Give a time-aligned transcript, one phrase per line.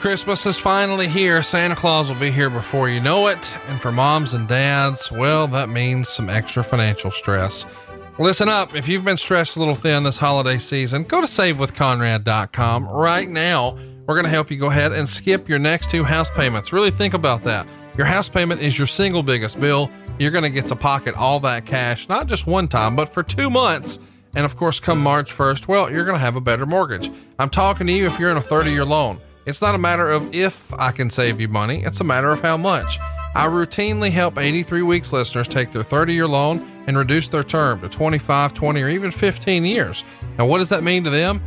[0.00, 1.42] Christmas is finally here.
[1.42, 3.54] Santa Claus will be here before you know it.
[3.66, 7.66] And for moms and dads, well, that means some extra financial stress.
[8.18, 8.74] Listen up.
[8.74, 13.76] If you've been stretched a little thin this holiday season, go to savewithconrad.com right now.
[14.06, 16.72] We're going to help you go ahead and skip your next two house payments.
[16.72, 17.66] Really think about that.
[17.98, 19.90] Your house payment is your single biggest bill.
[20.18, 23.22] You're going to get to pocket all that cash, not just one time, but for
[23.22, 23.98] two months.
[24.34, 27.10] And of course, come March 1st, well, you're going to have a better mortgage.
[27.38, 29.20] I'm talking to you if you're in a 30 year loan.
[29.46, 32.40] It's not a matter of if I can save you money, it's a matter of
[32.40, 32.98] how much.
[33.34, 37.80] I routinely help 83 Weeks listeners take their 30 year loan and reduce their term
[37.80, 40.04] to 25, 20, or even 15 years.
[40.36, 41.42] Now, what does that mean to them?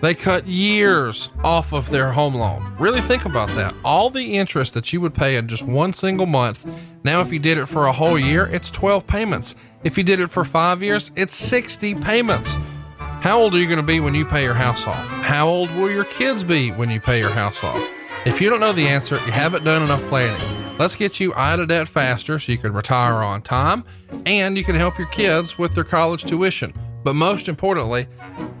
[0.00, 2.72] They cut years off of their home loan.
[2.78, 3.74] Really think about that.
[3.84, 6.64] All the interest that you would pay in just one single month,
[7.04, 9.54] now, if you did it for a whole year, it's 12 payments.
[9.84, 12.56] If you did it for five years, it's 60 payments.
[13.26, 15.04] How old are you going to be when you pay your house off?
[15.24, 17.92] How old will your kids be when you pay your house off?
[18.24, 20.40] If you don't know the answer, you haven't done enough planning.
[20.78, 23.82] Let's get you out of debt faster so you can retire on time
[24.26, 26.72] and you can help your kids with their college tuition.
[27.02, 28.06] But most importantly,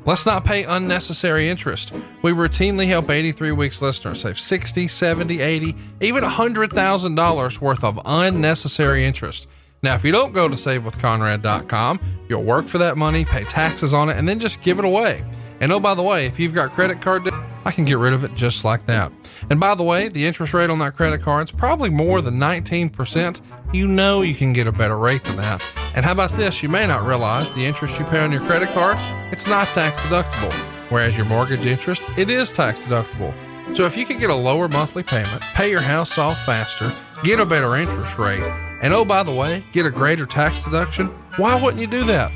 [0.04, 1.92] let's not pay unnecessary interest.
[2.22, 9.04] We routinely help 83 Weeks listeners save 60, 70, 80, even $100,000 worth of unnecessary
[9.04, 9.46] interest.
[9.82, 14.08] Now, if you don't go to savewithconrad.com, you'll work for that money, pay taxes on
[14.08, 15.24] it, and then just give it away.
[15.60, 18.12] And oh, by the way, if you've got credit card debt, I can get rid
[18.12, 19.12] of it just like that.
[19.50, 22.34] And by the way, the interest rate on that credit card is probably more than
[22.34, 23.40] 19%.
[23.72, 25.64] You know you can get a better rate than that.
[25.96, 26.62] And how about this?
[26.62, 28.96] You may not realize the interest you pay on your credit card,
[29.32, 30.52] it's not tax deductible.
[30.90, 33.34] Whereas your mortgage interest, it is tax deductible.
[33.74, 36.92] So if you could get a lower monthly payment, pay your house off faster,
[37.24, 38.44] get a better interest rate,
[38.82, 41.08] and oh, by the way, get a greater tax deduction?
[41.36, 42.30] Why wouldn't you do that?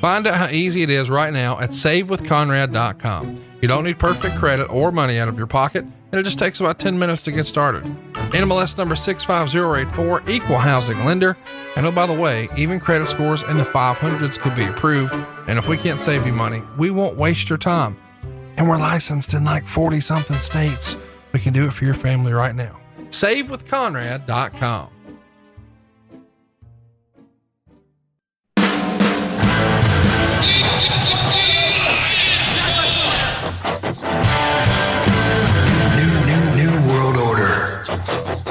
[0.00, 3.40] Find out how easy it is right now at savewithconrad.com.
[3.62, 6.60] You don't need perfect credit or money out of your pocket, and it just takes
[6.60, 7.84] about 10 minutes to get started.
[8.34, 11.36] NMLS number 65084, equal housing lender.
[11.76, 15.14] And oh, by the way, even credit scores in the 500s could be approved.
[15.48, 17.96] And if we can't save you money, we won't waste your time.
[18.56, 20.96] And we're licensed in like 40 something states.
[21.32, 22.78] We can do it for your family right now.
[23.10, 24.93] SaveWithConrad.com.
[30.74, 30.82] New,
[36.26, 38.43] new, new world order.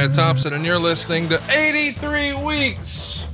[0.00, 3.26] Conrad Thompson, and you're listening to 83 Weeks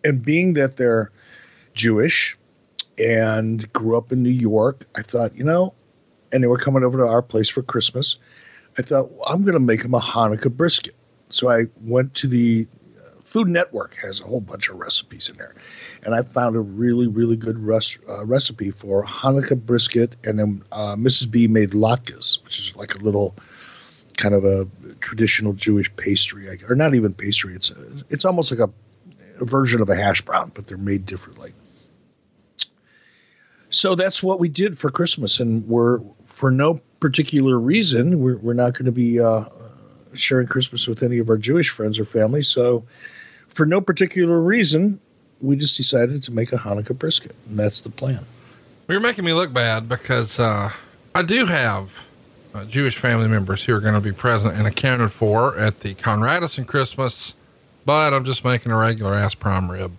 [0.04, 1.10] And being that they're
[1.74, 2.38] Jewish
[2.98, 4.86] and grew up in New York.
[4.96, 5.74] I thought, you know,
[6.32, 8.16] and they were coming over to our place for Christmas.
[8.78, 10.94] I thought, well, I'm going to make them a Hanukkah brisket.
[11.30, 12.66] So I went to the
[12.98, 15.54] uh, Food Network has a whole bunch of recipes in there,
[16.02, 20.16] and I found a really really good res- uh, recipe for Hanukkah brisket.
[20.24, 21.30] And then uh, Mrs.
[21.30, 23.36] B made latkes, which is like a little
[24.16, 24.66] kind of a
[25.00, 27.54] traditional Jewish pastry, or not even pastry.
[27.54, 27.76] It's a,
[28.10, 31.52] it's almost like a version of a hash brown, but they're made differently.
[33.70, 38.54] So that's what we did for Christmas, and we're for no particular reason we're we're
[38.54, 39.44] not going to be uh,
[40.14, 42.42] sharing Christmas with any of our Jewish friends or family.
[42.42, 42.84] So
[43.48, 45.00] for no particular reason,
[45.40, 48.24] we just decided to make a Hanukkah brisket, and that's the plan.
[48.86, 50.70] Well, you're making me look bad because uh,
[51.14, 52.06] I do have
[52.54, 55.94] uh, Jewish family members who are going to be present and accounted for at the
[55.94, 57.34] Conradison Christmas,
[57.84, 59.92] but I'm just making a regular ass prime rib.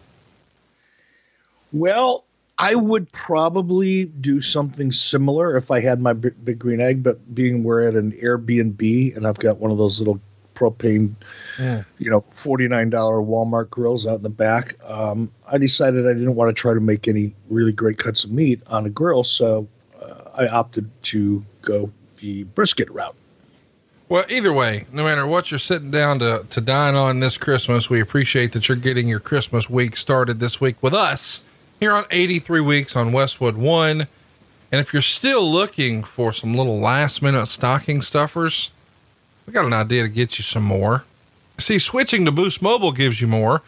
[1.71, 2.25] Well,
[2.61, 7.33] I would probably do something similar if I had my big, big green egg, but
[7.33, 10.19] being we're at an Airbnb and I've got one of those little
[10.55, 11.13] propane,
[11.57, 11.83] yeah.
[11.99, 14.75] you know, $49 Walmart grills out in the back.
[14.83, 18.31] Um, I decided I didn't want to try to make any really great cuts of
[18.31, 19.23] meat on a grill.
[19.23, 19.65] So
[20.01, 23.15] uh, I opted to go the brisket route.
[24.09, 27.89] Well, either way, no matter what you're sitting down to, to dine on this Christmas,
[27.89, 31.41] we appreciate that you're getting your Christmas week started this week with us
[31.79, 34.07] here on 83 Weeks on Westwood One.
[34.71, 38.71] And if you're still looking for some little last minute stocking stuffers,
[39.47, 41.05] we got an idea to get you some more.
[41.57, 43.61] See, switching to Boost Mobile gives you more,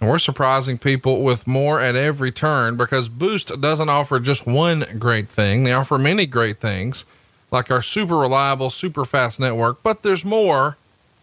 [0.00, 4.84] and we're surprising people with more at every turn because Boost doesn't offer just one
[4.98, 7.04] great thing, they offer many great things,
[7.50, 10.76] like our super reliable, super fast network, but there's more.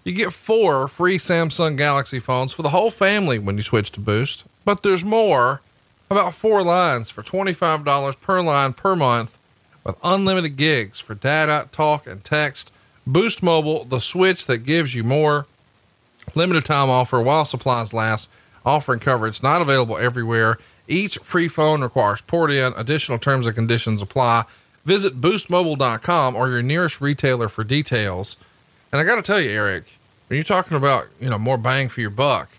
[0.04, 4.00] You get four free Samsung Galaxy phones for the whole family when you switch to
[4.00, 5.62] Boost, but there's more.
[6.12, 9.38] About four lines for $25 per line per month
[9.84, 12.72] with unlimited gigs for data, talk, and text
[13.06, 15.48] Boost Mobile, the switch that gives you more.
[16.36, 18.30] Limited time offer while supplies last,
[18.66, 20.60] offering coverage not available everywhere.
[20.88, 22.74] Each free phone requires port in.
[22.76, 24.46] Additional terms and conditions apply.
[24.86, 28.38] Visit boostmobile.com or your nearest retailer for details.
[28.92, 29.86] And I got to tell you, Eric,
[30.28, 32.50] when you're talking about, you know, more bang for your buck,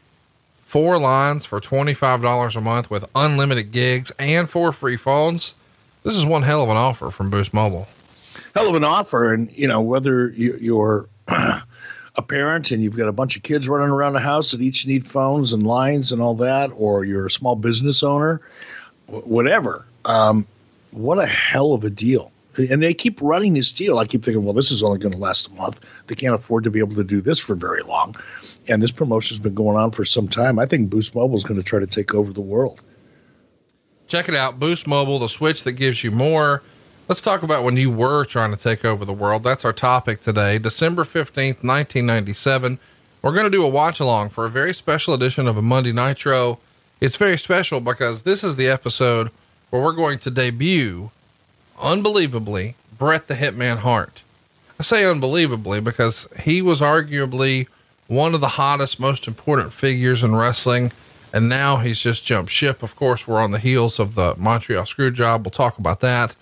[0.70, 5.55] four lines for $25 a month with unlimited gigs and four free phones.
[6.05, 7.88] This is one hell of an offer from Boost Mobile
[8.55, 9.32] hell of an offer.
[9.32, 13.69] And, you know, whether you, are a parent and you've got a bunch of kids
[13.69, 17.26] running around the house that each need phones and lines and all that, or you're
[17.26, 18.40] a small business owner,
[19.06, 20.46] whatever, um,
[20.90, 22.32] what a hell of a deal.
[22.56, 23.99] And they keep running this deal.
[23.99, 25.81] I keep thinking, well, this is only going to last a month.
[26.08, 28.16] They can't afford to be able to do this for very long.
[28.70, 30.58] And this promotion has been going on for some time.
[30.58, 32.81] I think Boost Mobile is going to try to take over the world.
[34.06, 36.62] Check it out Boost Mobile, the switch that gives you more.
[37.08, 39.43] Let's talk about when you were trying to take over the world.
[39.43, 40.58] That's our topic today.
[40.58, 42.78] December 15th, 1997.
[43.22, 45.93] We're going to do a watch along for a very special edition of a Monday
[45.93, 46.61] Nitro.
[47.00, 49.31] It's very special because this is the episode
[49.70, 51.11] where we're going to debut,
[51.81, 54.23] unbelievably, Bret the Hitman Hart.
[54.78, 57.66] I say unbelievably because he was arguably
[58.10, 60.90] one of the hottest, most important figures in wrestling.
[61.32, 62.82] And now he's just jumped ship.
[62.82, 65.44] Of course, we're on the heels of the Montreal Screwjob.
[65.44, 66.34] We'll talk about that.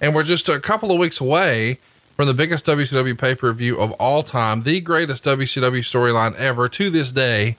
[0.00, 1.80] And we're just a couple of weeks away
[2.14, 6.68] from the biggest WCW pay per view of all time, the greatest WCW storyline ever
[6.68, 7.56] to this day.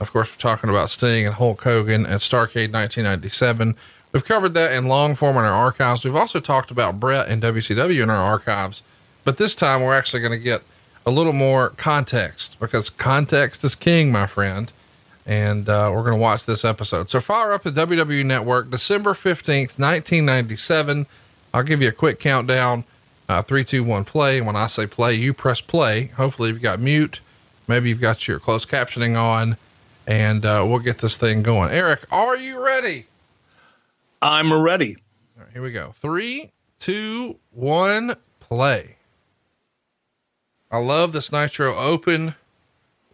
[0.00, 3.76] Of course, we're talking about Sting and Hulk Hogan at Starrcade 1997.
[4.10, 6.04] We've covered that in long form in our archives.
[6.04, 8.82] We've also talked about Bret and WCW in our archives,
[9.24, 10.62] but this time we're actually going to get
[11.06, 14.72] a little more context because context is king, my friend.
[15.24, 17.10] And uh, we're going to watch this episode.
[17.10, 21.06] So fire up the WWE Network, December 15th, 1997.
[21.54, 22.84] I'll give you a quick countdown.
[23.28, 24.40] Uh, three, two, one, play.
[24.40, 26.08] When I say play, you press play.
[26.16, 27.20] Hopefully, you've got mute.
[27.66, 29.56] Maybe you've got your closed captioning on,
[30.06, 31.72] and uh, we'll get this thing going.
[31.72, 33.06] Eric, are you ready?
[34.22, 34.96] I'm ready.
[35.36, 35.92] All right, here we go.
[35.96, 38.95] Three, two, one, play.
[40.70, 42.34] I love this Nitro Open.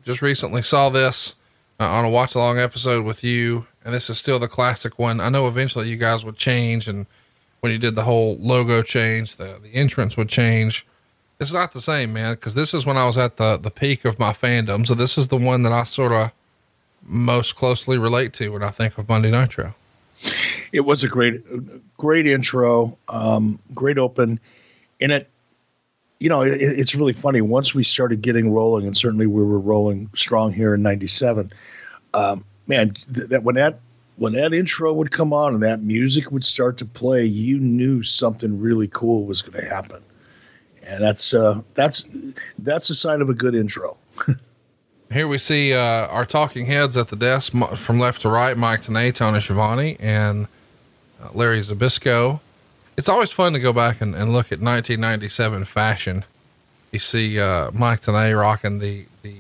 [0.05, 1.37] Just recently saw this
[1.79, 5.21] uh, on a watch along episode with you, and this is still the classic one.
[5.21, 7.07] I know eventually you guys would change and
[7.63, 10.85] when you did the whole logo change, the, the entrance would change.
[11.39, 14.05] It's not the same, man, because this is when I was at the, the peak
[14.05, 14.85] of my fandom.
[14.87, 16.33] So this is the one that I sort of
[17.03, 19.75] most closely relate to when I think of Monday Nitro.
[20.73, 21.43] It was a great,
[21.97, 24.41] great intro, um, great open.
[25.01, 25.29] And it,
[26.23, 27.41] you know, it, it's really funny.
[27.41, 31.53] Once we started getting rolling, and certainly we were rolling strong here in '97.
[32.15, 33.81] Um, man, th- that when that
[34.17, 38.05] when that intro would come on and that music would start to play, you knew
[38.05, 40.01] something really cool was going to happen.
[40.85, 42.09] And that's uh, that's
[42.59, 43.97] that's a sign of a good intro.
[45.13, 48.83] Here we see uh, our talking heads at the desk from left to right: Mike
[48.83, 50.47] Tenay, Tony Schiavone, and
[51.21, 52.39] uh, Larry Zbyszko.
[52.97, 56.25] It's always fun to go back and, and look at 1997 fashion.
[56.91, 59.35] You see uh, Mike Tenay rocking the the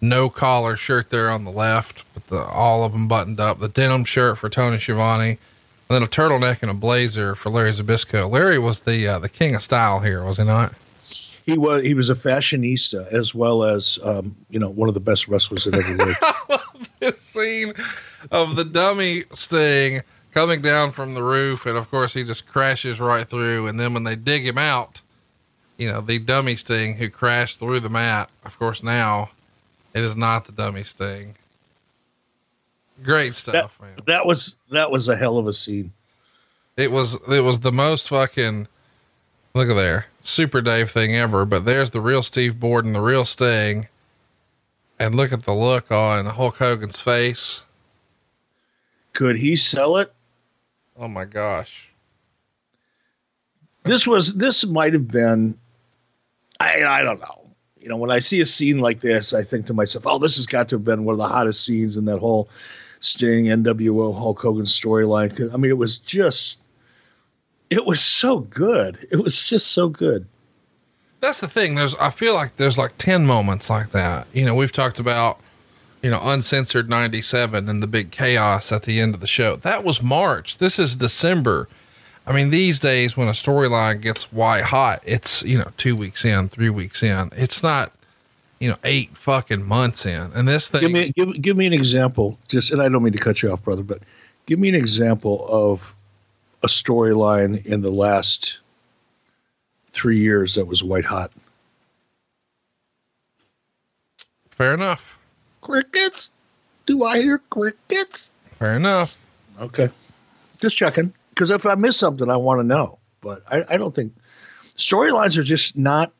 [0.00, 3.58] no collar shirt there on the left, but the, all of them buttoned up.
[3.58, 5.38] The denim shirt for Tony Schiavone, and
[5.88, 8.30] then a turtleneck and a blazer for Larry Zbyszko.
[8.30, 10.72] Larry was the uh, the king of style here, was he not?
[11.44, 15.00] He was he was a fashionista as well as um, you know one of the
[15.00, 16.18] best wrestlers that ever lived.
[16.22, 17.74] I love this scene
[18.30, 20.02] of the dummy Sting
[20.36, 23.66] coming down from the roof, and of course he just crashes right through.
[23.66, 25.00] And then when they dig him out,
[25.78, 28.28] you know the dummy Sting who crashed through the mat.
[28.44, 29.30] Of course now
[29.94, 31.36] it is not the dummy Sting.
[33.02, 33.96] Great stuff, that, man.
[34.06, 35.90] That was that was a hell of a scene.
[36.76, 38.68] It was it was the most fucking
[39.54, 41.46] look at there super Dave thing ever.
[41.46, 43.88] But there's the real Steve Borden, the real Sting,
[44.98, 47.64] and look at the look on Hulk Hogan's face.
[49.14, 50.12] Could he sell it?
[50.98, 51.90] Oh my gosh!
[53.84, 55.58] This was this might have been.
[56.60, 57.42] I I don't know.
[57.78, 60.36] You know, when I see a scene like this, I think to myself, "Oh, this
[60.36, 62.48] has got to have been one of the hottest scenes in that whole
[63.00, 66.60] Sting NWO Hulk Hogan storyline." I mean, it was just
[67.70, 69.06] it was so good.
[69.10, 70.26] It was just so good.
[71.20, 71.74] That's the thing.
[71.74, 74.26] There's, I feel like there's like 10 moments like that.
[74.32, 75.40] You know, we've talked about,
[76.06, 79.56] you know, uncensored 97 and the big chaos at the end of the show.
[79.56, 80.58] That was March.
[80.58, 81.68] This is December.
[82.24, 86.24] I mean, these days when a storyline gets white hot, it's, you know, two weeks
[86.24, 87.32] in, three weeks in.
[87.34, 87.90] It's not,
[88.60, 90.30] you know, eight fucking months in.
[90.32, 90.82] And this thing.
[90.82, 92.38] Give me, give, give me an example.
[92.46, 93.98] Just, and I don't mean to cut you off, brother, but
[94.46, 95.96] give me an example of
[96.62, 98.60] a storyline in the last
[99.90, 101.32] three years that was white hot.
[104.50, 105.15] Fair enough.
[105.66, 106.30] Crickets?
[106.86, 108.30] Do I hear crickets?
[108.52, 109.18] Fair enough.
[109.60, 109.90] Okay.
[110.60, 111.12] Just checking.
[111.30, 113.00] Because if I miss something, I want to know.
[113.20, 114.14] But I, I don't think
[114.78, 116.12] storylines are just not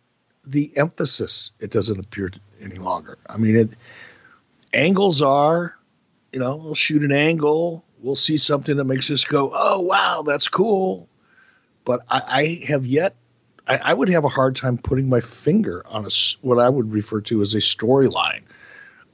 [0.44, 1.52] the emphasis.
[1.60, 3.18] It doesn't appear any longer.
[3.28, 3.70] I mean, it
[4.72, 5.76] angles are,
[6.32, 10.24] you know, we'll shoot an angle, we'll see something that makes us go, oh, wow,
[10.26, 11.08] that's cool.
[11.84, 13.14] But I, I have yet,
[13.68, 16.10] I, I, would have a hard time putting my finger on a,
[16.42, 18.42] what I would refer to as a storyline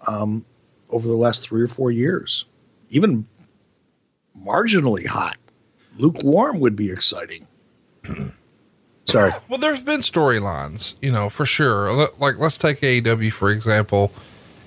[0.07, 0.45] um,
[0.91, 2.45] over the last three or four years.
[2.91, 3.27] Even
[4.39, 5.37] marginally hot,
[5.99, 7.47] lukewarm would be exciting.
[9.05, 9.33] Sorry.
[9.49, 12.09] Well, there's been storylines, you know, for sure.
[12.19, 14.13] Like, let's take AEW, for example.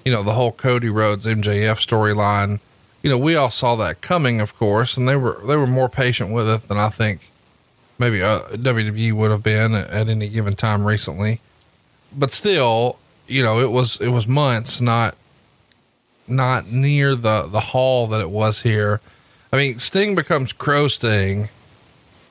[0.04, 2.60] You know, the whole Cody Rhodes MJF storyline
[3.06, 5.88] you know, we all saw that coming, of course, and they were they were more
[5.88, 7.30] patient with it than I think
[8.00, 11.40] maybe uh, WWE would have been at, at any given time recently.
[12.12, 15.16] But still, you know, it was it was months, not
[16.28, 19.02] not near the the haul that it was here.
[19.54, 21.50] I mean, Sting becomes Crow Sting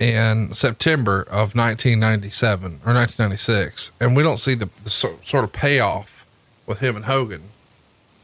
[0.01, 5.53] in September of 1997 or 1996, and we don't see the, the so, sort of
[5.53, 6.27] payoff
[6.67, 7.43] with him and Hogan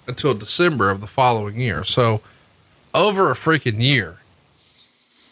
[0.06, 1.84] until December of the following year.
[1.84, 2.20] So
[2.94, 4.16] over a freaking year.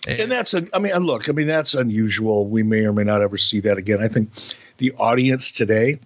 [0.07, 2.47] And, and that's a, I mean, look, I mean, that's unusual.
[2.47, 4.01] We may or may not ever see that again.
[4.01, 4.31] I think
[4.79, 5.99] the audience today,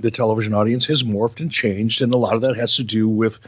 [0.00, 2.02] the television audience has morphed and changed.
[2.02, 3.38] And a lot of that has to do with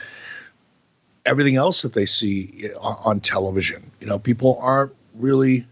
[1.26, 3.90] everything else that they see on television.
[4.00, 5.66] You know, people aren't really,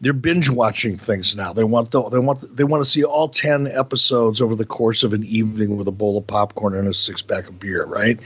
[0.00, 1.52] they're binge watching things now.
[1.52, 5.02] They want the, they want they want to see all ten episodes over the course
[5.02, 8.18] of an evening with a bowl of popcorn and a six pack of beer, right?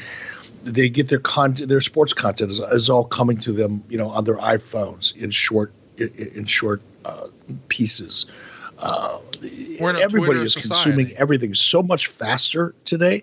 [0.65, 4.09] they get their content, their sports content is, is, all coming to them, you know,
[4.09, 7.27] on their iPhones in short in, in short uh,
[7.69, 8.27] pieces.
[8.79, 9.19] Uh,
[9.83, 13.23] everybody is consuming everything so much faster today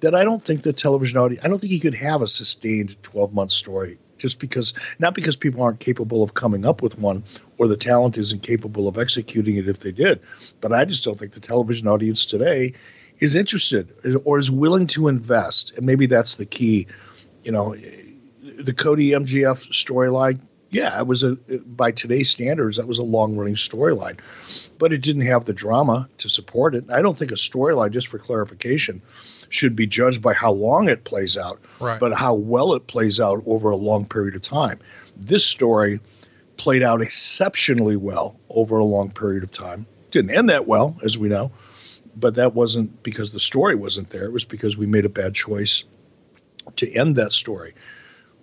[0.00, 1.44] that I don't think the television audience.
[1.44, 5.36] I don't think you could have a sustained twelve month story just because not because
[5.36, 7.22] people aren't capable of coming up with one
[7.58, 10.20] or the talent isn't capable of executing it if they did,
[10.60, 12.72] but I just don't think the television audience today
[13.18, 13.92] is interested
[14.24, 16.86] or is willing to invest, and maybe that's the key.
[17.44, 17.74] You know,
[18.58, 20.40] the Cody MJF storyline.
[20.70, 24.18] Yeah, it was a by today's standards that was a long running storyline,
[24.78, 26.90] but it didn't have the drama to support it.
[26.90, 29.00] I don't think a storyline, just for clarification,
[29.48, 32.00] should be judged by how long it plays out, right.
[32.00, 34.78] but how well it plays out over a long period of time.
[35.16, 36.00] This story
[36.56, 39.86] played out exceptionally well over a long period of time.
[40.10, 41.52] Didn't end that well, as we know,
[42.16, 44.24] but that wasn't because the story wasn't there.
[44.24, 45.84] It was because we made a bad choice
[46.76, 47.74] to end that story.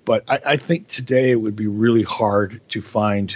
[0.06, 3.36] But I, I think today it would be really hard to find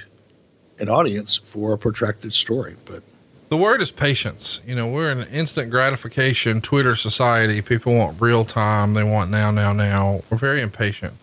[0.80, 2.76] an audience for a protracted story.
[2.86, 3.04] But
[3.50, 4.62] the word is patience.
[4.66, 7.62] You know, we're in an instant gratification Twitter society.
[7.62, 8.94] People want real time.
[8.94, 10.22] They want now, now, now.
[10.30, 11.14] We're very impatient.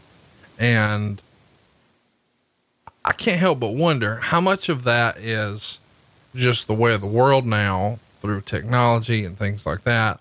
[0.58, 1.20] And
[3.04, 5.80] I can't help but wonder how much of that is
[6.34, 10.20] just the way of the world now through technology and things like that.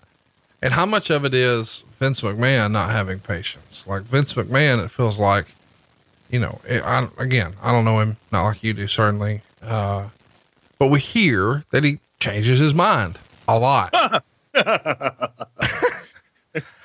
[0.64, 3.86] And how much of it is Vince McMahon not having patience?
[3.86, 5.44] Like Vince McMahon, it feels like,
[6.30, 9.42] you know, it, I, again, I don't know him, not like you do, certainly.
[9.62, 10.08] Uh,
[10.78, 13.92] but we hear that he changes his mind a lot.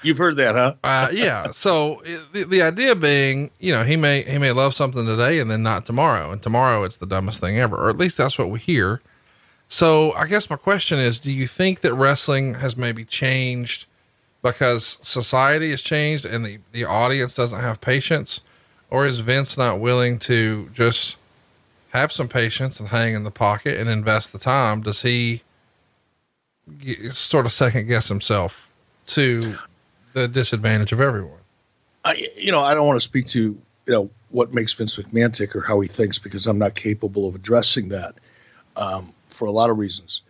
[0.04, 0.74] You've heard that, huh?
[0.84, 1.52] uh, yeah.
[1.52, 5.50] So the, the idea being, you know, he may, he may love something today and
[5.50, 6.32] then not tomorrow.
[6.32, 9.00] And tomorrow it's the dumbest thing ever, or at least that's what we hear.
[9.70, 13.86] So I guess my question is, do you think that wrestling has maybe changed
[14.42, 18.42] because society has changed and the, the audience doesn't have patience?
[18.90, 21.18] Or is Vince not willing to just
[21.90, 24.82] have some patience and hang in the pocket and invest the time?
[24.82, 25.44] Does he
[27.12, 28.70] sort of second guess himself
[29.08, 29.58] to
[30.14, 31.40] the disadvantage of everyone.
[32.06, 35.34] I, you know, I don't want to speak to, you know, what makes Vince McMahon
[35.34, 38.16] tick or how he thinks because I'm not capable of addressing that
[38.76, 40.22] um, for a lot of reasons.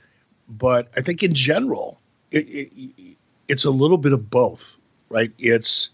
[0.47, 1.99] But I think in general,
[2.31, 4.77] it, it, it's a little bit of both,
[5.09, 5.31] right?
[5.37, 5.89] It's,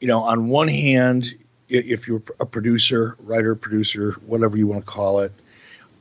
[0.00, 1.34] you know, on one hand,
[1.68, 5.32] if you're a producer, writer, producer, whatever you want to call it,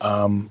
[0.01, 0.49] um,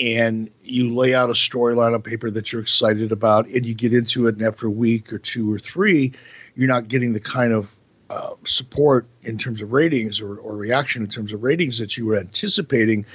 [0.00, 3.94] and you lay out a storyline on paper that you're excited about and you get
[3.94, 6.12] into it and after a week or two or three
[6.56, 7.76] you're not getting the kind of
[8.10, 12.06] uh, support in terms of ratings or, or reaction in terms of ratings that you
[12.06, 13.06] were anticipating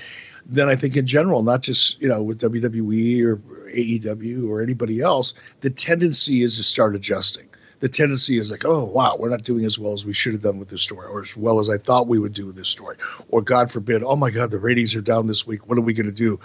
[0.50, 3.38] then i think in general not just you know with wwe or
[3.76, 8.84] aew or anybody else the tendency is to start adjusting the tendency is like, oh
[8.84, 11.22] wow, we're not doing as well as we should have done with this story, or
[11.22, 12.98] as well as I thought we would do with this story,
[13.30, 15.68] or God forbid, oh my God, the ratings are down this week.
[15.68, 16.40] What are we going to do?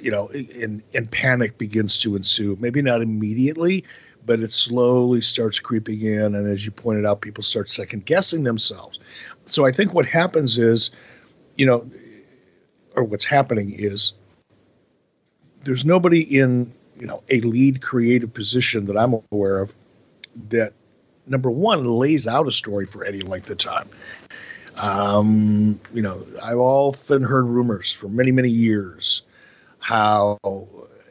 [0.00, 2.56] You know, and and panic begins to ensue.
[2.60, 3.84] Maybe not immediately,
[4.26, 8.44] but it slowly starts creeping in, and as you pointed out, people start second guessing
[8.44, 8.98] themselves.
[9.44, 10.90] So I think what happens is,
[11.56, 11.88] you know,
[12.94, 14.12] or what's happening is,
[15.64, 19.74] there's nobody in you know a lead creative position that I'm aware of
[20.48, 20.72] that
[21.26, 23.88] number one lays out a story for any length of time.
[24.76, 29.22] Um, you know, I've often heard rumors for many, many years
[29.78, 30.38] how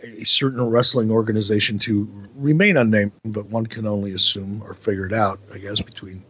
[0.04, 5.14] a certain wrestling organization to remain unnamed, but one can only assume or figure it
[5.14, 6.24] out, I guess, between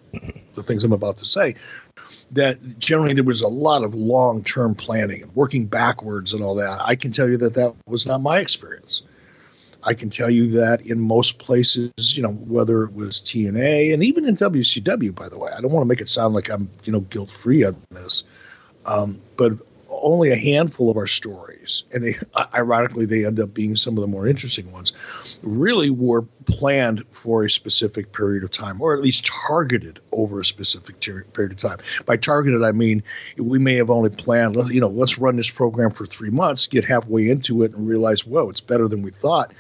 [0.56, 1.56] the things I'm about to say,
[2.32, 6.56] that generally there was a lot of long term planning and working backwards and all
[6.56, 6.80] that.
[6.84, 9.02] I can tell you that that was not my experience.
[9.86, 14.04] I can tell you that in most places, you know, whether it was TNA and
[14.04, 16.70] even in WCW, by the way, I don't want to make it sound like I'm,
[16.86, 18.24] you know, guilt free on this,
[18.86, 19.54] um, but
[20.04, 22.16] only a handful of our stories, and they,
[22.54, 24.94] ironically, they end up being some of the more interesting ones,
[25.42, 30.46] really were planned for a specific period of time, or at least targeted over a
[30.46, 31.78] specific ter- period of time.
[32.06, 33.04] By targeted, I mean
[33.38, 36.86] we may have only planned, you know, let's run this program for three months, get
[36.86, 39.54] halfway into it, and realize, whoa, it's better than we thought.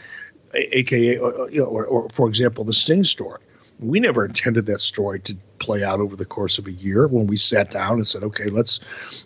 [0.56, 3.40] AKA, uh, you know, or, or for example, the Sting story
[3.80, 7.28] we never intended that story to play out over the course of a year when
[7.28, 8.80] we sat down and said okay let's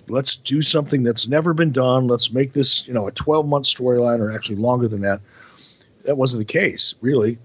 [0.09, 2.07] let's do something that's never been done.
[2.07, 5.21] Let's make this you know a 12 month storyline or actually longer than that.
[6.03, 7.39] That wasn't the case really.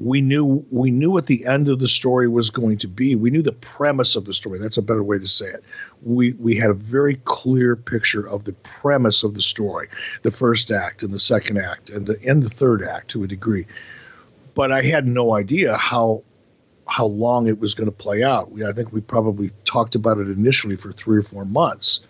[0.00, 3.16] We knew we knew what the end of the story was going to be.
[3.16, 4.60] We knew the premise of the story.
[4.60, 5.64] That's a better way to say it.
[6.02, 9.88] We we had a very clear picture of the premise of the story
[10.22, 13.26] the first act and the second act and the and the third act to a
[13.26, 13.66] degree
[14.58, 16.24] but I had no idea how
[16.88, 18.50] how long it was going to play out.
[18.50, 22.00] We, I think we probably talked about it initially for three or four months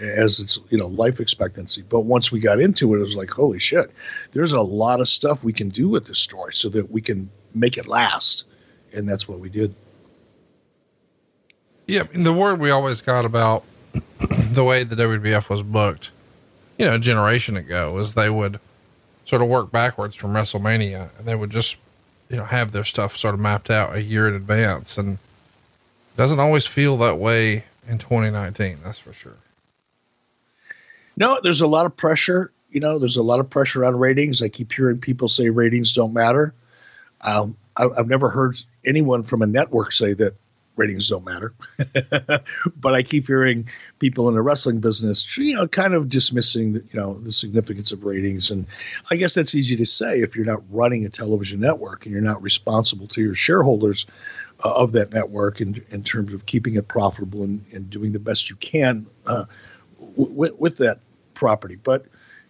[0.00, 1.82] as its you know life expectancy.
[1.86, 3.90] But once we got into it, it was like holy shit,
[4.32, 7.28] there's a lot of stuff we can do with this story so that we can
[7.54, 8.44] make it last,
[8.94, 9.74] and that's what we did.
[11.86, 13.62] Yeah, and the word we always got about
[14.30, 16.12] the way the WWF was booked,
[16.78, 18.58] you know, a generation ago, was they would
[19.26, 21.76] sort of work backwards from WrestleMania, and they would just
[22.30, 25.18] you know, have their stuff sort of mapped out a year in advance and
[26.16, 28.78] doesn't always feel that way in 2019.
[28.84, 29.36] That's for sure.
[31.16, 32.52] No, there's a lot of pressure.
[32.70, 34.40] You know, there's a lot of pressure on ratings.
[34.40, 36.54] I keep hearing people say ratings don't matter.
[37.22, 40.34] Um, I, I've never heard anyone from a network say that
[40.80, 41.52] ratings don't matter.
[42.76, 46.84] but I keep hearing people in the wrestling business, you know, kind of dismissing, the,
[46.90, 48.50] you know, the significance of ratings.
[48.50, 48.66] And
[49.10, 52.22] I guess that's easy to say if you're not running a television network and you're
[52.22, 54.06] not responsible to your shareholders
[54.64, 58.18] uh, of that network in, in terms of keeping it profitable and, and doing the
[58.18, 59.44] best you can uh,
[60.16, 61.00] w- with that
[61.34, 61.76] property.
[61.76, 62.06] But,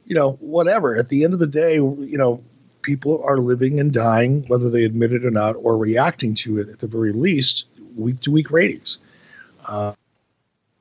[0.06, 0.96] you know, whatever.
[0.96, 2.44] At the end of the day, you know,
[2.82, 6.68] people are living and dying, whether they admit it or not, or reacting to it
[6.68, 8.98] at the very least week to week ratings.
[9.66, 9.92] Uh,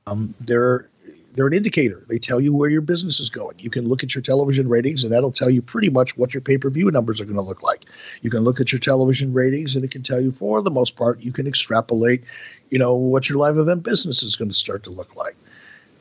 [0.06, 0.88] um, there,
[1.34, 2.04] they're an indicator.
[2.08, 3.56] They tell you where your business is going.
[3.58, 6.40] You can look at your television ratings, and that'll tell you pretty much what your
[6.40, 7.84] pay per view numbers are going to look like.
[8.22, 10.96] You can look at your television ratings, and it can tell you, for the most
[10.96, 12.24] part, you can extrapolate,
[12.70, 15.36] you know, what your live event business is going to start to look like.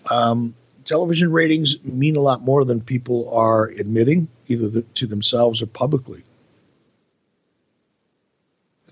[0.09, 5.67] Um, television ratings mean a lot more than people are admitting, either to themselves or
[5.67, 6.23] publicly.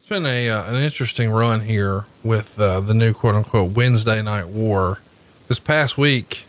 [0.08, 4.22] It's been a uh, an interesting run here with uh, the new quote unquote Wednesday
[4.22, 5.02] Night War.
[5.50, 6.46] This past week,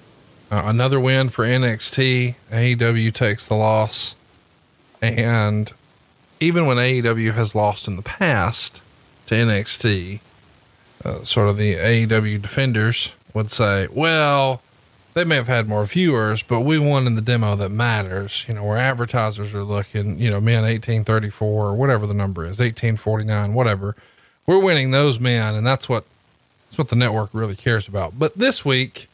[0.49, 2.37] uh, another win for NXT.
[2.53, 4.15] AEW takes the loss,
[5.03, 5.73] and
[6.39, 8.81] even when AEW has lost in the past
[9.27, 10.21] to NXT,
[11.05, 14.63] uh, sort of the AEW defenders would say, "Well."
[15.19, 18.55] They may have had more viewers, but we won in the demo that matters, you
[18.55, 23.53] know, where advertisers are looking, you know, men 1834 or whatever the number is, 1849,
[23.53, 23.97] whatever.
[24.47, 26.05] We're winning those men, and that's what
[26.69, 28.17] that's what the network really cares about.
[28.17, 29.09] But this week,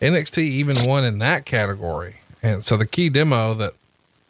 [0.00, 2.16] NXT even won in that category.
[2.40, 3.74] And so the key demo that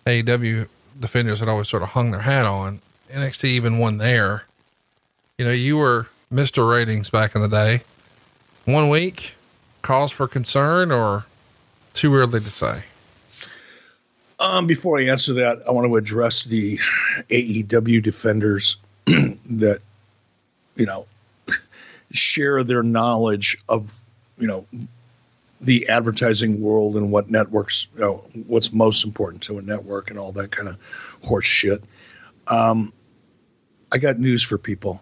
[0.06, 4.44] AEW defenders had always sort of hung their hat on, NXT even won there.
[5.36, 6.68] You know, you were Mr.
[6.68, 7.82] Ratings back in the day.
[8.64, 9.34] One week,
[9.82, 11.26] cause for concern or
[11.92, 12.84] too early to say?
[14.40, 16.78] Um, before I answer that, I want to address the
[17.30, 19.80] AEW defenders that,
[20.74, 21.06] you know,
[22.10, 23.94] share their knowledge of,
[24.38, 24.66] you know,
[25.60, 30.18] the advertising world and what networks, you know, what's most important to a network and
[30.18, 30.76] all that kind of
[31.22, 31.84] horse shit.
[32.48, 32.92] Um,
[33.92, 35.00] I got news for people.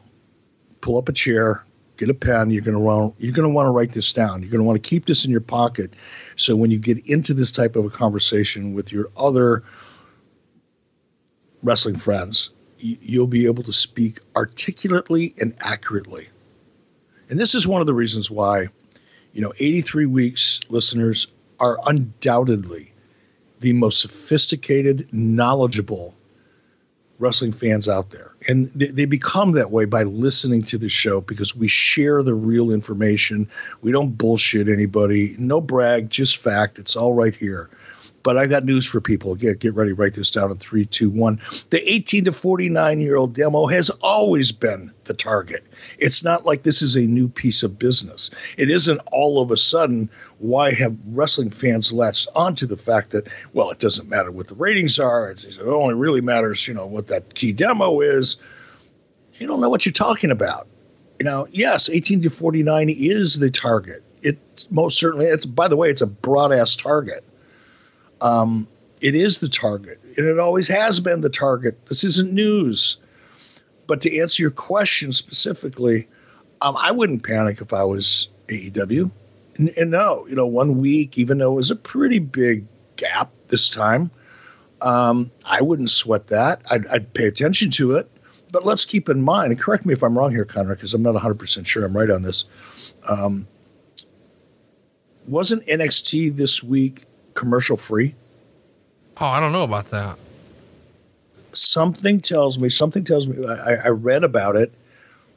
[0.82, 1.64] Pull up a chair,
[2.00, 2.50] get a pen.
[2.50, 4.40] You're going to want you're going to want to write this down.
[4.40, 5.92] You're going to want to keep this in your pocket,
[6.36, 9.62] so when you get into this type of a conversation with your other
[11.62, 16.28] wrestling friends, you'll be able to speak articulately and accurately.
[17.28, 18.68] And this is one of the reasons why,
[19.32, 21.28] you know, 83 weeks listeners
[21.60, 22.92] are undoubtedly
[23.60, 26.14] the most sophisticated, knowledgeable
[27.20, 28.34] wrestling fans out there.
[28.48, 32.34] And they, they, become that way by listening to the show because we share the
[32.34, 33.48] real information.
[33.82, 35.36] We don't bullshit anybody.
[35.38, 36.78] No brag, just fact.
[36.78, 37.70] It's all right here.
[38.22, 39.34] But I got news for people.
[39.34, 39.92] Get get ready.
[39.92, 41.40] Write this down in three, two, one.
[41.70, 45.64] The 18 to 49 year old demo has always been the target.
[46.00, 48.30] It's not like this is a new piece of business.
[48.56, 50.10] It isn't all of a sudden.
[50.38, 54.54] Why have wrestling fans latched onto the fact that well, it doesn't matter what the
[54.54, 55.30] ratings are.
[55.30, 58.36] It only really matters, you know, what that key demo is.
[59.34, 60.66] You don't know what you're talking about.
[61.18, 64.02] You know, yes, 18 to 49 is the target.
[64.22, 64.38] It
[64.70, 65.26] most certainly.
[65.26, 67.24] It's by the way, it's a broad ass target
[68.20, 68.68] um,
[69.00, 71.86] it is the target, and it always has been the target.
[71.86, 72.98] This isn't news.
[73.90, 76.06] But to answer your question specifically,
[76.62, 79.10] um, I wouldn't panic if I was AEW.
[79.56, 83.32] And, and, no, you know, one week, even though it was a pretty big gap
[83.48, 84.12] this time,
[84.80, 86.62] um, I wouldn't sweat that.
[86.70, 88.08] I'd, I'd, pay attention to it.
[88.52, 91.02] But let's keep in mind, and correct me if I'm wrong here, Connor, because I'm
[91.02, 92.44] not 100% sure I'm right on this.
[93.08, 93.48] Um,
[95.26, 98.14] wasn't NXT this week commercial free?
[99.16, 100.16] Oh, I don't know about that.
[101.52, 104.72] Something tells me, something tells me, I, I read about it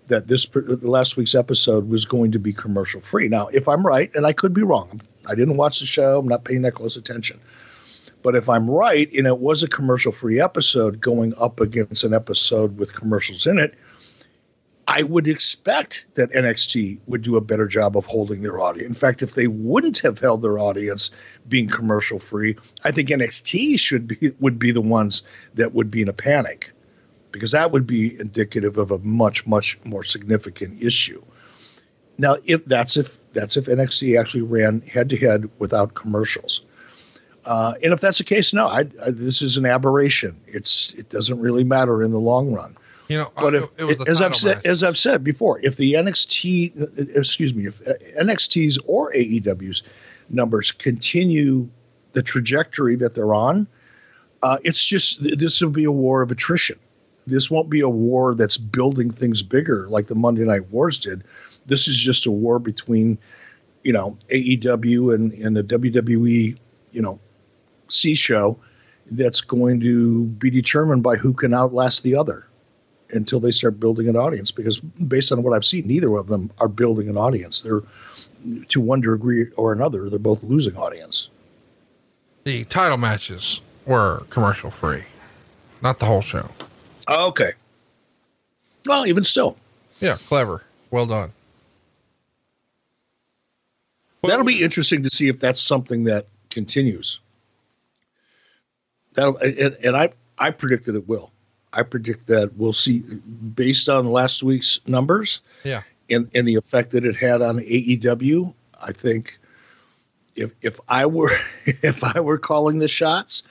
[0.07, 3.27] that this last week's episode was going to be commercial free.
[3.29, 6.27] Now, if I'm right, and I could be wrong, I didn't watch the show, I'm
[6.27, 7.39] not paying that close attention.
[8.21, 12.13] But if I'm right, and it was a commercial free episode going up against an
[12.13, 13.75] episode with commercials in it,
[14.87, 18.87] I would expect that NXT would do a better job of holding their audience.
[18.87, 21.09] In fact, if they wouldn't have held their audience
[21.47, 26.01] being commercial free, I think NXT should be would be the ones that would be
[26.01, 26.71] in a panic
[27.31, 31.21] because that would be indicative of a much much more significant issue.
[32.17, 36.63] Now, if that's if that's if NXT actually ran head to head without commercials.
[37.45, 40.39] Uh, and if that's the case, no, I, I, this is an aberration.
[40.47, 42.77] It's it doesn't really matter in the long run.
[43.13, 43.69] You know, but if
[44.07, 47.93] as I've said as I've said before, if the NXT uh, excuse me, if uh,
[48.19, 49.83] NXT's or AEW's
[50.29, 51.69] numbers continue
[52.13, 53.67] the trajectory that they're on,
[54.41, 56.79] uh, it's just this will be a war of attrition.
[57.27, 61.23] This won't be a war that's building things bigger like the Monday Night Wars did.
[61.67, 63.19] This is just a war between,
[63.83, 66.57] you know, AEW and, and the WWE,
[66.91, 67.19] you know,
[67.89, 68.57] C show
[69.11, 72.47] that's going to be determined by who can outlast the other
[73.13, 74.51] until they start building an audience.
[74.51, 77.61] Because based on what I've seen, neither of them are building an audience.
[77.61, 77.81] They're
[78.69, 81.29] to one degree or another, they're both losing audience.
[82.43, 85.03] The title matches were commercial free,
[85.81, 86.49] not the whole show.
[87.09, 87.51] Okay.
[88.85, 89.57] Well, even still.
[89.99, 90.63] Yeah, clever.
[90.91, 91.31] Well done.
[94.23, 97.19] That'll be interesting to see if that's something that continues.
[99.13, 101.31] That and, and I I predict that it will.
[101.73, 105.41] I predict that we'll see based on last week's numbers.
[105.63, 105.81] Yeah.
[106.09, 109.39] And and the effect that it had on AEW, I think
[110.35, 111.31] if if I were
[111.65, 113.43] if I were calling the shots,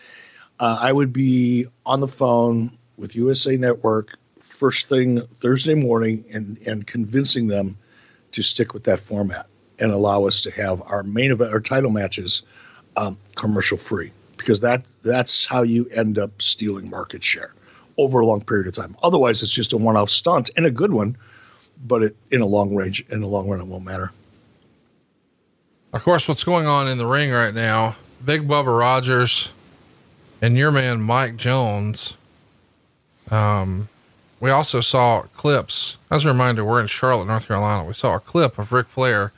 [0.61, 6.59] uh, I would be on the phone with USA Network first thing Thursday morning and
[6.67, 7.77] and convincing them
[8.33, 9.47] to stick with that format
[9.79, 12.43] and allow us to have our main event, our title matches,
[12.97, 17.55] um, commercial free because that that's how you end up stealing market share
[17.99, 18.97] over a long period of time.
[19.03, 21.17] Otherwise, it's just a one-off stunt and a good one,
[21.87, 24.13] but it in a long range in the long run it won't matter.
[25.93, 27.97] Of course, what's going on in the ring right now?
[28.25, 29.51] Big Bubba Rogers
[30.41, 32.17] and your man Mike Jones.
[33.31, 33.89] Um,
[34.41, 35.99] we also saw clips.
[36.11, 37.85] As a reminder, we're in Charlotte, North Carolina.
[37.85, 39.33] We saw a clip of Ric Flair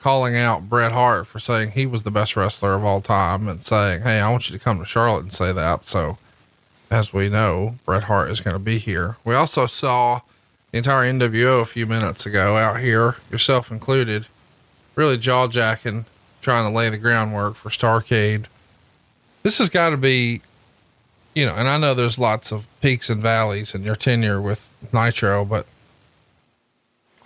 [0.00, 3.62] calling out Bret Hart for saying he was the best wrestler of all time and
[3.62, 5.84] saying, Hey, I want you to come to Charlotte and say that.
[5.84, 6.18] So,
[6.90, 9.16] as we know, Bret Hart is going to be here.
[9.24, 10.20] We also saw
[10.70, 14.26] the entire NWO a few minutes ago out here, yourself included,
[14.94, 16.06] really jaw jacking,
[16.40, 18.46] trying to lay the groundwork for Starrcade.
[19.42, 20.42] This has got to be,
[21.34, 24.72] you know, and I know there's lots of peaks and valleys in your tenure with
[24.92, 25.66] Nitro, but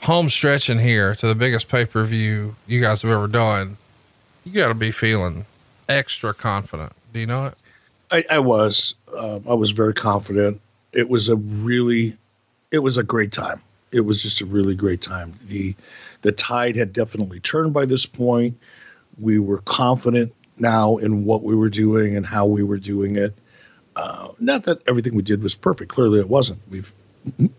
[0.03, 3.77] home stretching here to the biggest pay per view you guys have ever done,
[4.44, 5.46] you got to be feeling
[5.88, 6.92] extra confident.
[7.12, 7.55] Do you know it?
[8.12, 8.94] I, I was.
[9.12, 10.61] Uh, I was very confident.
[10.92, 12.16] It was a really,
[12.70, 13.62] it was a great time.
[13.90, 15.33] It was just a really great time.
[15.48, 15.75] The,
[16.20, 18.59] the tide had definitely turned by this point.
[19.18, 23.35] We were confident now in what we were doing and how we were doing it.
[23.96, 25.90] Uh, not that everything we did was perfect.
[25.90, 26.61] Clearly, it wasn't.
[26.70, 26.92] We've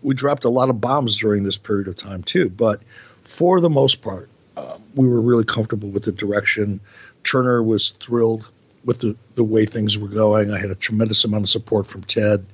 [0.02, 2.50] we dropped a lot of bombs during this period of time too.
[2.50, 2.82] But
[3.22, 6.80] for the most part, um, we were really comfortable with the direction.
[7.22, 8.50] Turner was thrilled
[8.84, 10.52] with the, the way things were going.
[10.52, 12.44] I had a tremendous amount of support from Ted.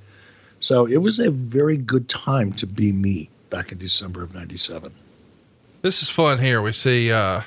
[0.60, 4.92] So it was a very good time to be me back in December of 97.
[5.82, 6.60] This is fun here.
[6.60, 7.42] We see uh,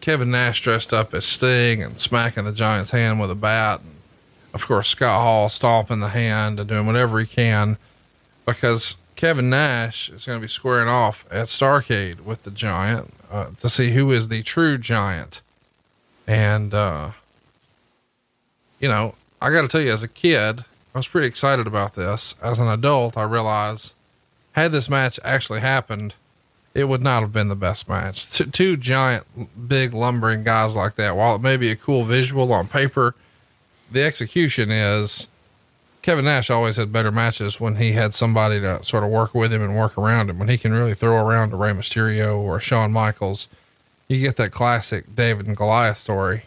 [0.00, 3.80] Kevin Nash dressed up as Sting and smacking the Giant's hand with a bat.
[3.80, 3.96] And
[4.54, 7.76] of course, Scott Hall stomping the hand and doing whatever he can
[8.46, 13.48] because Kevin Nash is going to be squaring off at Starrcade with the Giant uh,
[13.60, 15.42] to see who is the true Giant.
[16.26, 17.10] And, uh,
[18.78, 20.64] you know, I got to tell you, as a kid,
[20.94, 22.34] I was pretty excited about this.
[22.42, 23.94] As an adult, I realized
[24.52, 26.14] had this match actually happened,
[26.74, 28.30] it would not have been the best match.
[28.30, 29.24] T- two giant,
[29.68, 33.14] big, lumbering guys like that, while it may be a cool visual on paper,
[33.90, 35.28] the execution is
[36.02, 39.52] Kevin Nash always had better matches when he had somebody to sort of work with
[39.52, 40.38] him and work around him.
[40.38, 43.48] When he can really throw around a Rey Mysterio or Shawn Michaels,
[44.08, 46.44] you get that classic David and Goliath story.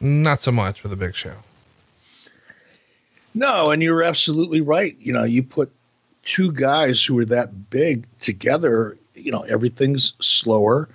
[0.00, 1.34] Not so much with a big show.
[3.34, 4.96] No, and you're absolutely right.
[5.00, 5.72] You know, you put
[6.24, 10.88] two guys who are that big together, you know, everything's slower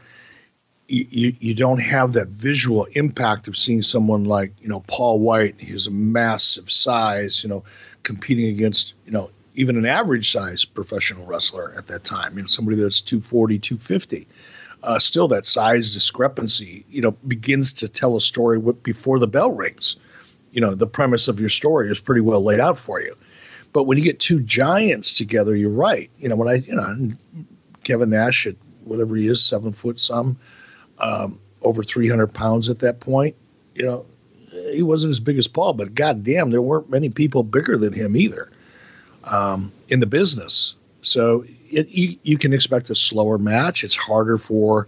[0.87, 5.59] you, you don't have that visual impact of seeing someone like you know Paul White.
[5.59, 7.63] He's a massive size, you know,
[8.03, 12.35] competing against you know even an average size professional wrestler at that time.
[12.35, 14.27] You know, somebody that's 240, 250.
[14.83, 19.53] Uh, still, that size discrepancy, you know, begins to tell a story before the bell
[19.53, 19.95] rings.
[20.51, 23.15] You know, the premise of your story is pretty well laid out for you.
[23.71, 26.11] But when you get two giants together, you're right.
[26.19, 27.09] You know, when I, you know,
[27.83, 30.37] Kevin Nash at whatever he is, seven foot some,
[30.99, 33.35] um, over 300 pounds at that point.
[33.75, 34.05] You know,
[34.73, 38.15] he wasn't as big as Paul, but goddamn, there weren't many people bigger than him
[38.15, 38.51] either
[39.23, 40.75] um, in the business.
[41.01, 43.83] So it, you, you can expect a slower match.
[43.83, 44.87] It's harder for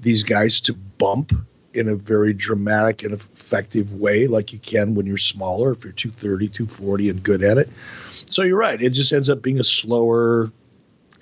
[0.00, 1.32] these guys to bump
[1.76, 5.92] in a very dramatic and effective way, like you can when you're smaller, if you're
[5.92, 7.68] 230, 240 and good at it.
[8.30, 8.80] So you're right.
[8.80, 10.50] It just ends up being a slower,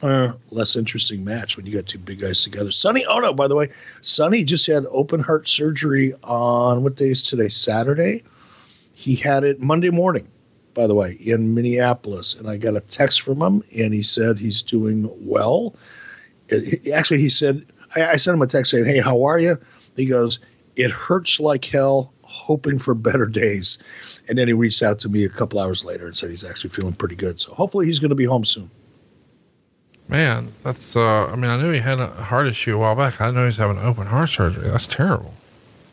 [0.00, 2.70] uh, less interesting match when you got two big guys together.
[2.70, 7.10] Sonny oh no, by the way, Sonny just had open heart surgery on what day
[7.10, 7.48] is today?
[7.48, 8.22] Saturday.
[8.92, 10.28] He had it Monday morning,
[10.74, 14.38] by the way, in Minneapolis, and I got a text from him, and he said
[14.38, 15.74] he's doing well.
[16.48, 17.64] It, actually, he said
[17.96, 19.56] I, I sent him a text saying, "Hey, how are you?"
[19.96, 20.38] He goes,
[20.76, 23.78] "It hurts like hell." hoping for better days.
[24.28, 26.70] And then he reached out to me a couple hours later and said he's actually
[26.70, 27.40] feeling pretty good.
[27.40, 28.70] So hopefully he's going to be home soon.
[30.08, 33.20] Man, that's, uh, I mean, I knew he had a heart issue a while back.
[33.20, 34.68] I know he's having open heart surgery.
[34.68, 35.34] That's terrible.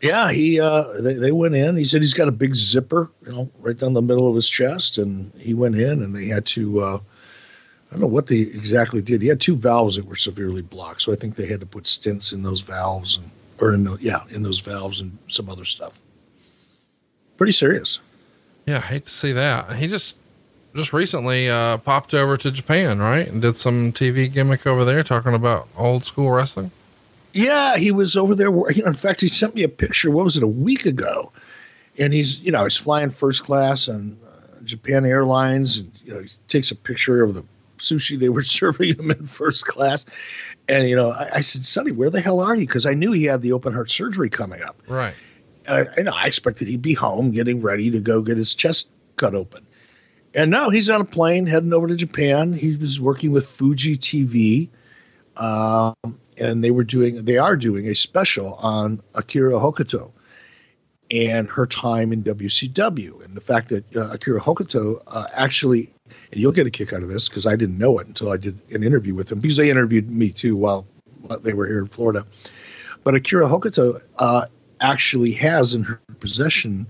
[0.02, 1.76] Yeah, he, uh, they, they went in.
[1.76, 4.50] He said he's got a big zipper, you know, right down the middle of his
[4.50, 4.98] chest.
[4.98, 9.00] And he went in and they had to, uh, I don't know what they exactly
[9.00, 9.22] did.
[9.22, 11.02] He had two valves that were severely blocked.
[11.02, 13.96] So I think they had to put stents in those valves and, or in the,
[14.00, 16.00] yeah, in those valves and some other stuff.
[17.36, 18.00] Pretty serious.
[18.66, 19.76] Yeah, I hate to see that.
[19.76, 20.16] He just
[20.74, 25.02] just recently uh, popped over to Japan, right, and did some TV gimmick over there,
[25.02, 26.70] talking about old school wrestling.
[27.32, 28.50] Yeah, he was over there.
[28.70, 30.10] In fact, he sent me a picture.
[30.10, 30.42] What was it?
[30.42, 31.32] A week ago,
[31.98, 36.20] and he's you know he's flying first class on uh, Japan Airlines, and you know
[36.20, 37.44] he takes a picture of the
[37.78, 40.04] sushi they were serving him in first class.
[40.68, 42.66] And you know, I, I said, Sonny, where the hell are you?
[42.66, 44.80] Because I knew he had the open heart surgery coming up.
[44.86, 45.14] Right.
[45.66, 48.90] And I, know, I expected he'd be home getting ready to go get his chest
[49.16, 49.66] cut open.
[50.34, 52.52] And now he's on a plane heading over to Japan.
[52.52, 54.68] He was working with Fuji TV,
[55.36, 55.94] um,
[56.38, 60.12] and they were doing they are doing a special on Akira Hokuto
[61.12, 65.92] and her time in WCW, and the fact that uh, Akira Hokuto uh, actually,
[66.32, 68.38] and you'll get a kick out of this because I didn't know it until I
[68.38, 70.86] did an interview with him because they interviewed me too while,
[71.20, 72.24] while they were here in Florida.
[73.04, 74.46] But Akira Hokuto uh,
[74.80, 76.86] actually has in her possession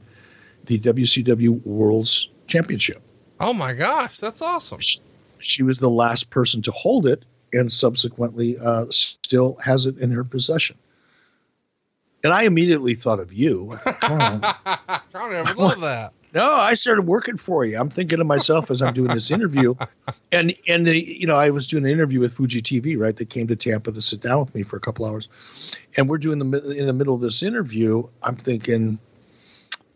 [0.66, 3.02] the WCW World's Championship.
[3.40, 4.78] Oh my gosh, that's awesome.
[4.78, 5.00] She,
[5.40, 10.10] she was the last person to hold it and subsequently uh, still has it in
[10.12, 10.76] her possession.
[12.24, 13.78] And I immediately thought of you.
[13.86, 16.12] I would love that.
[16.34, 17.78] No, I started working for you.
[17.78, 19.74] I'm thinking to myself as I'm doing this interview,
[20.32, 23.14] and and the, you know I was doing an interview with Fuji TV, right?
[23.14, 25.28] They came to Tampa to sit down with me for a couple hours,
[25.96, 28.04] and we're doing the in the middle of this interview.
[28.22, 28.98] I'm thinking,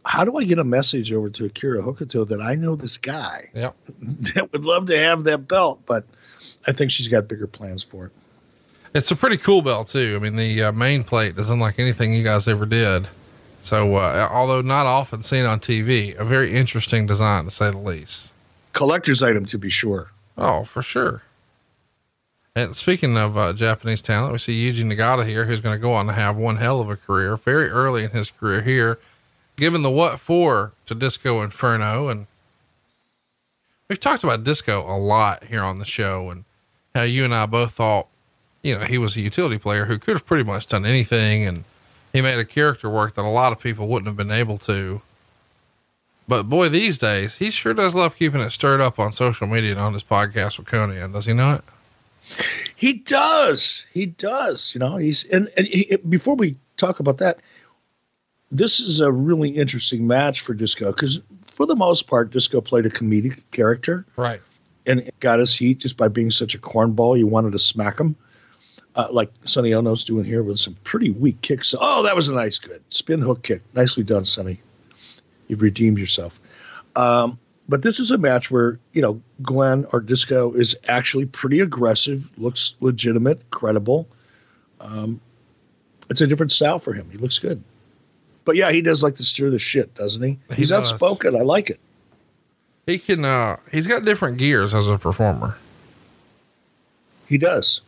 [0.04, 3.50] how do I get a message over to Akira Hokuto that I know this guy
[3.54, 3.74] yep.
[4.00, 6.04] that would love to have that belt, but
[6.66, 8.12] I think she's got bigger plans for it.
[8.94, 10.14] It's a pretty cool belt too.
[10.16, 13.08] I mean, the uh, main plate is unlike anything you guys ever did.
[13.60, 17.78] So, uh, although not often seen on TV, a very interesting design to say the
[17.78, 18.32] least.
[18.72, 20.12] Collector's item to be sure.
[20.38, 21.22] Oh, for sure.
[22.54, 25.92] And speaking of uh, Japanese talent, we see Yuji Nagata here, who's going to go
[25.92, 28.98] on to have one hell of a career very early in his career here,
[29.56, 32.08] given the what for to Disco Inferno.
[32.08, 32.28] And
[33.88, 36.44] we've talked about Disco a lot here on the show and
[36.94, 38.08] how you and I both thought,
[38.62, 41.44] you know, he was a utility player who could have pretty much done anything.
[41.44, 41.64] And
[42.12, 45.02] he made a character work that a lot of people wouldn't have been able to.
[46.28, 49.72] But boy, these days, he sure does love keeping it stirred up on social media
[49.72, 51.62] and on his podcast with Konnan, does he not?
[52.74, 53.84] He does.
[53.92, 54.74] He does.
[54.74, 57.38] You know, he's and, and he, before we talk about that,
[58.50, 61.20] this is a really interesting match for Disco because
[61.56, 64.42] for the most part, Disco played a comedic character, right,
[64.84, 67.18] and got his heat just by being such a cornball.
[67.18, 68.14] You wanted to smack him,
[68.94, 71.74] uh, like Sonny Onoo's doing here with some pretty weak kicks.
[71.78, 73.62] Oh, that was a nice, good spin hook kick.
[73.74, 74.60] Nicely done, Sonny.
[75.48, 76.38] You've redeemed yourself.
[76.94, 81.60] Um, but this is a match where you know Glenn or Disco is actually pretty
[81.60, 84.06] aggressive, looks legitimate, credible.
[84.78, 85.22] Um,
[86.10, 87.08] it's a different style for him.
[87.10, 87.64] He looks good.
[88.46, 90.38] But yeah, he does like to steer the shit, doesn't he?
[90.50, 90.92] He He's does.
[90.92, 91.36] outspoken.
[91.36, 91.78] I like it.
[92.86, 95.58] He can, uh, he's got different gears as a performer.
[97.28, 97.80] He does.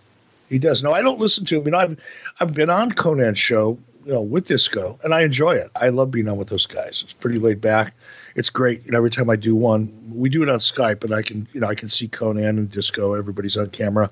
[0.49, 0.83] He does.
[0.83, 1.65] No, I don't listen to him.
[1.67, 1.97] You know, I've
[2.41, 5.71] I've been on Konnan's show, you know, with Disco, and I enjoy it.
[5.77, 7.03] I love being on with those guys.
[7.05, 7.95] It's pretty laid back.
[8.35, 8.85] It's great.
[8.85, 11.47] You know, every time I do one, we do it on Skype, and I can,
[11.53, 13.15] you know, I can see Conan and Disco.
[13.15, 14.11] Everybody's on camera,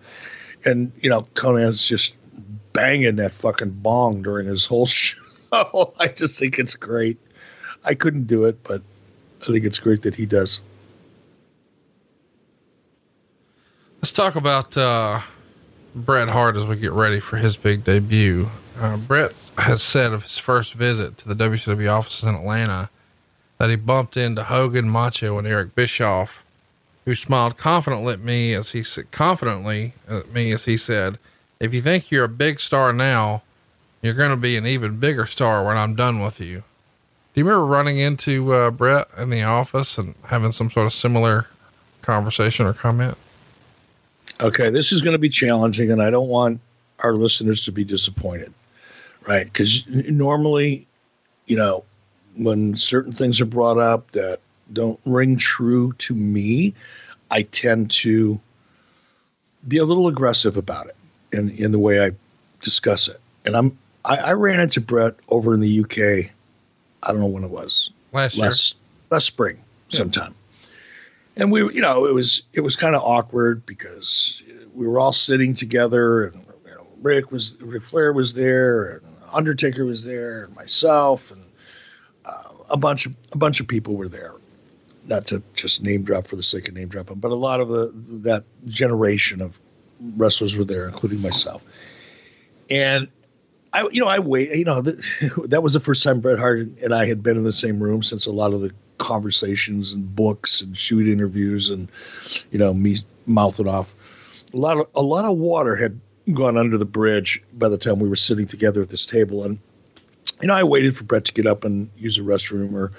[0.64, 2.14] and you know, Konnan's just
[2.72, 5.18] banging that fucking bong during his whole show.
[6.00, 7.18] I just think it's great.
[7.84, 8.82] I couldn't do it, but
[9.42, 10.60] I think it's great that he does.
[14.02, 15.20] Let's talk about, uh,
[15.94, 18.50] Bret Hart as we get ready for his big debut.
[18.78, 22.90] Uh, Bret has said of his first visit to the WCW offices in Atlanta
[23.58, 26.44] that he bumped into Hogan, Macho, and Eric Bischoff,
[27.06, 31.18] who smiled confidently at me as he said, confidently at me as he said,
[31.58, 33.42] "If you think you're a big star now,
[34.06, 36.62] you're going to be an even bigger star when I'm done with you."
[37.36, 40.94] Do you remember running into uh, Bret in the office and having some sort of
[40.94, 41.46] similar
[42.00, 43.18] conversation or comment?
[44.40, 46.60] Okay, this is going to be challenging, and I don't want
[47.00, 48.54] our listeners to be disappointed,
[49.26, 49.44] right?
[49.44, 50.86] Because normally,
[51.46, 51.84] you know,
[52.36, 54.38] when certain things are brought up that
[54.72, 56.74] don't ring true to me,
[57.30, 58.40] I tend to
[59.68, 60.96] be a little aggressive about it
[61.32, 62.12] in in the way I
[62.62, 63.20] discuss it.
[63.44, 63.76] And I'm
[64.06, 66.30] I, I ran into Bret over in the UK.
[67.02, 68.76] I don't know when it was Last last
[69.10, 70.34] last spring sometime.
[71.36, 74.42] And we, you know, it was it was kind of awkward because
[74.74, 79.02] we were all sitting together, and you know, Ric was Ric Flair was there, and
[79.32, 81.42] Undertaker was there, and myself, and
[82.24, 84.32] uh, a bunch of a bunch of people were there.
[85.04, 87.68] Not to just name drop for the sake of name dropping, but a lot of
[87.68, 87.92] the
[88.24, 89.60] that generation of
[90.16, 91.62] wrestlers were there, including myself.
[92.70, 93.08] And
[93.76, 94.56] I, you know, I wait.
[94.56, 94.92] You know, the,
[95.48, 98.02] that was the first time Bret Hart and I had been in the same room
[98.02, 101.90] since a lot of the conversations and books and shoot interviews and,
[102.50, 102.96] you know, me
[103.26, 103.94] mouthing off.
[104.54, 106.00] A lot of a lot of water had
[106.32, 109.58] gone under the bridge by the time we were sitting together at this table, and
[110.40, 112.92] you know, I waited for Bret to get up and use the restroom or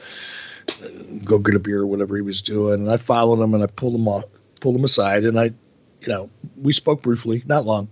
[0.84, 3.64] uh, go get a beer or whatever he was doing, and I followed him and
[3.64, 4.26] I pulled him off,
[4.60, 5.46] pulled him aside, and I,
[6.02, 6.30] you know,
[6.62, 7.90] we spoke briefly, not long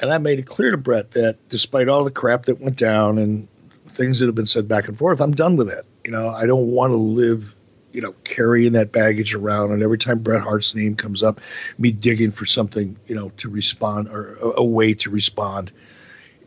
[0.00, 3.18] and I made it clear to Bret that despite all the crap that went down
[3.18, 3.48] and
[3.92, 5.84] things that have been said back and forth, I'm done with it.
[6.04, 7.54] You know, I don't want to live,
[7.92, 9.72] you know, carrying that baggage around.
[9.72, 11.40] And every time Bret Hart's name comes up,
[11.78, 15.72] me digging for something, you know, to respond or a, a way to respond.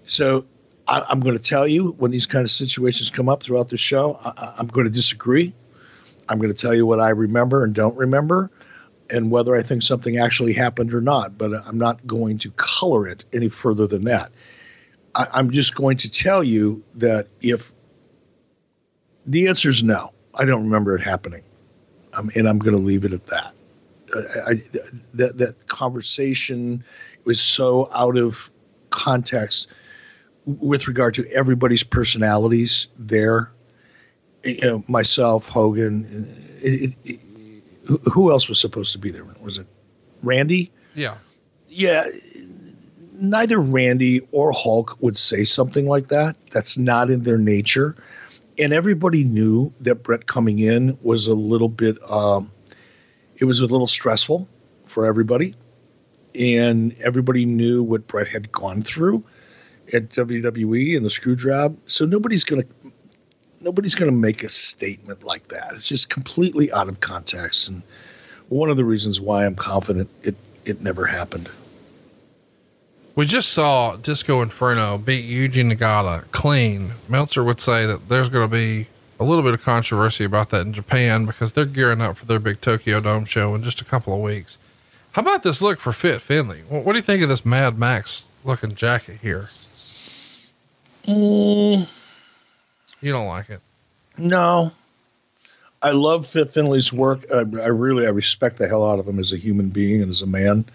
[0.05, 0.45] So
[0.87, 3.77] I, am going to tell you when these kind of situations come up throughout the
[3.77, 5.53] show, I, I'm going to disagree.
[6.29, 8.49] I'm going to tell you what I remember and don't remember
[9.11, 11.37] and whether I think something actually happened or not.
[11.37, 14.31] But I'm not going to color it any further than that.
[15.15, 17.71] I, I'm just going to tell you that if
[19.25, 21.43] the answer is no, I don't remember it happening,
[22.17, 23.53] um, and I'm going to leave it at that.
[24.47, 24.61] I,
[25.13, 26.83] that that conversation
[27.23, 28.51] was so out of
[28.89, 29.67] context
[30.45, 33.51] with regard to everybody's personalities there.
[34.43, 36.27] You know, myself, Hogan.
[36.61, 37.19] It, it,
[37.85, 39.25] who else was supposed to be there?
[39.41, 39.67] Was it
[40.23, 40.71] Randy?
[40.93, 41.15] Yeah.
[41.67, 42.05] Yeah.
[43.13, 46.35] Neither Randy or Hulk would say something like that.
[46.51, 47.95] That's not in their nature.
[48.57, 52.51] And everybody knew that Bret coming in was a little bit, um,
[53.37, 54.47] it was a little stressful
[54.85, 55.55] for everybody.
[56.35, 59.23] And everybody knew what Bret had gone through
[59.93, 61.77] at WWE and the screw job.
[61.87, 62.80] So nobody's going to
[63.61, 65.73] nobody's going to make a statement like that.
[65.73, 67.81] It's just completely out of context, and
[68.49, 70.35] one of the reasons why I'm confident it
[70.65, 71.49] it never happened.
[73.15, 76.91] We just saw Disco Inferno beat Yuji Nagata clean.
[77.09, 78.87] Meltzer would say that there's going to be
[79.19, 82.39] a little bit of controversy about that in Japan because they're gearing up for their
[82.39, 84.57] big Tokyo Dome show in just a couple of weeks.
[85.11, 86.61] How about this look for Fit Finlay?
[86.69, 89.49] What, what do you think of this Mad Max looking jacket here?
[91.05, 91.87] Mm
[93.01, 93.61] you don't like it?
[94.17, 94.71] No.
[95.81, 97.25] I love Fit Finlay's work.
[97.33, 100.11] I, I, really I respect the hell out of him as a human being and
[100.11, 100.65] as a man.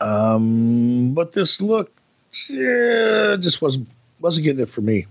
[0.00, 1.92] Um, but this look,
[2.48, 3.88] yeah, just wasn't
[4.20, 5.06] wasn't getting it for me.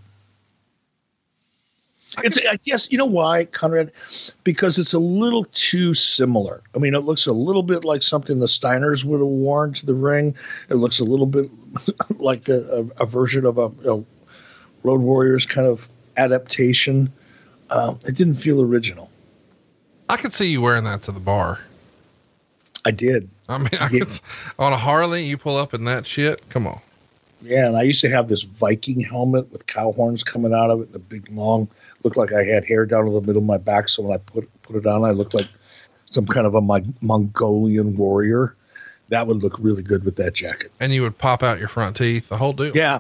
[2.18, 3.92] I it's I guess you know why, Conrad,
[4.44, 6.62] because it's a little too similar.
[6.76, 9.86] I mean, it looks a little bit like something the Steiners would have worn to
[9.86, 10.36] the ring.
[10.70, 11.50] It looks a little bit
[12.18, 14.06] like a, a, a version of a know,
[14.84, 17.12] Road Warriors kind of adaptation.
[17.70, 19.10] Um, it didn't feel original.
[20.10, 21.60] I could see you wearing that to the bar.
[22.86, 23.30] I did.
[23.48, 24.08] I mean, I could,
[24.60, 26.48] on a Harley, you pull up in that shit.
[26.50, 26.82] Come on.
[27.42, 30.82] Yeah, and I used to have this Viking helmet with cow horns coming out of
[30.82, 31.68] it, and a big long,
[32.04, 33.90] looked like I had hair down to the middle of my back.
[33.90, 35.48] So when I put put it on, I looked like
[36.06, 36.62] some kind of a
[37.02, 38.56] Mongolian warrior.
[39.10, 40.72] That would look really good with that jacket.
[40.80, 42.76] And you would pop out your front teeth, the whole deal.
[42.76, 43.00] Yeah.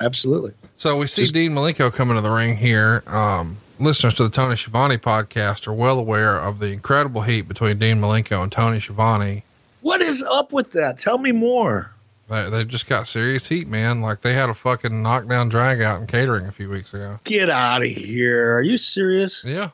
[0.00, 0.52] Absolutely.
[0.76, 3.02] So we see Just, Dean Malenko coming to the ring here.
[3.06, 7.78] Um, listeners to the Tony Schiavone podcast are well aware of the incredible heat between
[7.78, 9.44] Dean Malenko and Tony Schiavone.
[9.80, 10.98] What is up with that?
[10.98, 11.92] Tell me more.
[12.28, 14.02] They, they just got serious heat, man.
[14.02, 17.20] Like they had a fucking knockdown drag out in catering a few weeks ago.
[17.24, 18.56] Get out of here.
[18.56, 19.44] Are you serious?
[19.44, 19.70] Yeah.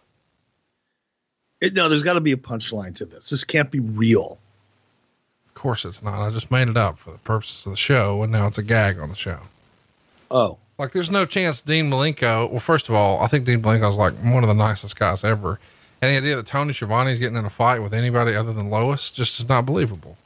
[1.60, 3.30] It, no, there's got to be a punchline to this.
[3.30, 4.38] This can't be real.
[5.48, 6.20] Of course it's not.
[6.20, 8.62] I just made it up for the purposes of the show, and now it's a
[8.62, 9.40] gag on the show.
[10.30, 10.58] Oh.
[10.78, 12.50] Like, there's no chance Dean Malenko.
[12.50, 15.22] Well, first of all, I think Dean Malenko Malenko's like one of the nicest guys
[15.22, 15.60] ever.
[16.02, 19.10] And the idea that Tony Schiavone's getting in a fight with anybody other than Lois
[19.10, 20.16] just is not believable.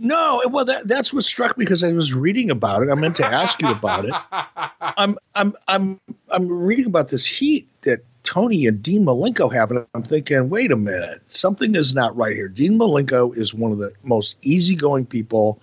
[0.00, 2.90] No, well, that, that's what struck me because I was reading about it.
[2.90, 4.14] I meant to ask you about it.
[4.80, 6.00] I'm, I'm, I'm,
[6.30, 10.70] I'm reading about this heat that Tony and Dean Malenko have, and I'm thinking, wait
[10.70, 12.48] a minute, something is not right here.
[12.48, 15.60] Dean Malenko is one of the most easygoing people.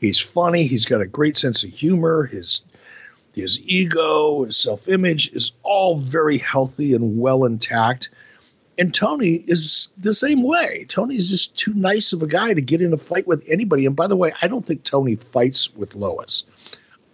[0.00, 0.66] He's funny.
[0.66, 2.26] He's got a great sense of humor.
[2.26, 2.62] His
[3.34, 8.10] his ego, his self image is all very healthy and well intact.
[8.78, 10.84] And Tony is the same way.
[10.88, 13.86] Tony's just too nice of a guy to get in a fight with anybody.
[13.86, 16.44] And by the way, I don't think Tony fights with Lois.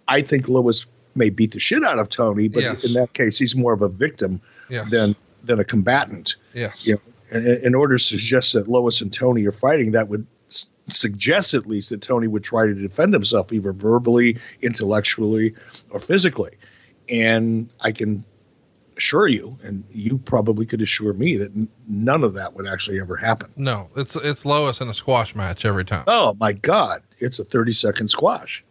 [0.07, 2.83] I think Lois may beat the shit out of Tony, but yes.
[2.83, 4.89] in that case, he's more of a victim yes.
[4.89, 6.35] than than a combatant.
[6.53, 6.85] Yes.
[6.85, 10.25] You know, in, in order to suggest that Lois and Tony are fighting, that would
[10.87, 15.53] suggests at least that Tony would try to defend himself either verbally, intellectually,
[15.89, 16.51] or physically.
[17.09, 18.23] And I can
[18.97, 22.99] assure you, and you probably could assure me that n- none of that would actually
[22.99, 23.51] ever happen.
[23.55, 26.03] No, it's it's Lois in a squash match every time.
[26.07, 28.63] Oh my God, it's a thirty second squash.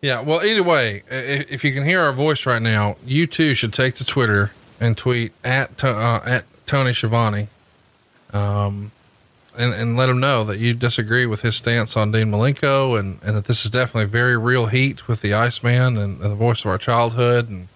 [0.00, 0.20] Yeah.
[0.20, 3.94] Well, either way, if you can hear our voice right now, you too should take
[3.96, 7.48] to Twitter and tweet at, uh, at Tony Schiavone.
[8.32, 8.92] Um,
[9.58, 13.18] and, and let him know that you disagree with his stance on Dean Malenko and,
[13.22, 16.60] and that this is definitely very real heat with the Iceman and, and the voice
[16.60, 17.48] of our childhood.
[17.48, 17.66] And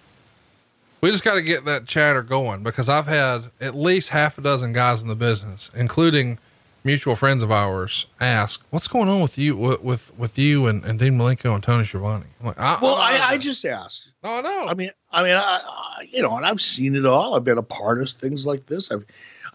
[1.01, 4.41] we just got to get that chatter going because I've had at least half a
[4.41, 6.39] dozen guys in the business, including
[6.85, 10.85] mutual friends of ours, ask, "What's going on with you with with, with you and,
[10.85, 14.09] and Dean Malenko and Tony Schiavone?" I'm like, I, well, I, I, just asked.
[14.23, 14.67] No, I know.
[14.67, 17.35] I mean, I mean, I, I, you know, and I've seen it all.
[17.35, 18.91] I've been a part of things like this.
[18.91, 19.05] I've,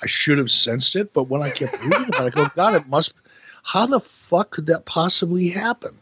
[0.02, 2.74] I should have sensed it, but when I kept reading about it, I go, God,
[2.74, 3.14] it must.
[3.62, 5.96] How the fuck could that possibly happen?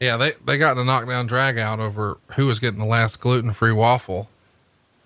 [0.00, 3.20] Yeah, they they got in a knockdown drag out over who was getting the last
[3.20, 4.28] gluten free waffle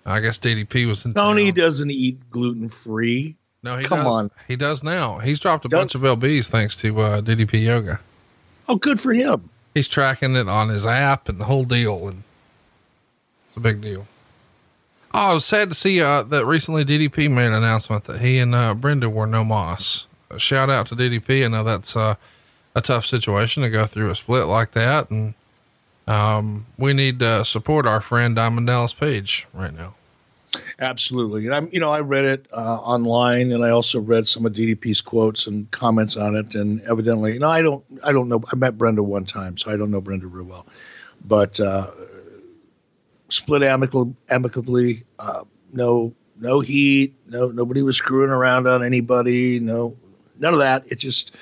[0.05, 1.55] I guess DDP was in Tony town.
[1.55, 3.35] doesn't eat gluten free.
[3.63, 4.07] No, he come does.
[4.07, 4.31] on.
[4.47, 5.19] He does now.
[5.19, 7.99] He's dropped a does, bunch of lbs thanks to uh, DDP Yoga.
[8.67, 9.49] Oh, good for him.
[9.75, 12.23] He's tracking it on his app and the whole deal, and
[13.47, 14.07] it's a big deal.
[15.13, 18.39] Oh, I was sad to see uh, that recently DDP made an announcement that he
[18.39, 20.07] and uh, Brenda were no moss.
[20.37, 21.43] Shout out to DDP.
[21.43, 22.15] I know that's uh,
[22.75, 25.33] a tough situation to go through a split like that, and
[26.07, 29.95] um, we need to support our friend Diamond Dallas Page right now.
[30.79, 31.45] Absolutely.
[31.45, 34.51] And I'm, you know, I read it uh, online and I also read some of
[34.53, 36.55] DDP's quotes and comments on it.
[36.55, 38.43] And evidently, you know, I don't, I don't know.
[38.51, 40.65] I met Brenda one time, so I don't know Brenda real well,
[41.23, 41.91] but, uh,
[43.31, 49.59] split amicable, amicably, uh, no, no heat, no, nobody was screwing around on anybody.
[49.59, 49.97] No,
[50.37, 50.91] none of that.
[50.91, 51.35] It just,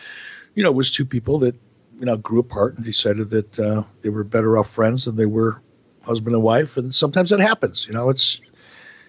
[0.56, 1.56] you know, was two people that
[2.00, 5.26] you know, grew apart and decided that uh, they were better off friends than they
[5.26, 5.62] were
[6.04, 6.78] husband and wife.
[6.78, 7.88] And sometimes that happens.
[7.88, 8.40] You know, it's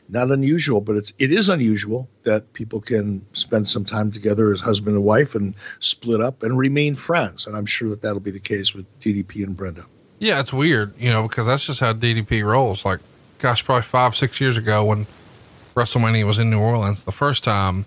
[0.09, 4.61] not unusual, but it's it is unusual that people can spend some time together as
[4.61, 7.47] husband and wife and split up and remain friends.
[7.47, 9.85] And I'm sure that that'll be the case with DDP and Brenda.
[10.21, 12.85] Yeah, it's weird, you know, because that's just how DDP rolls.
[12.85, 13.01] Like,
[13.39, 15.07] gosh, probably five, six years ago when
[15.75, 17.87] WrestleMania was in New Orleans, the first time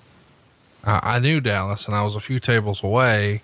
[0.84, 3.44] uh, I knew Dallas and I was a few tables away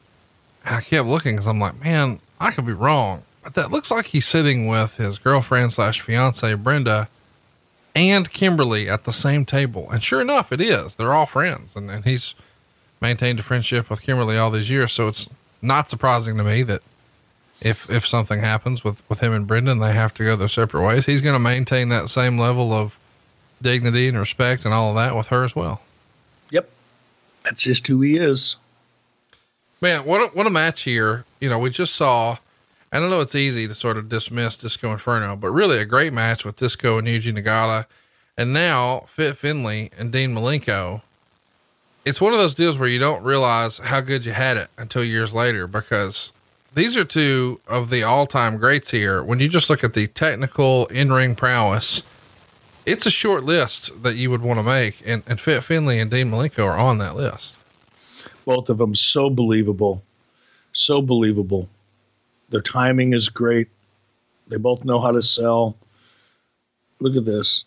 [0.66, 3.24] and I kept looking because I'm like, man, I could be wrong.
[3.44, 7.10] But that looks like he's sitting with his girlfriend slash fiance, Brenda,
[7.96, 9.88] and Kimberly at the same table.
[9.92, 10.96] And sure enough, it is.
[10.96, 11.76] They're all friends.
[11.76, 12.34] And, and he's
[13.02, 14.92] maintained a friendship with Kimberly all these years.
[14.92, 15.30] So it's
[15.62, 16.82] not surprising to me that
[17.62, 20.86] if, if something happens with, with him and Brenda, they have to go their separate
[20.86, 21.06] ways.
[21.06, 22.98] He's going to maintain that same level of
[23.62, 25.82] dignity and respect and all of that with her as well.
[26.52, 26.70] Yep.
[27.44, 28.56] That's just who he is.
[29.82, 31.26] Man, what a, what a match here.
[31.40, 32.38] You know, we just saw,
[32.92, 36.14] I don't know it's easy to sort of dismiss Disco Inferno, but really a great
[36.14, 37.86] match with Disco and Yuji Nagata.
[38.38, 41.02] And now Fit Finlay and Dean Malenko.
[42.06, 45.04] It's one of those deals where you don't realize how good you had it until
[45.04, 46.32] years later because
[46.74, 49.24] these are two of the all time greats here.
[49.24, 52.04] When you just look at the technical in ring prowess,
[52.86, 55.02] it's a short list that you would want to make.
[55.06, 57.56] And, and Fit Finlay and Dean Malenko are on that list
[58.50, 60.04] both of them so believable,
[60.74, 61.70] so believable.
[62.50, 63.68] Their timing is great.
[64.48, 65.78] They both know how to sell.
[67.00, 67.66] Look at this.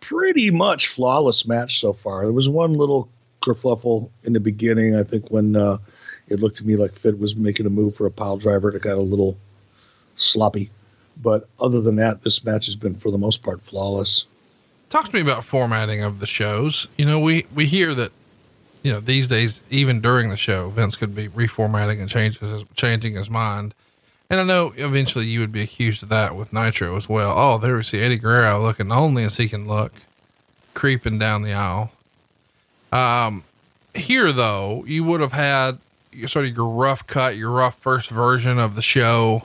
[0.00, 2.24] Pretty much flawless match so far.
[2.24, 3.08] There was one little
[3.40, 4.96] kerfluffle in the beginning.
[4.96, 5.78] I think when uh,
[6.28, 8.82] it looked to me like Fit was making a move for a pile driver that
[8.82, 9.36] got a little
[10.16, 10.70] sloppy.
[11.22, 14.26] But other than that, this match has been for the most part flawless.
[14.90, 16.88] Talk to me about formatting of the shows.
[16.96, 18.12] You know, we we hear that
[18.84, 23.14] you know, these days, even during the show, Vince could be reformatting and changes changing
[23.14, 23.74] his mind.
[24.28, 27.34] And I know eventually you would be accused of that with Nitro as well.
[27.36, 29.92] Oh, there we see Eddie Guerrero looking only as he can look,
[30.74, 31.92] creeping down the aisle.
[32.92, 33.44] Um,
[33.94, 35.78] here though, you would have had
[36.26, 39.44] sort of your rough cut, your rough first version of the show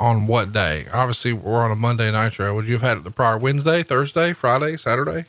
[0.00, 0.86] on what day?
[0.92, 2.54] Obviously, we're on a Monday Nitro.
[2.54, 5.24] Would you have had it the prior Wednesday, Thursday, Friday, Saturday?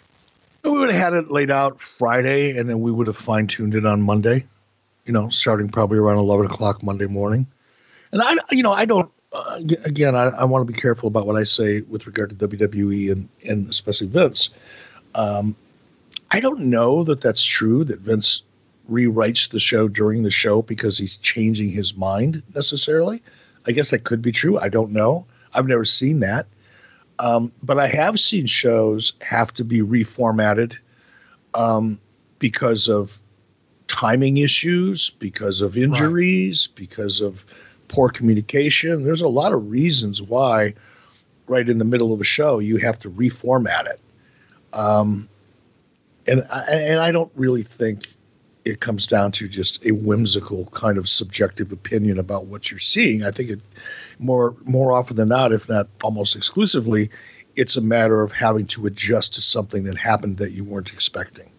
[0.64, 3.76] We would have had it laid out Friday, and then we would have fine tuned
[3.76, 4.46] it on Monday.
[5.06, 7.48] You know, starting probably around eleven o'clock Monday morning.
[8.12, 9.12] And I, you know, I don't.
[9.32, 12.48] Uh, again, I, I want to be careful about what I say with regard to
[12.48, 14.50] WWE and and especially Vince.
[15.16, 15.56] Um,
[16.32, 17.84] I don't know that that's true.
[17.84, 18.44] That Vince
[18.90, 23.22] rewrites the show during the show because he's changing his mind necessarily.
[23.68, 24.58] I guess that could be true.
[24.58, 25.26] I don't know.
[25.54, 26.48] I've never seen that.
[27.20, 30.78] Um, but I have seen shows have to be reformatted
[31.54, 32.00] um,
[32.40, 33.20] because of
[33.88, 36.76] timing issues, because of injuries, right.
[36.78, 37.46] because of
[37.90, 39.04] poor communication.
[39.04, 40.76] There's a lot of reasons why,
[41.48, 44.00] right in the middle of a show, you have to reformat it.
[44.72, 45.28] Um,
[46.26, 48.06] and I, and I don't really think
[48.66, 53.24] it comes down to just a whimsical kind of subjective opinion about what you're seeing.
[53.24, 53.62] I think it
[54.20, 57.10] more more often than not, if not almost exclusively,
[57.56, 61.50] it's a matter of having to adjust to something that happened that you weren't expecting.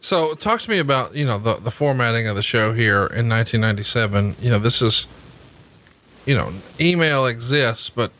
[0.00, 3.26] So talk to me about, you know, the, the formatting of the show here in
[3.28, 4.36] 1997.
[4.38, 5.06] You know, this is,
[6.26, 8.12] you know, email exists, but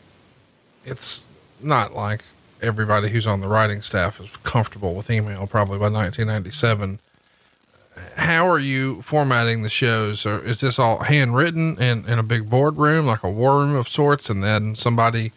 [0.83, 1.23] it's
[1.61, 2.23] not like
[2.61, 6.99] everybody who's on the writing staff is comfortable with email probably by 1997.
[8.17, 10.25] How are you formatting the shows?
[10.25, 13.87] Or is this all handwritten in, in a big boardroom, like a war room of
[13.87, 14.29] sorts?
[14.29, 15.31] And then somebody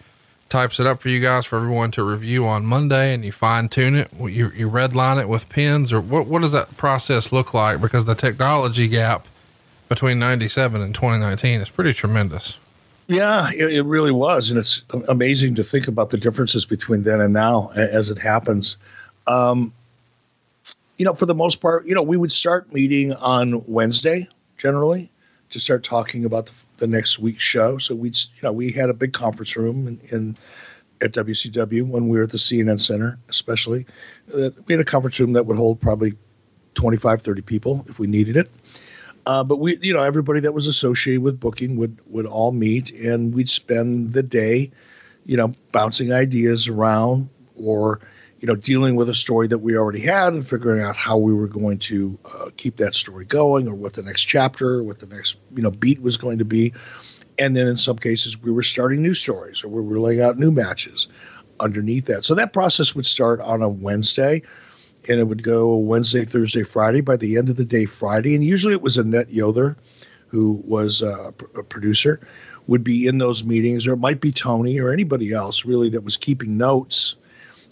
[0.48, 3.68] types it up for you guys for everyone to review on Monday and you fine
[3.68, 4.10] tune it.
[4.18, 7.80] You, you redline it with pens or what, what does that process look like?
[7.80, 9.26] Because the technology gap
[9.88, 12.58] between 97 and 2019 is pretty tremendous.
[13.08, 17.22] Yeah, it, it, really was, and it's amazing to think about the differences between then
[17.22, 18.76] and now as it happens.
[19.26, 19.72] Um,
[20.98, 24.28] you know, for the most part, you know, we would start meeting on Wednesday
[24.58, 25.10] generally
[25.48, 27.78] to start talking about the, the next week's show.
[27.78, 30.36] So we'd, you know, we had a big conference room in, in
[31.02, 33.86] at WCW when we were at the CNN Center, especially.
[34.34, 36.12] Uh, we had a conference room that would hold probably
[36.74, 38.50] 25, 30 people if we needed it.
[39.28, 42.90] Uh, but we, you know, everybody that was associated with booking would would all meet,
[42.92, 44.70] and we'd spend the day,
[45.26, 48.00] you know, bouncing ideas around, or
[48.40, 51.34] you know, dealing with a story that we already had, and figuring out how we
[51.34, 55.06] were going to uh, keep that story going, or what the next chapter, what the
[55.06, 56.72] next you know beat was going to be,
[57.38, 60.38] and then in some cases we were starting new stories, or we were laying out
[60.38, 61.06] new matches
[61.60, 62.24] underneath that.
[62.24, 64.40] So that process would start on a Wednesday
[65.08, 67.00] and it would go Wednesday, Thursday, Friday.
[67.00, 69.76] By the end of the day, Friday, and usually it was Annette Yoder,
[70.28, 72.20] who was uh, a producer,
[72.66, 76.04] would be in those meetings, or it might be Tony or anybody else really that
[76.04, 77.16] was keeping notes,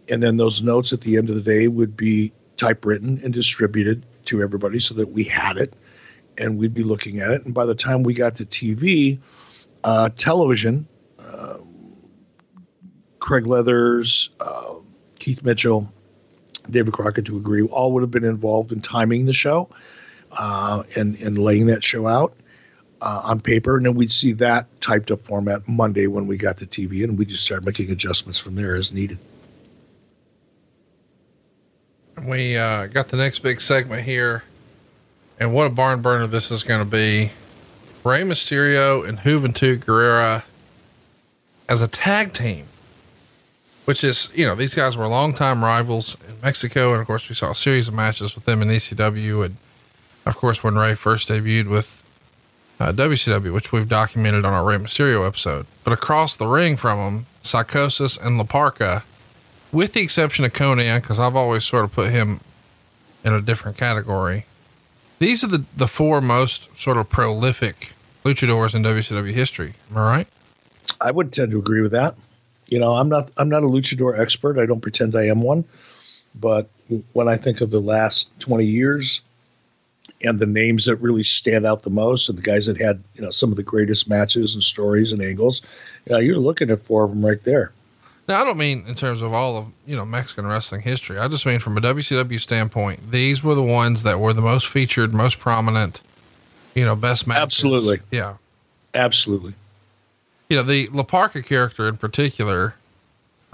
[0.09, 4.07] and then those notes at the end of the day would be typewritten and distributed
[4.25, 5.75] to everybody so that we had it,
[6.39, 7.45] and we'd be looking at it.
[7.45, 9.21] And by the time we got to TV,
[9.85, 11.59] uh, television, uh,
[13.19, 14.77] Craig Leathers, uh,
[15.19, 15.93] Keith Mitchell
[16.71, 19.69] David Crockett to agree, all would have been involved in timing the show
[20.39, 22.35] uh, and, and laying that show out
[23.01, 23.77] uh, on paper.
[23.77, 27.19] And then we'd see that typed up format Monday when we got to TV, and
[27.19, 29.19] we just start making adjustments from there as needed.
[32.27, 34.43] We uh, got the next big segment here,
[35.39, 37.33] and what a barn burner this is going to be.
[38.05, 40.45] Rey Mysterio and Juventud Guerrera
[41.69, 42.67] as a tag team
[43.87, 46.93] which is, you know, these guys were longtime rivals in Mexico.
[46.93, 49.45] And of course, we saw a series of matches with them in ECW.
[49.45, 49.57] And
[50.27, 52.03] of course, when Rey first debuted with
[52.79, 55.67] uh, WCW, which we've documented on our Rey Mysterio episode.
[55.85, 59.05] But across the ring from them, Psychosis and La Parka,
[59.73, 62.41] with the exception of Konnan, because I've always sort of put him
[63.25, 64.47] in a different category.
[65.19, 67.93] These are the, the four most sort of prolific
[68.25, 69.75] luchadors in WCW history.
[69.91, 70.29] Am I right?
[71.01, 72.15] I would tend to agree with that.
[72.69, 74.59] You know, I'm not I'm not a luchador expert.
[74.59, 75.65] I don't pretend I am one,
[76.35, 76.69] but
[77.13, 79.21] when I think of the last 20 years
[80.23, 83.23] and the names that really stand out the most and the guys that had you
[83.23, 85.63] know some of the greatest matches and stories and angles,
[86.07, 87.73] you know, you're looking at four of them right there.
[88.29, 91.17] Now, I don't mean in terms of all of, you know, Mexican wrestling history.
[91.17, 94.67] I just mean from a WCW standpoint, these were the ones that were the most
[94.67, 96.01] featured, most prominent,
[96.75, 97.43] you know, best matches.
[97.43, 98.01] Absolutely.
[98.11, 98.35] Yeah.
[98.95, 99.55] Absolutely
[100.49, 102.75] you know, the La Parka character in particular,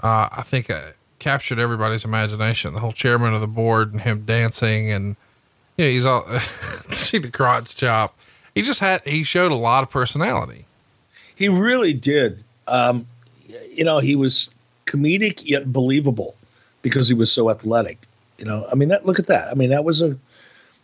[0.01, 2.73] uh, I think uh, captured everybody's imagination.
[2.73, 5.15] The whole chairman of the board and him dancing and,
[5.77, 6.27] you know, he's all,
[6.89, 8.17] see the crotch chop.
[8.53, 10.65] He just had, he showed a lot of personality.
[11.35, 12.43] He really did.
[12.67, 13.07] Um,
[13.71, 14.51] you know, he was
[14.85, 16.35] comedic yet believable
[16.81, 17.97] because he was so athletic.
[18.37, 19.47] You know, I mean, that, look at that.
[19.49, 20.17] I mean, that was a,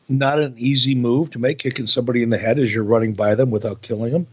[0.07, 3.35] not an easy move to make, kicking somebody in the head as you're running by
[3.35, 4.27] them without killing them.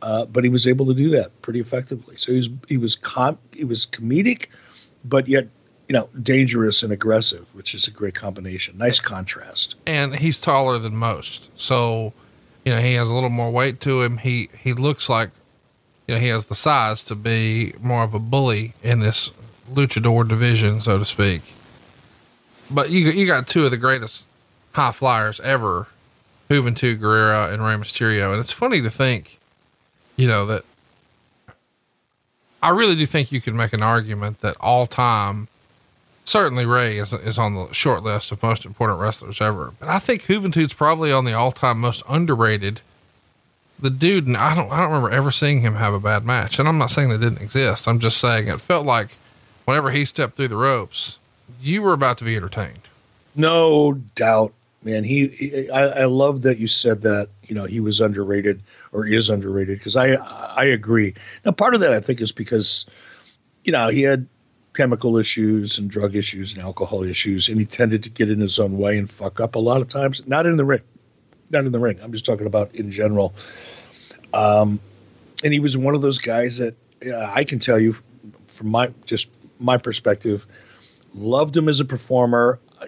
[0.00, 2.16] Uh, but he was able to do that pretty effectively.
[2.16, 4.46] So he was he was com- he was comedic,
[5.04, 5.48] but yet
[5.88, 8.78] you know dangerous and aggressive, which is a great combination.
[8.78, 9.74] Nice contrast.
[9.86, 12.12] And he's taller than most, so
[12.64, 14.18] you know he has a little more weight to him.
[14.18, 15.30] He he looks like
[16.06, 19.30] you know he has the size to be more of a bully in this
[19.72, 21.42] luchador division, so to speak.
[22.70, 24.26] But you you got two of the greatest
[24.72, 25.88] high flyers ever,
[26.48, 29.37] Juventud Guerrera and Rey Mysterio, and it's funny to think
[30.18, 30.64] you know, that
[32.62, 35.48] I really do think you can make an argument that all time,
[36.26, 40.00] certainly Rey is, is on the short list of most important wrestlers ever, but I
[40.00, 42.82] think Juventud's probably on the all time most underrated.
[43.80, 46.58] The dude, and I don't, I don't remember ever seeing him have a bad match.
[46.58, 47.86] And I'm not saying they didn't exist.
[47.86, 49.10] I'm just saying it felt like
[49.66, 51.16] whenever he stepped through the ropes,
[51.60, 52.80] you were about to be entertained.
[53.36, 54.52] No doubt
[54.82, 55.04] man.
[55.04, 57.28] He, he I, I love that you said that.
[57.46, 58.60] You know, he was underrated
[58.92, 61.14] or is underrated because I I agree.
[61.44, 62.86] Now, part of that I think is because,
[63.64, 64.28] you know, he had
[64.74, 68.58] chemical issues and drug issues and alcohol issues, and he tended to get in his
[68.58, 70.26] own way and fuck up a lot of times.
[70.26, 70.82] Not in the ring,
[71.50, 71.98] not in the ring.
[72.02, 73.34] I'm just talking about in general.
[74.32, 74.80] Um,
[75.42, 76.76] and he was one of those guys that
[77.06, 77.96] uh, I can tell you
[78.48, 79.28] from my just
[79.58, 80.46] my perspective,
[81.14, 82.60] loved him as a performer.
[82.80, 82.86] I,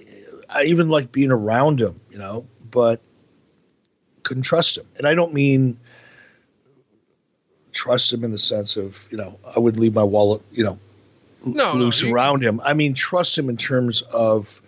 [0.48, 3.00] I even liked being around him, you know, but
[4.22, 4.86] couldn't trust him.
[4.96, 5.78] And I don't mean
[7.72, 10.78] trust him in the sense of, you know, I would leave my wallet, you know,
[11.44, 12.60] no, loose no, around him.
[12.64, 14.60] I mean, trust him in terms of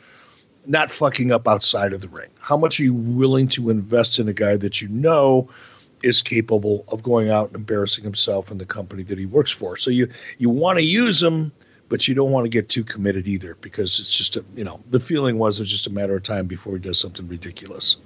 [0.67, 2.31] not fucking up outside of the ring.
[2.41, 5.49] How much are you willing to invest in a guy that you know
[6.03, 9.77] is capable of going out and embarrassing himself in the company that he works for?
[9.77, 11.53] So you you want to use him,
[11.89, 14.81] but you don't want to get too committed either because it's just a you know
[14.91, 17.97] the feeling was it's just a matter of time before he does something ridiculous.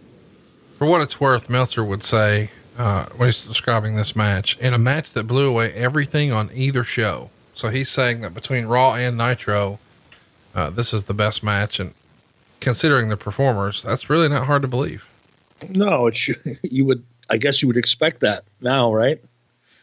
[0.78, 4.78] For what it's worth, Meltzer would say, uh, when he's describing this match, in a
[4.78, 7.30] match that blew away everything on either show.
[7.54, 9.78] So he's saying that between Raw and Nitro,
[10.54, 11.80] uh, this is the best match.
[11.80, 11.94] And
[12.60, 15.06] considering the performers, that's really not hard to believe.
[15.70, 19.20] No, it should, you would I guess you would expect that now, right?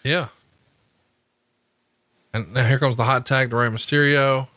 [0.04, 0.28] Yeah.
[2.34, 4.48] And now here comes the hot tag to Rey Mysterio.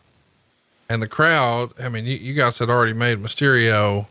[0.89, 4.07] And the crowd, I mean, you, you guys had already made Mysterio,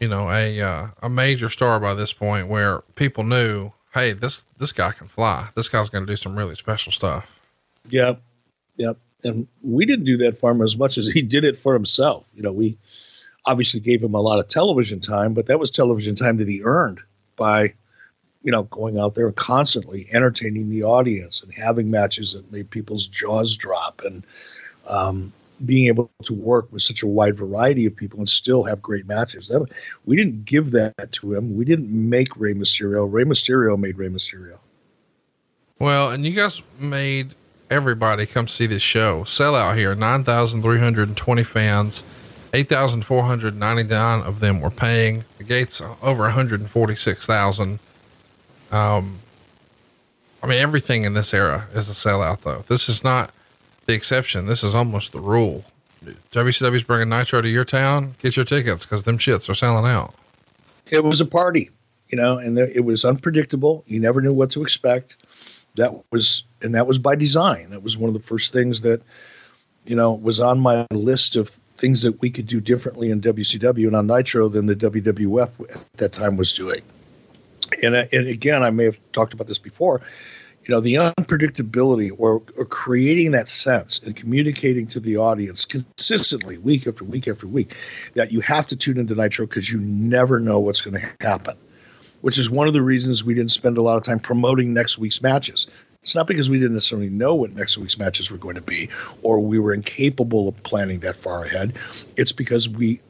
[0.00, 4.46] you know, a uh, a major star by this point where people knew, hey, this
[4.58, 5.48] this guy can fly.
[5.54, 7.40] This guy's going to do some really special stuff.
[7.90, 8.20] Yep.
[8.76, 8.96] Yep.
[9.24, 12.24] And we didn't do that for him as much as he did it for himself.
[12.34, 12.78] You know, we
[13.44, 16.62] obviously gave him a lot of television time, but that was television time that he
[16.62, 17.00] earned
[17.36, 17.74] by,
[18.42, 23.06] you know, going out there constantly entertaining the audience and having matches that made people's
[23.06, 24.24] jaws drop and
[24.86, 25.32] um,
[25.64, 29.06] being able to work with such a wide variety of people and still have great
[29.06, 29.48] matches.
[29.48, 29.66] That,
[30.04, 31.56] we didn't give that to him.
[31.56, 33.10] We didn't make Rey Mysterio.
[33.10, 34.58] Rey Mysterio made Rey Mysterio.
[35.78, 37.34] Well, and you guys made
[37.70, 39.24] everybody come see this show.
[39.24, 42.02] Sell out here, 9,320 fans,
[42.52, 45.24] 8,499 of them were paying.
[45.38, 47.78] The gates over 146,000.
[48.70, 49.18] Um,
[50.42, 52.64] I mean, everything in this era is a sellout, though.
[52.68, 53.32] This is not
[53.88, 54.46] the exception.
[54.46, 55.64] This is almost the rule.
[56.30, 58.14] WCW's bringing Nitro to your town.
[58.22, 60.14] Get your tickets because them shits are selling out.
[60.90, 61.70] it was a party,
[62.08, 63.82] you know, and there, it was unpredictable.
[63.86, 65.16] You never knew what to expect.
[65.76, 67.70] That was, and that was by design.
[67.70, 69.02] That was one of the first things that,
[69.86, 73.86] you know, was on my list of things that we could do differently in WCW
[73.86, 76.82] and on Nitro than the WWF at that time was doing.
[77.82, 80.02] And, and again, I may have talked about this before.
[80.68, 86.58] You know, the unpredictability or, or creating that sense and communicating to the audience consistently,
[86.58, 87.74] week after week after week,
[88.12, 91.56] that you have to tune into Nitro because you never know what's going to happen,
[92.20, 94.98] which is one of the reasons we didn't spend a lot of time promoting next
[94.98, 95.68] week's matches.
[96.02, 98.90] It's not because we didn't necessarily know what next week's matches were going to be
[99.22, 101.78] or we were incapable of planning that far ahead.
[102.18, 103.00] It's because we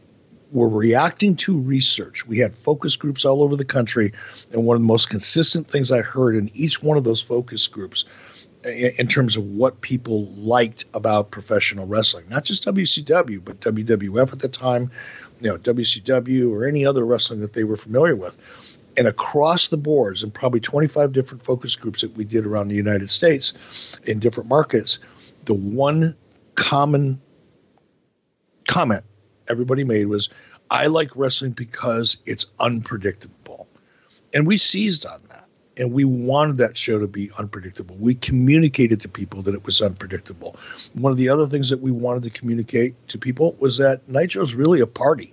[0.53, 2.26] were reacting to research.
[2.26, 4.12] We had focus groups all over the country,
[4.53, 7.66] and one of the most consistent things I heard in each one of those focus
[7.66, 8.05] groups
[8.64, 14.32] in in terms of what people liked about professional wrestling, not just WCW, but WWF
[14.32, 14.90] at the time,
[15.40, 18.36] you know, WCW or any other wrestling that they were familiar with.
[18.96, 22.74] And across the boards, and probably 25 different focus groups that we did around the
[22.74, 24.99] United States in different markets,
[25.44, 26.16] the one
[26.57, 27.20] common
[28.66, 29.05] comment
[29.49, 30.28] everybody made was,
[30.70, 33.68] I like wrestling because it's unpredictable.
[34.34, 35.46] And we seized on that.
[35.76, 37.94] And we wanted that show to be unpredictable.
[38.01, 40.57] We communicated to people that it was unpredictable.
[40.94, 44.55] One of the other things that we wanted to communicate to people was that Nitro's
[44.55, 45.32] really a party.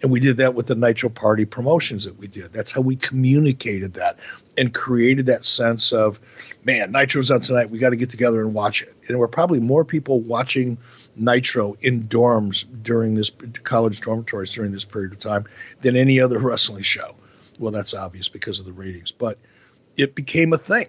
[0.00, 2.52] And we did that with the Nitro Party promotions that we did.
[2.52, 4.18] That's how we communicated that
[4.56, 6.20] and created that sense of,
[6.64, 7.70] man, Nitro's on tonight.
[7.70, 8.94] We got to get together and watch it.
[9.00, 10.76] And there were probably more people watching
[11.16, 13.30] Nitro in dorms during this
[13.62, 15.44] college dormitories during this period of time
[15.80, 17.14] than any other wrestling show.
[17.58, 19.38] Well, that's obvious because of the ratings, but
[19.96, 20.88] it became a thing.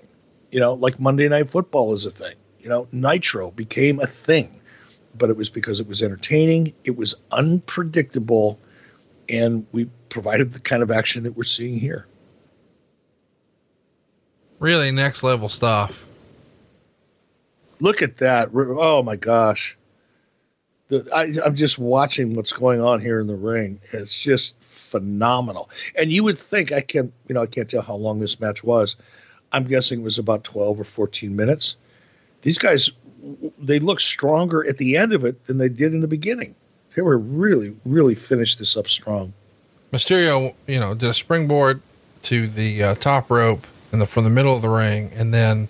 [0.51, 2.35] You know, like Monday Night Football is a thing.
[2.59, 4.59] You know, Nitro became a thing,
[5.17, 8.57] but it was because it was entertaining, it was unpredictable,
[9.27, 12.07] and we provided the kind of action that we're seeing here.
[14.59, 16.05] Really next level stuff.
[17.81, 18.49] Look at that!
[18.53, 19.75] Oh my gosh,
[21.13, 23.79] I, I'm just watching what's going on here in the ring.
[23.91, 25.69] It's just phenomenal.
[25.97, 28.63] And you would think I can't, you know, I can't tell how long this match
[28.63, 28.95] was.
[29.51, 31.75] I'm guessing it was about 12 or 14 minutes.
[32.41, 32.89] These guys,
[33.59, 36.55] they look stronger at the end of it than they did in the beginning.
[36.95, 39.33] They were really, really finished this up strong.
[39.91, 41.81] Mysterio, you know, did a springboard
[42.23, 45.67] to the uh, top rope and the, from the middle of the ring, and then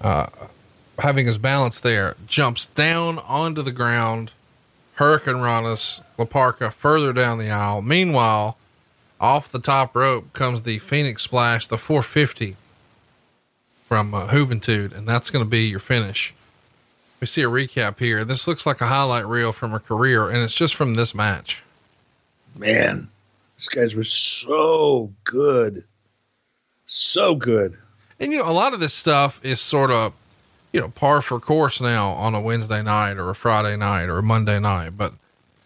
[0.00, 0.26] uh,
[0.98, 4.32] having his balance there, jumps down onto the ground.
[4.98, 7.82] Hurricanrana's La Parka further down the aisle.
[7.82, 8.56] Meanwhile,
[9.20, 12.56] off the top rope comes the Phoenix Splash, the 450
[13.86, 16.34] from uh, Juventud, and that's going to be your finish.
[17.20, 18.24] We see a recap here.
[18.24, 21.64] This looks like a highlight reel from her career, and it's just from this match.
[22.54, 23.08] Man,
[23.56, 25.84] these guys were so good.
[26.86, 27.76] So good.
[28.20, 30.12] And, you know, a lot of this stuff is sort of,
[30.72, 34.18] you know, par for course now on a Wednesday night or a Friday night or
[34.18, 35.14] a Monday night, but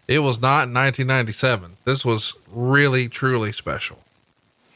[0.09, 1.77] it was not in 1997.
[1.85, 3.99] This was really, truly special.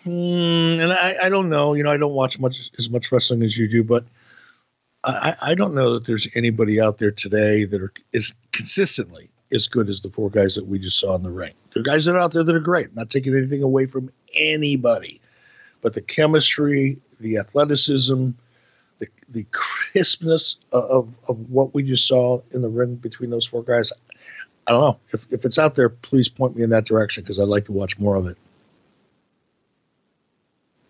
[0.05, 3.43] Mm, and I, I don't know, you know, I don't watch much as much wrestling
[3.43, 4.05] as you do, but
[5.05, 9.69] I, I don't know that there's anybody out there today that are is consistently as
[9.69, 11.53] good as the four guys that we just saw in the ring.
[11.73, 14.11] There are guys that are out there that are great, not taking anything away from
[14.35, 15.21] anybody,
[15.81, 18.31] but the chemistry, the athleticism,
[18.99, 23.63] the the crispness of, of what we just saw in the ring between those four
[23.63, 23.93] guys.
[24.67, 25.89] I don't know if, if it's out there.
[25.89, 28.37] Please point me in that direction because I'd like to watch more of it.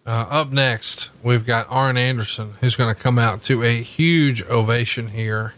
[0.07, 4.43] Uh, up next, we've got Arn Anderson, who's going to come out to a huge
[4.45, 5.55] ovation here,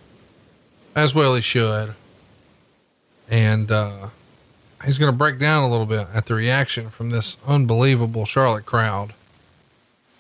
[0.97, 1.95] as well he should.
[3.31, 4.09] And uh,
[4.87, 8.65] he's going to break down a little bit at the reaction from this unbelievable Charlotte
[8.65, 9.13] crowd.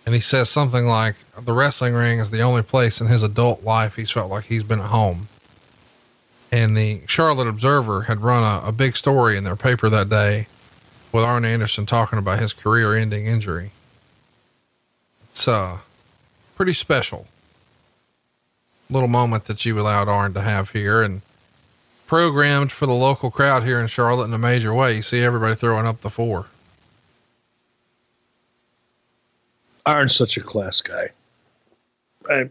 [0.09, 3.63] And he says something like, The wrestling ring is the only place in his adult
[3.63, 5.29] life he's felt like he's been at home.
[6.51, 10.47] And the Charlotte Observer had run a, a big story in their paper that day
[11.13, 13.73] with Arn Anderson talking about his career ending injury
[15.29, 15.77] it's uh
[16.57, 17.27] pretty special
[18.89, 21.21] little moment that you allowed Arn to have here and
[22.07, 24.97] programmed for the local crowd here in Charlotte in a major way.
[24.97, 26.47] You see everybody throwing up the four.
[29.89, 31.09] Arn's such a class guy.
[32.30, 32.45] Uh,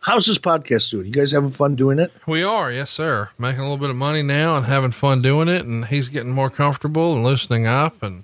[0.00, 1.06] how's this podcast doing?
[1.06, 2.12] You guys having fun doing it?
[2.24, 3.30] We are, yes, sir.
[3.36, 5.64] Making a little bit of money now and having fun doing it.
[5.64, 8.00] And he's getting more comfortable and loosening up.
[8.00, 8.22] And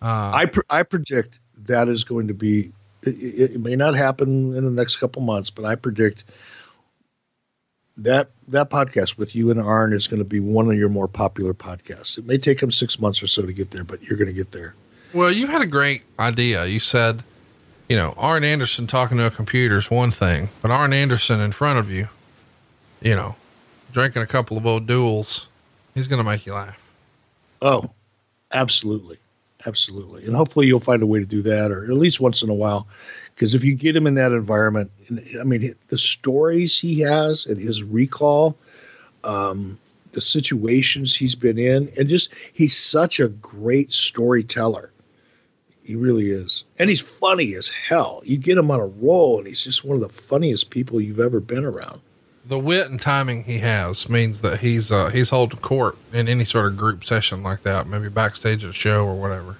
[0.00, 2.72] uh, I pr- I predict that is going to be
[3.02, 6.24] it, it, may not happen in the next couple months, but I predict
[7.98, 11.06] that that podcast with you and Arn is going to be one of your more
[11.06, 12.16] popular podcasts.
[12.16, 14.34] It may take him six months or so to get there, but you're going to
[14.34, 14.74] get there.
[15.12, 16.64] Well, you had a great idea.
[16.64, 17.22] You said,
[17.88, 21.52] you know, Arn Anderson talking to a computer is one thing, but Arn Anderson in
[21.52, 22.08] front of you,
[23.00, 23.36] you know,
[23.92, 25.48] drinking a couple of old duels,
[25.94, 26.80] he's going to make you laugh.
[27.60, 27.90] Oh,
[28.52, 29.18] absolutely
[29.66, 30.24] absolutely.
[30.26, 32.54] And hopefully you'll find a way to do that, or at least once in a
[32.54, 32.86] while.
[33.34, 34.90] Because if you get him in that environment,
[35.40, 38.56] I mean, the stories he has and his recall,
[39.24, 39.78] um,
[40.12, 44.92] the situations he's been in, and just he's such a great storyteller.
[45.84, 46.64] He really is.
[46.78, 48.22] And he's funny as hell.
[48.24, 51.20] You get him on a roll, and he's just one of the funniest people you've
[51.20, 52.00] ever been around.
[52.46, 56.44] The wit and timing he has means that he's uh, he's holding court in any
[56.44, 59.56] sort of group session like that, maybe backstage at a show or whatever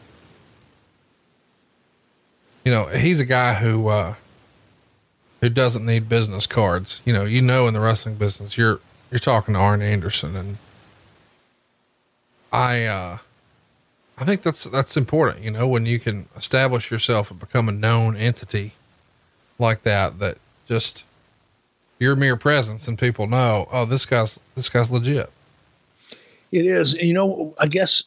[2.64, 4.14] you know, he's a guy who, uh,
[5.41, 7.03] who doesn't need business cards.
[7.05, 10.57] You know, you know, in the wrestling business, you're, you're talking to Arn Anderson and
[12.53, 13.18] I, uh,
[14.17, 17.73] I think that's, that's important, you know, when you can establish yourself and become a
[17.73, 18.73] known entity
[19.59, 21.05] like that, that just
[21.99, 25.31] your mere presence and people know, oh, this guy's, this guy's legit.
[26.53, 26.95] It is.
[26.95, 28.05] You know, I guess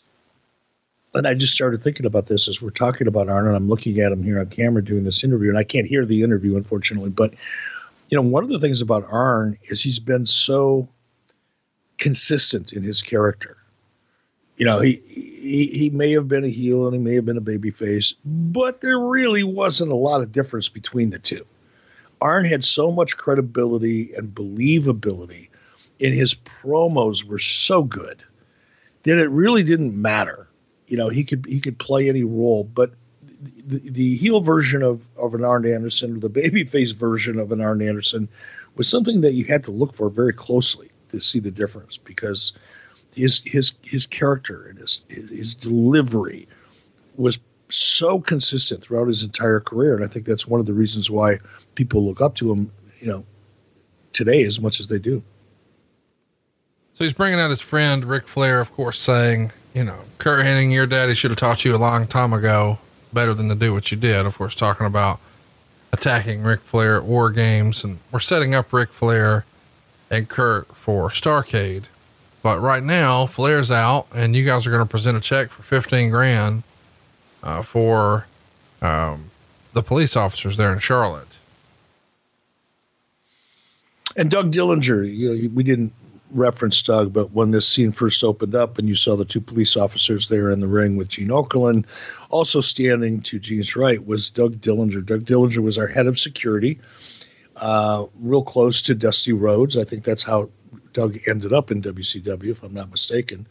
[1.13, 3.55] and I just started thinking about this as we're talking about Arnold.
[3.55, 6.23] I'm looking at him here on camera doing this interview, and I can't hear the
[6.23, 7.09] interview, unfortunately.
[7.09, 7.33] But,
[8.09, 10.87] you know, one of the things about Arn is he's been so
[11.97, 13.56] consistent in his character.
[14.57, 17.37] You know, he, he he may have been a heel and he may have been
[17.37, 21.45] a baby face, but there really wasn't a lot of difference between the two.
[22.19, 25.49] Arn had so much credibility and believability,
[26.01, 28.23] and his promos were so good
[29.03, 30.47] that it really didn't matter
[30.87, 32.91] you know he could he could play any role, but
[33.65, 37.61] the, the heel version of of an Arn Anderson, or the babyface version of an
[37.61, 38.27] Arn Anderson,
[38.75, 42.53] was something that you had to look for very closely to see the difference because
[43.17, 46.47] his his his character and his his delivery
[47.17, 47.39] was
[47.69, 51.39] so consistent throughout his entire career, and I think that's one of the reasons why
[51.75, 53.25] people look up to him, you know,
[54.13, 55.21] today as much as they do.
[56.93, 60.71] So he's bringing out his friend Ric Flair, of course, saying, you know, Curt Hennig,
[60.71, 62.79] your daddy should have taught you a long time ago
[63.11, 64.25] better than to do what you did.
[64.25, 65.19] Of course, talking about
[65.91, 69.45] attacking Ric Flair at War Games, and we're setting up Ric Flair
[70.09, 71.83] and Curt for Starrcade.
[72.47, 75.63] But right now, Flair's out, and you guys are going to present a check for
[75.63, 76.63] fifteen grand
[77.43, 78.25] uh, for
[78.81, 79.31] um,
[79.73, 81.37] the police officers there in Charlotte.
[84.15, 85.91] And Doug Dillinger, you know, we didn't
[86.31, 89.75] reference Doug, but when this scene first opened up and you saw the two police
[89.75, 91.83] officers there in the ring with Gene Okerlund,
[92.29, 95.05] also standing to Gene's right was Doug Dillinger.
[95.05, 96.79] Doug Dillinger was our head of security,
[97.57, 99.75] uh, real close to Dusty Rhodes.
[99.75, 100.49] I think that's how
[100.97, 103.45] Doug ended up in WCW, if I'm not mistaken.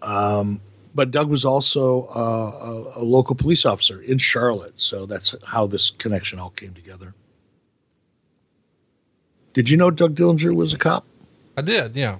[0.00, 0.58] Um,
[0.94, 5.66] but Doug was also uh, a, a local police officer in Charlotte, so that's how
[5.66, 7.12] this connection all came together.
[9.52, 11.04] Did you know Doug Dillinger was a cop?
[11.58, 12.16] I did, yeah.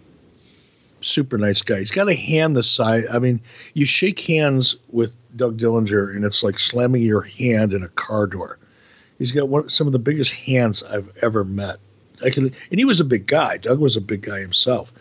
[1.00, 1.78] Super nice guy.
[1.78, 3.06] He's got a hand the size.
[3.10, 3.40] I mean,
[3.72, 8.26] you shake hands with Doug Dillinger, and it's like slamming your hand in a car
[8.26, 8.58] door.
[9.18, 11.78] He's got one some of the biggest hands I've ever met.
[12.24, 13.56] I can, and he was a big guy.
[13.56, 14.92] Doug was a big guy himself,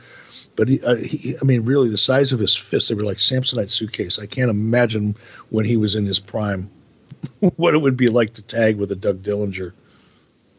[0.55, 3.17] but he, uh, he I mean, really, the size of his fists, they were like
[3.17, 4.19] Samsonite suitcase.
[4.19, 5.15] I can't imagine
[5.49, 6.69] when he was in his prime,
[7.55, 9.73] what it would be like to tag with a Doug Dillinger.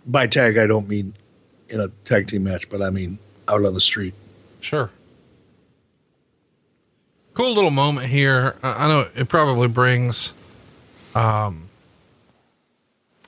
[0.06, 1.14] By tag, I don't mean
[1.68, 4.14] in a tag team match, but I mean out on the street.
[4.60, 4.90] Sure.
[7.34, 8.56] Cool little moment here.
[8.62, 10.34] I know it probably brings,
[11.14, 11.68] um,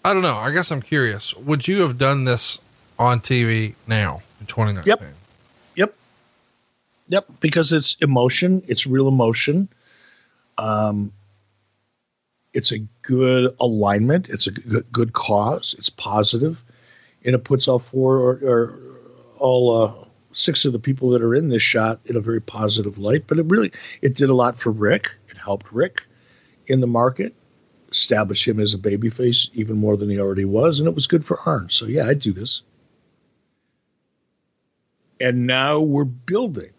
[0.04, 0.36] I don't know.
[0.36, 1.34] I guess I'm curious.
[1.34, 2.60] Would you have done this
[2.98, 4.88] on TV now in 2019?
[4.88, 5.14] Yep.
[5.76, 5.94] Yep.
[7.08, 7.26] Yep.
[7.40, 8.62] Because it's emotion.
[8.66, 9.68] It's real emotion.
[10.58, 11.12] Um,
[12.52, 14.28] it's a good alignment.
[14.28, 15.74] It's a good, good cause.
[15.76, 16.62] It's positive,
[17.24, 18.78] and it puts all four or, or
[19.38, 19.94] all uh,
[20.32, 23.24] six of the people that are in this shot in a very positive light.
[23.26, 23.72] But it really
[24.02, 25.10] it did a lot for Ric.
[25.28, 26.06] It helped Ric
[26.68, 27.34] in the market,
[27.90, 31.24] establish him as a babyface even more than he already was, and it was good
[31.24, 31.68] for Arn.
[31.70, 32.62] So yeah, I'd do this.
[35.20, 36.70] And now we're building.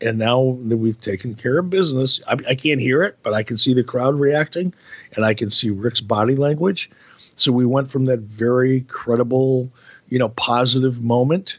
[0.00, 3.42] And now that we've taken care of business, I, I can't hear it, but I
[3.42, 4.72] can see the crowd reacting,
[5.14, 6.90] and I can see Ric's body language.
[7.36, 9.70] So we went from that very credible,
[10.08, 11.58] you know, positive moment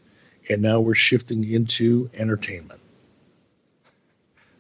[0.52, 2.80] and now we're shifting into entertainment.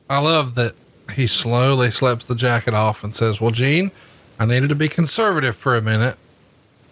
[0.09, 0.75] I love that
[1.15, 3.91] he slowly slips the jacket off and says, Well, Gene,
[4.39, 6.17] I needed to be conservative for a minute.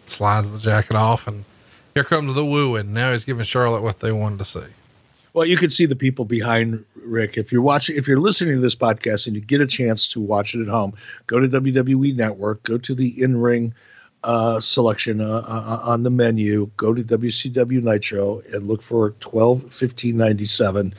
[0.05, 1.45] Slides the jacket off, and
[1.93, 2.93] here comes the wooing.
[2.93, 4.73] Now he's giving Charlotte what they wanted to see.
[5.33, 7.37] Well, you can see the people behind Ric.
[7.37, 10.19] If you're watching, if you're listening to this podcast and you get a chance to
[10.19, 10.93] watch it at home,
[11.27, 13.73] go to WWE Network, go to the in ring
[14.23, 16.69] uh, selection uh, uh, on the menu.
[16.77, 20.93] Go to WCW Nitro and look for 12 15 97.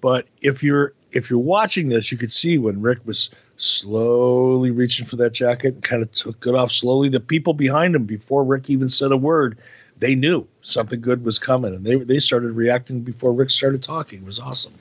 [0.00, 5.06] But if you're if you're watching this, you could see when Ric was slowly reaching
[5.06, 7.08] for that jacket and kind of took it off slowly.
[7.08, 9.58] The people behind him, before Ric even said a word,
[9.98, 14.20] they knew something good was coming, and they they started reacting before Ric started talking.
[14.20, 14.74] It was awesome.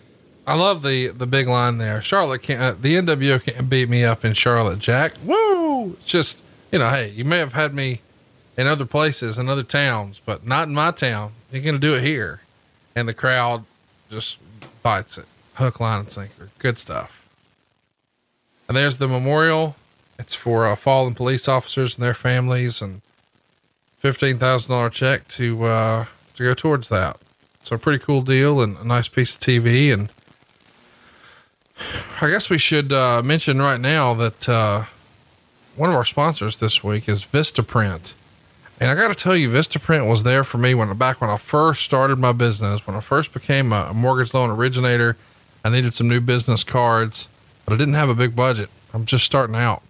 [0.45, 2.01] I love the the big line there.
[2.01, 2.61] Charlotte can't.
[2.61, 5.14] Uh, the NWO can't beat me up in Charlotte, Jack.
[5.26, 5.91] Woo!
[5.93, 8.01] It's just you know, hey, you may have had me
[8.57, 11.32] in other places in other towns, but not in my town.
[11.51, 12.41] You're to do it here.
[12.95, 13.66] And the crowd
[14.09, 14.39] just
[14.82, 16.49] bites it hook, line, and sinker.
[16.59, 17.28] Good stuff.
[18.68, 19.76] And there's the memorial.
[20.18, 23.01] It's for uh, fallen police officers and their families, and
[24.04, 27.18] fifteen thousand dollar check to uh, to go towards that.
[27.64, 29.93] So a pretty cool deal and a nice piece of TV.
[29.93, 30.10] And
[32.22, 34.84] I guess we should uh, mention right now that uh,
[35.78, 38.14] one of our sponsors this week is Vistaprint.
[38.82, 41.38] And I got to tell you, Vistaprint was there for me when back when I
[41.38, 45.16] first started my business, when I first became a mortgage loan originator.
[45.64, 47.30] I needed some new business cards,
[47.64, 48.70] but I didn't have a big budget.
[48.93, 49.82] I'm just starting out.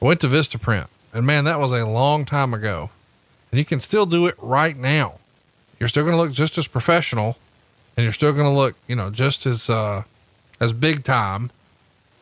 [0.00, 2.90] I went to Vistaprint, and man, that was a long time ago.
[3.56, 5.14] And you can still do it right now.
[5.80, 7.38] You're still going to look just as professional,
[7.96, 10.02] and you're still going to look, you know, just as uh,
[10.60, 11.50] as big time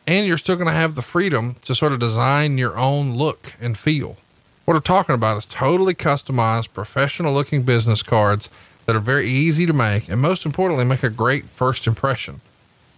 [0.07, 3.53] and you're still going to have the freedom to sort of design your own look
[3.59, 4.15] and feel.
[4.63, 8.49] What I'm talking about is totally customized, professional looking business cards
[8.85, 12.39] that are very easy to make and most importantly, make a great first impression.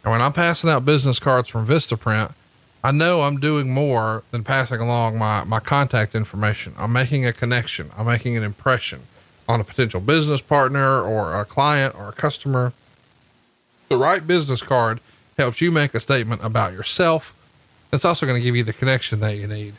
[0.03, 2.33] And when I'm passing out business cards from Vistaprint,
[2.83, 6.73] I know I'm doing more than passing along my, my contact information.
[6.77, 7.91] I'm making a connection.
[7.97, 9.01] I'm making an impression
[9.47, 12.73] on a potential business partner or a client or a customer.
[13.89, 14.99] The right business card
[15.37, 17.33] helps you make a statement about yourself.
[17.91, 19.73] It's also going to give you the connection that you need.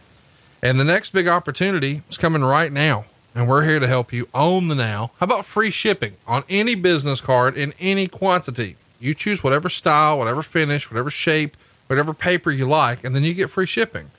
[0.63, 3.05] And the next big opportunity is coming right now.
[3.35, 5.13] And we're here to help you own the now.
[5.21, 8.77] How about free shipping on any business card in any quantity?
[8.99, 11.57] You choose whatever style, whatever finish, whatever shape,
[11.89, 14.11] whatever paper you like, and then you get free shipping.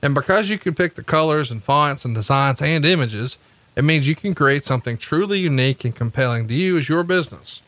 [0.00, 3.38] And because you can pick the colors and fonts and designs and images,
[3.74, 7.60] it means you can create something truly unique and compelling to you as your business.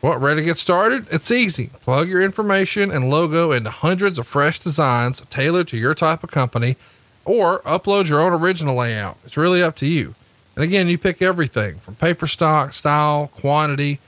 [0.00, 1.06] What, ready to get started?
[1.12, 1.70] It's easy.
[1.82, 6.30] Plug your information and logo into hundreds of fresh designs tailored to your type of
[6.30, 6.76] company
[7.24, 9.16] or upload your own original layout.
[9.24, 10.14] It's really up to you.
[10.56, 14.00] And again, you pick everything from paper stock, style, quantity.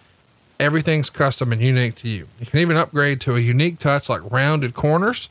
[0.61, 2.29] Everything's custom and unique to you.
[2.39, 5.29] You can even upgrade to a unique touch like rounded corners.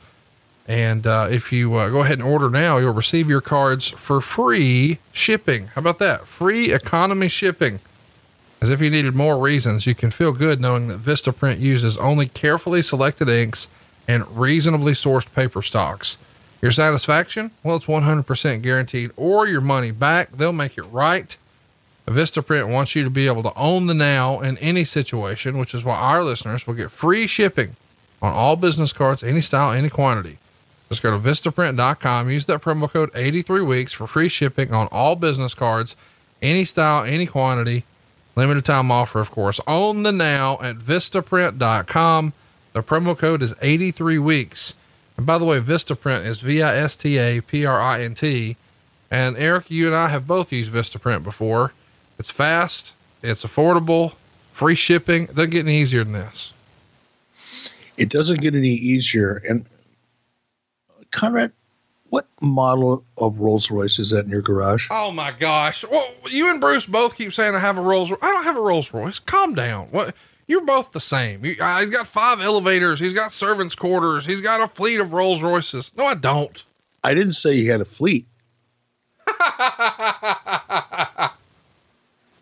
[0.66, 4.20] And uh, if you uh, go ahead and order now, you'll receive your cards for
[4.20, 5.66] free shipping.
[5.68, 6.26] How about that?
[6.26, 7.80] Free economy shipping.
[8.62, 12.26] As if you needed more reasons, you can feel good knowing that Vistaprint uses only
[12.26, 13.68] carefully selected inks
[14.08, 16.16] and reasonably sourced paper stocks.
[16.62, 17.50] Your satisfaction?
[17.62, 20.32] Well, it's 100% guaranteed or your money back.
[20.32, 21.36] They'll make it right.
[22.06, 25.84] Vistaprint wants you to be able to own the now in any situation, which is
[25.84, 27.76] why our listeners will get free shipping
[28.20, 30.38] on all business cards, any style, any quantity.
[30.90, 35.16] Just go to Vistaprint.com, use that promo code 83 weeks for free shipping on all
[35.16, 35.96] business cards,
[36.42, 37.84] any style, any quantity.
[38.36, 39.60] Limited time offer, of course.
[39.66, 42.32] Own the now at Vistaprint.com.
[42.72, 44.74] The promo code is 83 weeks.
[45.16, 48.14] And by the way, Vistaprint is V I S T A P R I N
[48.14, 48.56] T.
[49.10, 51.72] And Eric, you and I have both used Vistaprint before.
[52.18, 52.92] It's fast,
[53.22, 54.14] it's affordable,
[54.52, 55.24] free shipping.
[55.24, 56.52] It doesn't get any easier than this.
[57.96, 59.42] It doesn't get any easier.
[59.48, 59.66] And
[61.10, 61.52] Conrad,
[62.10, 64.88] what model of Rolls Royce is that in your garage?
[64.90, 65.84] Oh my gosh.
[65.88, 68.20] Well, you and Bruce both keep saying I have a Rolls Royce.
[68.22, 69.18] I don't have a Rolls Royce.
[69.18, 69.88] Calm down.
[69.90, 70.14] What?
[70.46, 71.44] You're both the same.
[71.44, 73.00] You, uh, he's got five elevators.
[73.00, 74.26] He's got servants' quarters.
[74.26, 75.92] He's got a fleet of Rolls Royces.
[75.96, 76.62] No, I don't.
[77.02, 78.26] I didn't say he had a fleet.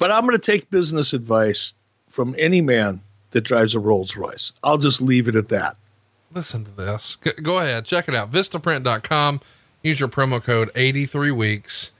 [0.03, 1.73] but I'm going to take business advice
[2.09, 3.01] from any man
[3.31, 4.53] that drives a Rolls Royce.
[4.65, 5.77] I'll just leave it at that.
[6.35, 7.15] Listen to this.
[7.15, 7.85] Go ahead.
[7.85, 8.33] Check it out.
[8.33, 9.41] Vistaprint.com.
[9.85, 11.93] Use your promo code 83 weeks.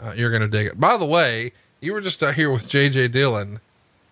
[0.00, 0.78] Uh, you're going to dig it.
[0.78, 1.50] By the way,
[1.80, 3.58] you were just out here with JJ Dillon.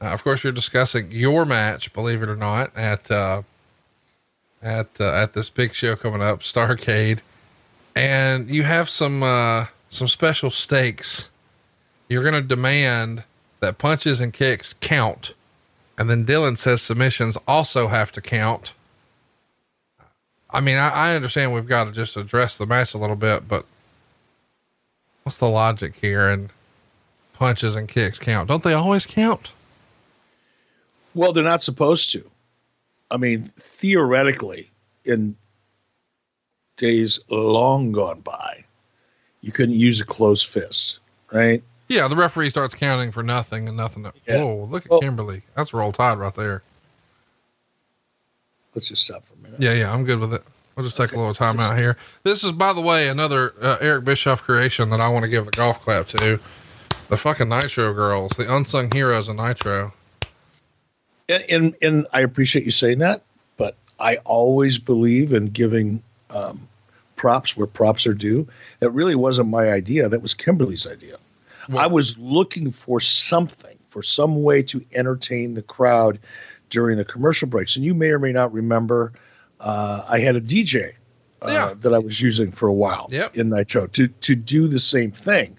[0.03, 3.43] Uh, of course, you're discussing your match, believe it or not, at, uh,
[4.61, 7.21] at, uh, at this big show coming up, Starrcade.
[7.95, 11.31] And you have some, uh, some special stakes.
[12.09, 13.23] You're going to demand
[13.61, 15.35] that punches and kicks count.
[15.99, 18.73] And then Dillon says submissions also have to count.
[20.51, 23.49] I mean, I, I understand we've got to just address the match a little bit,
[23.49, 23.65] but
[25.23, 26.29] what's the logic here?
[26.29, 26.51] And
[27.33, 28.49] punches and kicks count.
[28.49, 29.53] Don't they always count?
[31.15, 32.29] Well, they're not supposed to.
[33.11, 34.71] I mean, theoretically,
[35.05, 35.37] in
[36.77, 38.65] days long gone by,
[39.41, 40.99] you couldn't use a closed fist,
[41.33, 41.63] right?
[41.89, 44.03] Yeah, the referee starts counting for nothing and nothing.
[44.05, 44.43] To, Yeah.
[44.43, 45.43] Whoa, look at Well- Kimberly.
[45.55, 46.63] That's roll tide right there.
[48.75, 49.61] Let's just stop for a minute.
[49.61, 50.43] Yeah, yeah, I'm good with it.
[50.75, 51.97] We'll just take a little time out here.
[52.23, 55.47] This is, by the way, another uh, Eric Bischoff creation that I want to give
[55.47, 56.39] the golf clap to.
[57.09, 59.95] The fucking Nitro girls, the unsung heroes of Nitro.
[61.29, 63.23] And, and and I appreciate you saying that,
[63.57, 66.69] but I always believe in giving um,
[67.17, 68.47] props where props are due.
[68.81, 70.09] That really wasn't my idea.
[70.09, 71.17] That was Kimberly's idea.
[71.75, 76.19] I was looking for something, for some way to entertain the crowd
[76.71, 77.77] during the commercial breaks.
[77.77, 79.13] And you may or may not remember,
[79.61, 80.93] uh, I had a DJ
[81.43, 81.75] uh, Yeah.
[81.81, 83.37] that I was using for a while Yep.
[83.37, 85.59] in Nitro to to do the same thing.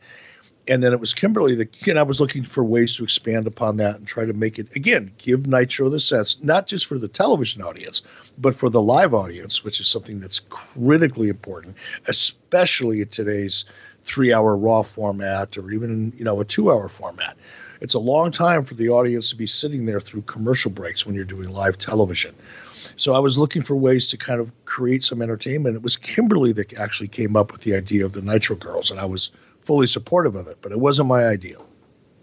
[0.69, 3.77] And then it was Kimberly that and I was looking for ways to expand upon
[3.77, 7.07] that and try to make it again give Nitro the sense not just for the
[7.07, 8.01] television audience,
[8.37, 11.77] but for the live audience, which is something that's critically important,
[12.07, 13.63] especially in today's
[14.07, 17.37] three-hour Raw format or even you know a two-hour format.
[17.81, 21.13] It's a long time for the audience to be sitting there through commercial breaks when
[21.13, 22.33] you're doing live television.
[22.95, 25.75] So I was looking for ways to kind of create some entertainment.
[25.75, 28.99] It was Kimberly that actually came up with the idea of the Nitro Girls, and
[28.99, 29.29] I was
[29.61, 31.57] fully supportive of it, but it wasn't my idea.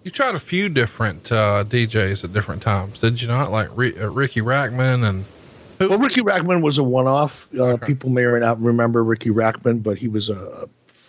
[0.03, 3.53] You tried a few different uh, DJs at different times, did you not?
[3.53, 5.25] Like uh, Riki Rachtman and
[5.79, 7.49] Well, Riki Rachtman was a one-off.
[7.57, 7.87] Uh, Okay.
[7.87, 10.67] People may or may not remember Riki Rachtman, but he was a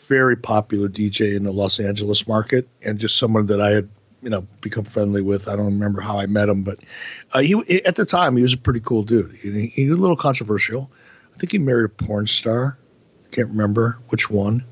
[0.08, 3.90] very popular DJ in the Los Angeles market, and just someone that I had,
[4.22, 5.48] you know, become friendly with.
[5.48, 6.80] I don't remember how I met him, but
[7.34, 9.36] uh, he at the time he was a pretty cool dude.
[9.36, 10.90] He, he was a little controversial.
[11.34, 12.78] I think he married a porn star.
[13.32, 14.64] Can't remember which one.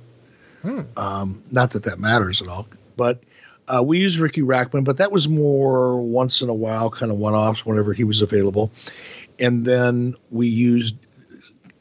[0.96, 3.22] Um, not that that matters at all, but
[3.68, 7.18] uh, we used Riki Rachtman, but that was more once in a while, kind of
[7.18, 8.72] one-offs whenever he was available.
[9.40, 10.96] And then we used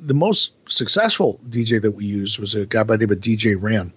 [0.05, 3.57] the most successful DJ that we used was a guy by the name of DJ
[3.61, 3.93] Ran,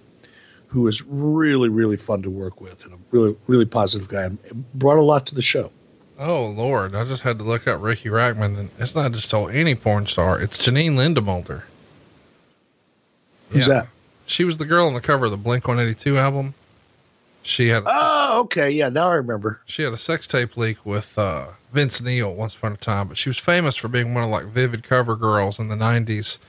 [0.67, 4.39] who was really, really fun to work with and a really, really positive guy and
[4.75, 5.71] brought a lot to the show.
[6.19, 9.75] oh Lord, I just had to look up Riki Rachtman, and it's not just any
[9.75, 11.63] porn star; it's Janine Lindemulder.
[13.49, 13.73] Who's Yeah.
[13.73, 13.87] that?
[14.25, 16.53] She was the girl on the cover of the Blink One Eighty Two album.
[17.43, 18.71] She had Oh, okay.
[18.71, 19.61] Yeah, now I remember.
[19.65, 23.17] she had a sex tape leak with uh, Vince Neil once upon a time, but
[23.17, 26.39] she was famous for being one of like vivid cover girls in the '90s.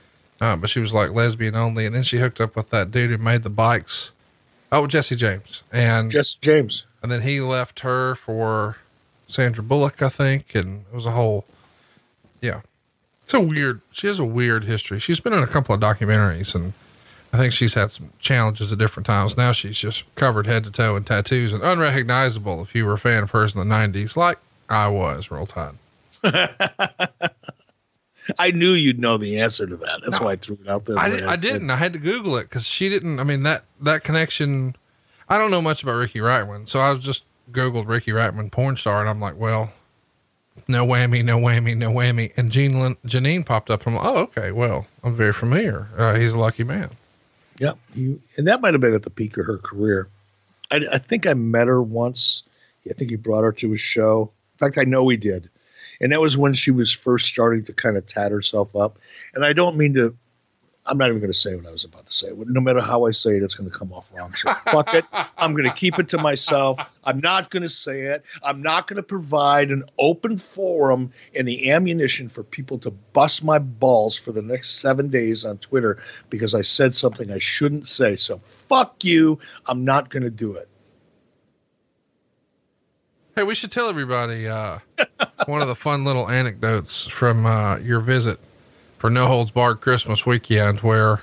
[0.41, 1.87] Uh, but she was like lesbian only.
[1.87, 4.13] And then she hooked up with that dude who made the bikes.
[4.71, 5.63] Oh, Jesse James.
[5.73, 6.87] And Jesse James.
[7.03, 8.77] And then he left her for
[9.27, 10.55] Sandra Bullock, I think.
[10.55, 11.45] And it was a whole,
[12.41, 12.61] yeah.
[13.25, 15.01] It's a weird, she has a weird history.
[15.01, 16.75] She's been in a couple of documentaries and
[17.33, 19.37] I think she's had some challenges at different times.
[19.37, 22.99] Now she's just covered head to toe in tattoos and unrecognizable if you were a
[22.99, 24.39] fan of hers in the 90s, like
[24.69, 25.75] I was, Roll Tide.
[28.39, 30.01] I knew you'd know the answer to that.
[30.05, 30.99] That's no, why I threw it out there.
[30.99, 31.71] I, did, I didn't.
[31.71, 33.21] I had to Google it because she didn't.
[33.21, 34.75] I mean that that connection.
[35.29, 38.77] I don't know much about Riki Rachtman, so I was just Googled Riki Rachtman porn
[38.77, 39.73] star, and I'm like, well,
[40.69, 42.33] no whammy, no whammy, no whammy.
[42.37, 43.87] And Jean Lin, Janine popped up.
[43.87, 45.89] And I'm like, oh, okay, well, I'm very familiar.
[45.97, 46.91] Uh, he's a lucky man.
[47.59, 50.09] Yep, you, and that might have been at the peak of her career.
[50.71, 52.43] I, I think I met her once.
[52.89, 54.31] I think he brought her to his show.
[54.59, 55.51] Fact, I know he did
[56.01, 58.99] and that was when she was first starting to kind of tat herself up.
[59.35, 60.17] And I don't mean to.
[60.89, 62.29] I'm not even going to say what I was about to say.
[62.33, 64.33] No matter how I say it, it's going to come off wrong.
[64.35, 65.05] So fuck it.
[65.37, 66.79] I'm going to keep it to myself.
[67.03, 68.23] I'm not going to say it.
[68.45, 73.43] I'm not going to provide an open forum and the ammunition for people to bust
[73.43, 76.01] my balls for the next seven days on Twitter
[76.31, 78.15] because I said something I shouldn't say.
[78.15, 79.41] So fuck you.
[79.67, 80.69] I'm not going to do it.
[83.37, 84.79] Hey, we should tell everybody uh,
[85.45, 88.41] one of the fun little anecdotes from uh, your visit
[88.97, 91.21] for No Holds Barred Christmas weekend, where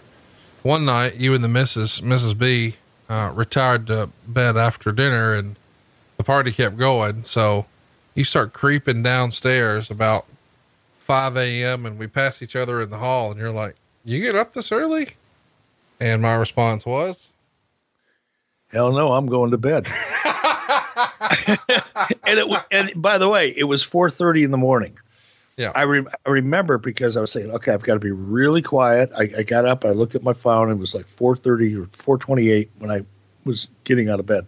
[0.62, 2.04] one night you and the Mrs.
[2.04, 2.38] Mrs.
[2.38, 2.76] B
[3.10, 5.56] uh, retired to bed after dinner, and
[6.18, 7.24] the party kept going.
[7.24, 7.66] So
[8.14, 10.28] you start creeping downstairs about
[11.00, 11.84] five a.m.
[11.84, 13.76] and we pass each other in the hall, and you're like,
[14.06, 15.16] "You get up this early?"
[16.00, 17.32] And my response was,
[18.68, 19.88] "Hell no, I'm going to bed."
[22.26, 24.98] and it and by the way, it was 4:30 in the morning.
[25.58, 28.64] Yeah, I, re- I remember because I was saying, okay, I've got to be really
[28.64, 29.12] quiet.
[29.16, 32.18] I, I got up, I looked at my phone, and it was like 4:30 or
[32.18, 33.06] 4:28 when I
[33.46, 34.48] was getting out of bed.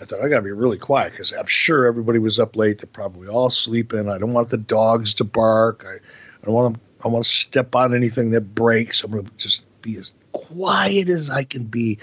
[0.00, 2.78] I thought I got to be really quiet because I'm sure everybody was up late.
[2.78, 4.08] They're probably all sleeping.
[4.08, 5.84] I don't want the dogs to bark.
[5.86, 6.80] I, I don't want to.
[7.04, 9.04] I want to step on anything that breaks.
[9.04, 11.98] I'm going to just be as quiet as I can be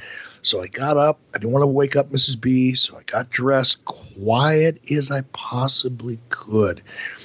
[0.46, 1.20] so I got up.
[1.34, 2.40] I didn't want to wake up Mrs.
[2.40, 2.76] B.
[2.76, 6.84] So I got dressed quiet as I possibly could.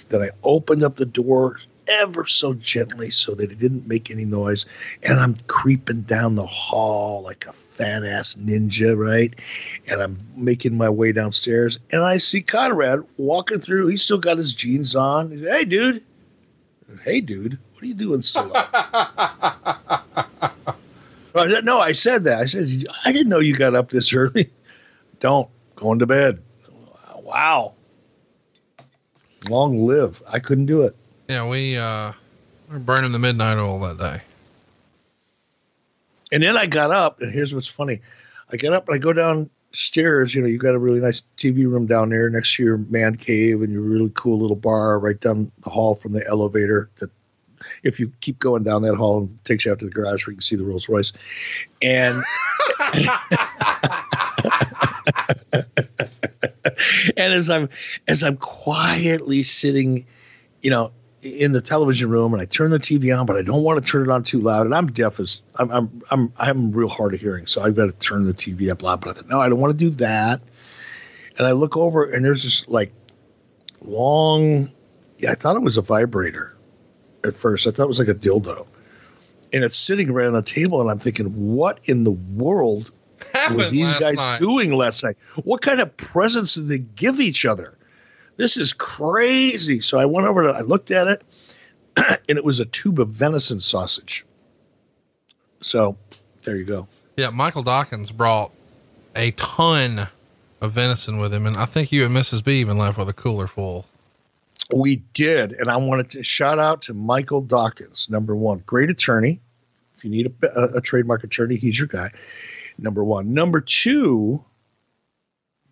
[0.09, 4.25] Then I opened up the door ever so gently so that it didn't make any
[4.25, 4.65] noise.
[5.03, 9.35] And I'm creeping down the hall like a fat ass ninja, right?
[9.87, 13.89] And I'm making my way downstairs and I see Conrad walking through.
[13.89, 15.39] He's still got his jeans on.
[15.39, 16.03] Hey, dude.
[17.05, 17.59] Hey, dude.
[17.75, 18.51] What are you doing still?
[21.35, 22.41] no, I said that.
[22.41, 24.51] I said, I didn't know you got up this early.
[25.21, 25.49] Don't.
[25.77, 26.43] Going to bed.
[27.23, 27.75] Wow.
[29.49, 30.23] Long live.
[30.27, 30.95] I couldn't do it.
[31.29, 32.13] Yeah, we uh
[32.69, 34.23] we are burning the midnight oil that day.
[36.33, 38.01] And then I got up, and here's what's funny.
[38.53, 40.35] I get up and I go downstairs.
[40.35, 43.17] You know, you got a really nice TV room down there next to your man
[43.17, 47.11] cave and your really cool little bar right down the hall from the elevator that
[47.83, 50.33] if you keep going down that hall and takes you out to the garage where
[50.33, 51.13] you can see the Rolls Royce.
[51.83, 52.23] And
[57.17, 57.69] and as I'm
[58.09, 60.07] as I'm quietly sitting,
[60.63, 60.93] you know,
[61.23, 63.91] in the television room and I turn the TV on, but I don't want to
[63.91, 64.67] turn it on too loud.
[64.67, 67.87] And I'm deaf as I'm I'm I'm I'm real hard of hearing, so I've got
[67.87, 69.01] to turn the TV up loud.
[69.01, 70.41] But I thought, no, I don't want to do that.
[71.39, 72.93] And I look over and there's this like
[73.81, 74.71] long
[75.19, 76.57] yeah, I thought it was a vibrator
[77.25, 77.67] at first.
[77.67, 78.67] I thought it was like a dildo.
[79.53, 82.93] And it's sitting right on the table, and I'm thinking, what in the world
[83.51, 84.39] were these guys night.
[84.39, 85.17] doing last night?
[85.45, 87.77] What kind of presents did they give each other?
[88.37, 89.81] This is crazy.
[89.81, 91.23] So I went over to, I looked at it,
[91.97, 94.25] and it was a tube of venison sausage.
[95.61, 95.97] So
[96.45, 96.87] there you go.
[97.17, 98.53] Yeah, Michael Dawkins brought
[99.15, 100.09] a ton
[100.61, 102.43] of venison with him, and I think you and Mrs.
[102.43, 103.87] B even left with a cooler full.
[104.73, 108.09] We did, and I wanted to shout out to Michael Dawkins.
[108.09, 109.41] Number one, great attorney.
[109.97, 112.11] If you need a, a, a trademark attorney, he's your guy.
[112.79, 113.35] Number one.
[113.35, 114.43] Number two,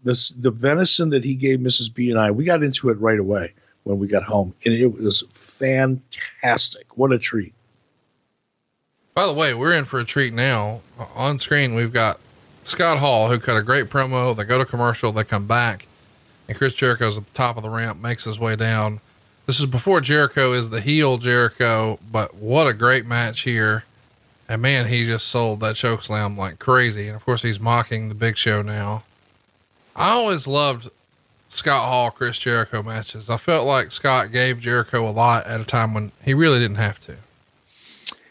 [0.04, 1.92] this the venison that he gave Mrs.
[1.92, 2.30] B and I.
[2.30, 3.54] We got into it right away
[3.84, 6.96] when we got home, and it was fantastic.
[6.96, 7.54] What a treat!
[9.14, 10.82] By the way, we're in for a treat now.
[11.14, 12.20] On screen, we've got
[12.64, 14.36] Scott Hall, who cut a great promo.
[14.36, 15.87] They go to commercial, they come back
[16.48, 19.00] and Chris Jericho's at the top of the ramp, makes his way down.
[19.46, 23.84] This is before Jericho is the heel Jericho, but what a great match here.
[24.48, 27.06] And man, he just sold that choke slam like crazy.
[27.06, 29.04] And of course, he's mocking the big show now.
[29.94, 30.90] I always loved
[31.48, 33.28] Scott Hall, Chris Jericho matches.
[33.28, 36.76] I felt like Scott gave Jericho a lot at a time when he really didn't
[36.76, 37.16] have to.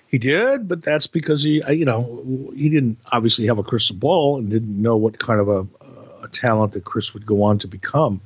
[0.07, 2.23] He did, but that's because he, uh, you know,
[2.55, 5.67] he didn't obviously have a crystal ball and didn't know what kind of a,
[6.27, 8.21] a talent that Chris would go on to become.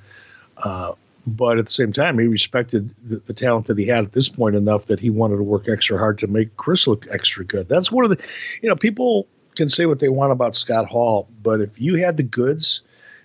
[0.58, 0.94] Uh,
[1.28, 4.28] but at the same time, he respected the, the, talent that he had at this
[4.28, 7.70] point enough that he wanted to work extra hard to make Chris look extra good.
[7.70, 8.24] That's one of the,
[8.62, 12.18] you know, people can say what they want about Scott Hall, but if you had
[12.18, 12.82] the goods,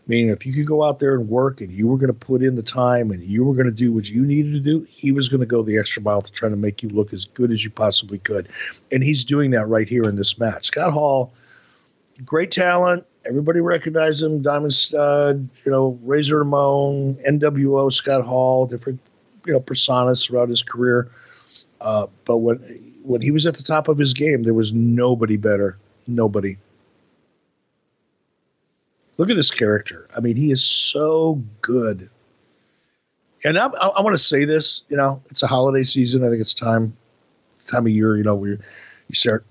[0.07, 2.43] meaning if you could go out there and work and you were going to put
[2.43, 5.11] in the time and you were going to do what you needed to do, he
[5.11, 7.51] was going to go the extra mile to try to make you look as good
[7.51, 8.49] as you possibly could.
[8.93, 10.67] And he's doing that right here in this match.
[10.67, 11.33] Scott Hall,
[12.25, 13.07] great talent.
[13.29, 14.43] Everybody recognized him.
[14.43, 19.01] Diamond Stud, you know, Razor Ramon, NWO, Scott Hall, different,
[19.47, 21.11] you know, personas throughout his career.
[21.81, 22.59] Uh, but when
[23.03, 25.79] when he was at the top of his game, there was nobody better.
[26.07, 26.57] Nobody.
[29.17, 30.09] Look at this character.
[30.17, 32.11] I mean, he is so good.
[33.45, 34.83] And I, I, I want to say this.
[34.89, 36.25] You know, it's a holiday season.
[36.25, 36.97] I think it's time
[37.67, 38.17] time of year.
[38.17, 38.59] You know, where
[39.09, 39.45] you start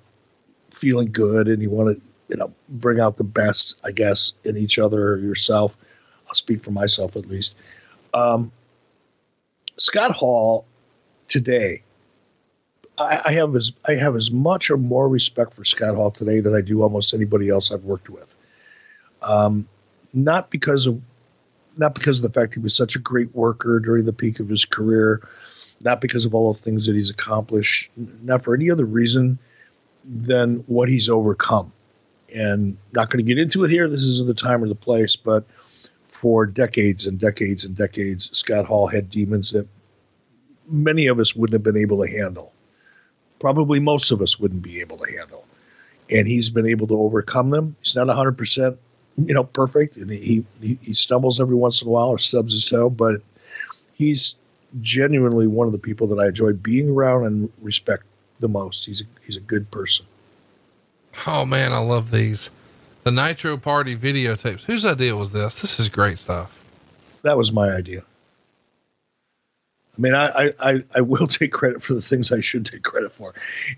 [0.72, 4.58] feeling good and you want to, you know, bring out the best, I guess, in
[4.58, 5.76] each other or yourself.
[6.28, 7.56] I'll speak for myself at least.
[8.14, 8.52] Um,
[9.78, 10.66] Scott Hall
[11.28, 11.84] today.
[12.98, 16.40] I, I have as I have as much or more respect for Scott Hall today
[16.40, 18.34] than I do almost anybody else I've worked with.
[19.22, 19.68] Um,
[20.14, 21.02] not because of
[21.78, 24.48] not because of the fact he was such a great worker during the peak of
[24.48, 25.28] his career,
[25.84, 27.92] not because of all the things that he's accomplished,
[28.24, 29.38] not for any other reason
[30.06, 31.72] than what he's overcome.
[32.34, 33.88] And not going to get into it here.
[33.88, 35.46] This isn't the time or the place, but
[36.08, 39.68] for decades and decades and decades, Scott Hall had demons that
[40.68, 42.52] many of us wouldn't have been able to handle.
[43.40, 45.46] Probably most of us wouldn't be able to handle.
[46.10, 47.76] And he's been able to overcome them.
[47.82, 48.78] He's not 100%
[49.18, 52.52] you know, perfect, and he, he he stumbles every once in a while or stubs
[52.52, 53.22] his toe, but
[53.94, 54.36] he's
[54.82, 58.04] genuinely one of the people that I enjoy being around and respect
[58.42, 58.86] the most.
[58.86, 60.06] He's a, he's a good person.
[61.28, 62.52] Oh man, I love these.
[63.04, 64.64] The Nitro Party videotapes.
[64.64, 65.62] Whose idea was this?
[65.62, 66.52] This is great stuff.
[67.22, 68.04] That was my idea.
[69.98, 73.12] I mean, I, I, I will take credit for the things I should take credit
[73.12, 73.34] for.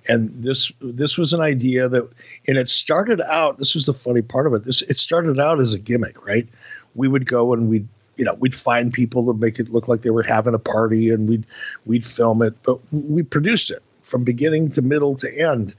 [0.07, 2.09] And this this was an idea that
[2.47, 4.63] and it started out, this was the funny part of it.
[4.63, 6.47] This it started out as a gimmick, right?
[6.95, 10.01] We would go and we'd you know, we'd find people to make it look like
[10.01, 11.45] they were having a party and we'd
[11.85, 15.75] we'd film it, but we produced it from beginning to middle to end.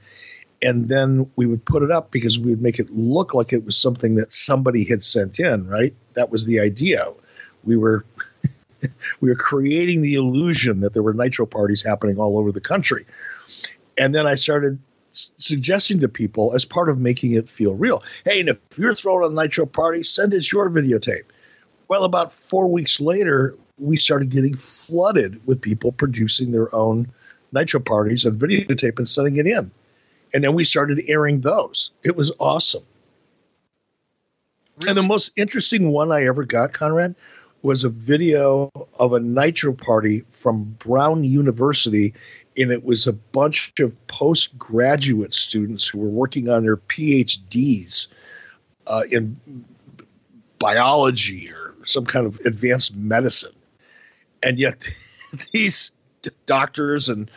[0.61, 3.63] And then we would put it up because we would make it look like it
[3.63, 5.93] was something that somebody had sent in, right?
[6.13, 7.05] That was the idea.
[7.63, 8.05] We were
[9.21, 13.05] we were creating the illusion that there were nitro parties happening all over the country.
[13.97, 14.79] And then I started
[15.11, 18.93] s- suggesting to people as part of making it feel real hey, and if you're
[18.93, 21.23] throwing a nitro party, send us your videotape.
[21.87, 27.07] Well, about four weeks later, we started getting flooded with people producing their own
[27.51, 29.71] nitro parties and videotape and sending it in.
[30.33, 31.91] And then we started airing those.
[32.03, 32.83] It was awesome.
[34.81, 34.89] Really?
[34.89, 37.15] And the most interesting one I ever got, Conrad,
[37.61, 38.69] was a video
[38.99, 42.13] of a nitro party from Brown University,
[42.57, 48.07] and it was a bunch of postgraduate students who were working on their PhDs
[48.87, 49.37] uh, in
[50.59, 53.55] biology or some kind of advanced medicine,
[54.43, 54.87] and yet
[55.53, 55.91] these
[56.45, 57.29] doctors and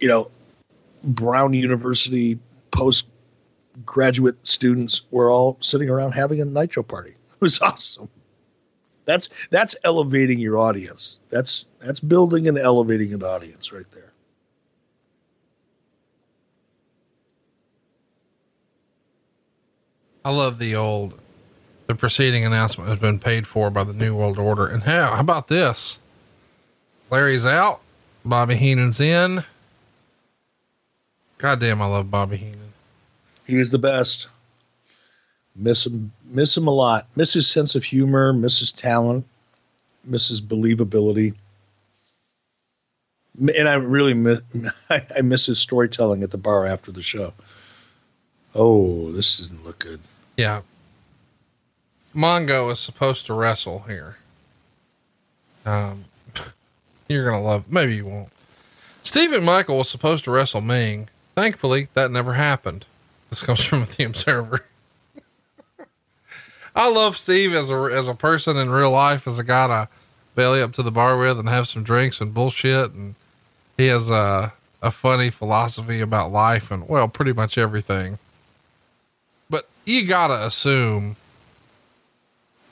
[0.00, 0.30] you know
[1.06, 2.38] Brown University
[2.70, 7.14] postgraduate students were all sitting around having a nitro party.
[7.36, 8.08] It was awesome.
[9.04, 11.18] That's that's elevating your audience.
[11.28, 14.12] That's that's building and elevating an audience right there.
[20.24, 21.20] I love the old
[21.86, 24.66] the preceding announcement has been paid for by the New World Order.
[24.66, 25.98] And how, how about this?
[27.10, 27.80] Larry's out,
[28.24, 29.44] Bobby Heenan's in.
[31.38, 32.72] God damn, I love Bobby Heenan.
[33.46, 34.28] He was the best.
[35.54, 37.06] Miss him, miss him a lot.
[37.16, 39.24] Miss his sense of humor, miss his talent,
[40.04, 41.34] miss his believability.
[43.38, 44.40] And I really miss,
[44.90, 47.32] I miss his storytelling at the bar after the show.
[48.54, 50.00] Oh, this didn't look good.
[50.36, 50.62] Yeah.
[52.14, 54.16] Mongo is supposed to wrestle here.
[55.66, 56.06] Um,
[57.08, 57.70] you're gonna love.
[57.70, 58.30] Maybe you won't.
[59.02, 61.08] Steve McMichael was supposed to wrestle Ming.
[61.36, 62.86] Thankfully, that never happened.
[63.28, 64.64] This comes from the Observer.
[66.74, 69.88] I love Steve as a as a person in real life, as a guy to
[70.34, 72.92] belly up to the bar with and have some drinks and bullshit.
[72.92, 73.14] And
[73.76, 78.18] he has a a funny philosophy about life and well, pretty much everything.
[79.50, 81.16] But you gotta assume,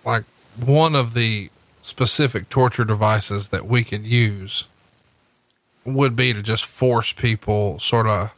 [0.07, 0.25] like
[0.57, 1.51] one of the
[1.83, 4.67] specific torture devices that we could use
[5.85, 8.33] would be to just force people sort of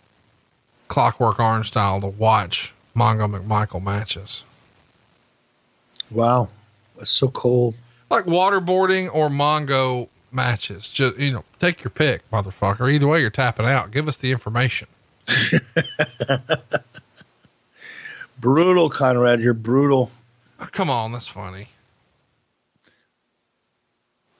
[0.88, 4.42] Clockwork Orange style to watch Mongo McMichael matches.
[6.10, 6.48] Wow.
[6.96, 7.74] That's so cold.
[8.10, 10.88] Like waterboarding or Mongo matches.
[10.88, 12.92] Just, you know, take your pick, motherfucker.
[12.92, 13.90] Either way, you're tapping out.
[13.90, 14.88] Give us the information.
[18.38, 19.40] brutal, Conrad.
[19.40, 20.10] You're brutal.
[20.60, 21.12] Oh, come on.
[21.12, 21.68] That's funny.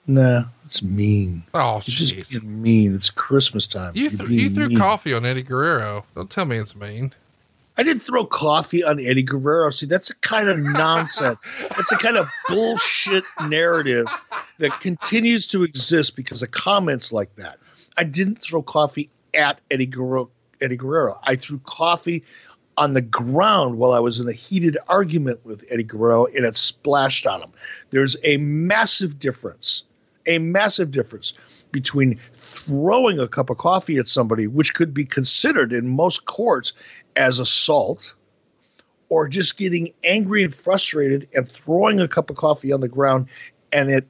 [0.07, 1.43] Nah, it's mean.
[1.55, 2.43] Oh, jeez.
[2.43, 2.95] mean.
[2.95, 3.93] It's Christmas time.
[3.95, 4.79] You, th- you threw mean.
[4.79, 6.05] coffee on Eddie Guerrero.
[6.15, 7.13] Don't tell me it's mean.
[7.79, 9.71] I didn't throw coffee on Eddie Guerrero.
[9.71, 11.45] See, that's a kind of nonsense.
[11.61, 14.07] that's a kind of bullshit narrative
[14.59, 17.59] that continues to exist because of comments like that.
[17.99, 20.31] I didn't throw coffee at Eddie Guerrero.
[20.61, 21.21] Eddie Guerrero.
[21.25, 22.25] I threw coffee
[22.79, 26.57] on the ground while I was in a heated argument with Eddie Guerrero, and it
[26.57, 27.53] splashed on him.
[27.91, 29.85] There's a massive difference,
[30.27, 31.33] a massive difference
[31.73, 36.73] between throwing a cup of coffee at somebody, which could be considered in most courts
[37.17, 38.15] as assault,
[39.09, 43.29] or just getting angry and frustrated and throwing a cup of coffee on the ground
[43.73, 44.07] and it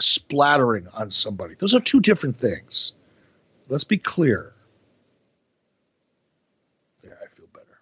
[0.00, 1.54] splattering on somebody.
[1.58, 2.92] Those are two different things.
[3.68, 4.54] Let's be clear.
[7.02, 7.80] There, I feel better.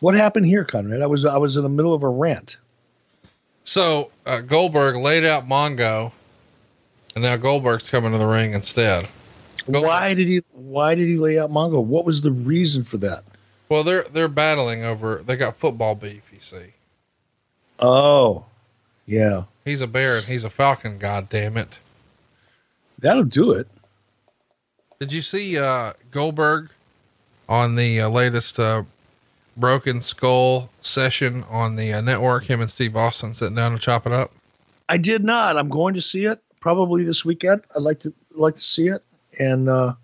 [0.00, 1.02] What happened here, Conrad?
[1.02, 2.58] I was I was in the middle of a rant.
[3.64, 6.12] So uh, Goldberg laid out Mongo,
[7.14, 9.08] and now Goldberg's coming to the ring instead.
[9.66, 11.82] Goldberg- Why did he why did he lay out Mongo?
[11.82, 13.22] What was the reason for that?
[13.68, 15.22] Well, they're they're battling over.
[15.24, 16.22] They got football beef.
[16.32, 16.72] You see,
[17.78, 18.44] Oh.
[19.06, 19.44] Yeah.
[19.64, 20.98] he's a bear and he's a falcon.
[20.98, 21.78] God damn it!
[22.98, 23.66] That'll do it.
[25.00, 26.70] Did you see uh, Goldberg
[27.48, 28.82] on the uh, latest uh,
[29.56, 32.44] Broken Skull session on the uh, network?
[32.44, 34.32] Him and Steve Austin sitting down to chop it up.
[34.88, 35.56] I did not.
[35.56, 37.62] I'm going to see it probably this weekend.
[37.74, 39.02] I'd like to like to see it,
[39.38, 39.94] and uh,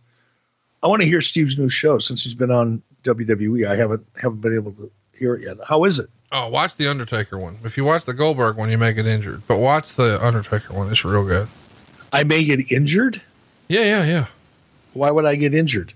[0.83, 3.67] I want to hear Steve's new show since he's been on WWE.
[3.67, 5.57] I haven't haven't been able to hear it yet.
[5.67, 6.09] How is it?
[6.31, 7.59] Oh, watch the Undertaker one.
[7.65, 10.91] If you watch the Goldberg one, you may get injured, but watch the Undertaker one.
[10.91, 11.49] It's real good.
[12.13, 13.21] I may get injured.
[13.69, 14.27] Yeah, yeah, yeah.
[14.93, 15.93] Why would I get injured?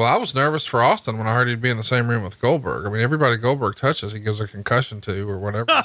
[0.00, 2.22] Well, I was nervous for Austin when I heard he'd be in the same room
[2.22, 2.86] with Goldberg.
[2.86, 5.66] I mean, everybody Goldberg touches, he gives a concussion to or whatever.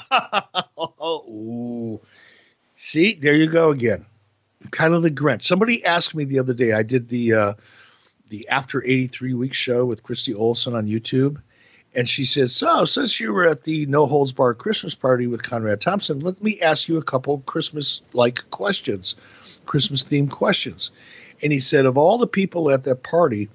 [0.80, 2.00] Ooh.
[2.76, 4.06] See, there you go again.
[4.70, 5.42] Kind of the Grinch.
[5.42, 6.72] Somebody asked me the other day.
[6.72, 7.52] I did the uh,
[8.30, 11.36] the after 83 week show with Christy Olson on YouTube,
[11.94, 15.42] and she said, "So, since you were at the No Holds Bar Christmas party with
[15.42, 19.14] Conrad Thompson, let me ask you a couple Christmas like questions,
[19.66, 20.90] Christmas themed questions."
[21.42, 23.50] And he said, "Of all the people at that party,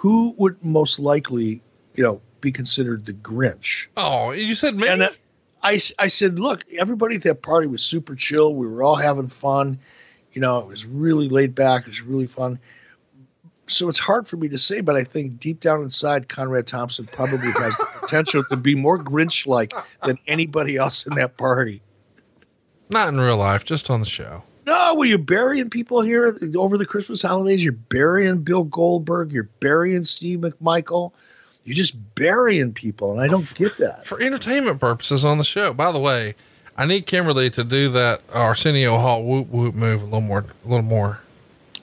[0.00, 1.60] who would most likely,
[1.94, 4.88] you know, be considered the Grinch?" oh, you said me?
[4.88, 5.10] And, uh,
[5.62, 8.54] I, I said, look, everybody at that party was super chill.
[8.54, 9.78] We were all having fun.
[10.32, 11.82] You know, it was really laid back.
[11.82, 12.58] It was really fun.
[13.66, 17.06] So it's hard for me to say, but I think deep down inside, Conrad Thompson
[17.06, 21.82] probably has the potential to be more Grinch like than anybody else in that party.
[22.88, 24.44] Not in real life, just on the show.
[24.66, 27.64] No, were you burying people here over the Christmas holidays?
[27.64, 29.32] You're burying Bill Goldberg.
[29.32, 31.12] You're burying Steve McMichael.
[31.64, 34.06] You're just burying people, and I don't get that.
[34.06, 35.72] For entertainment purposes on the show.
[35.72, 36.34] By the way,
[36.76, 40.68] I need Kimberly to do that Arsenio Hall whoop whoop move a little more, a
[40.68, 41.20] little more.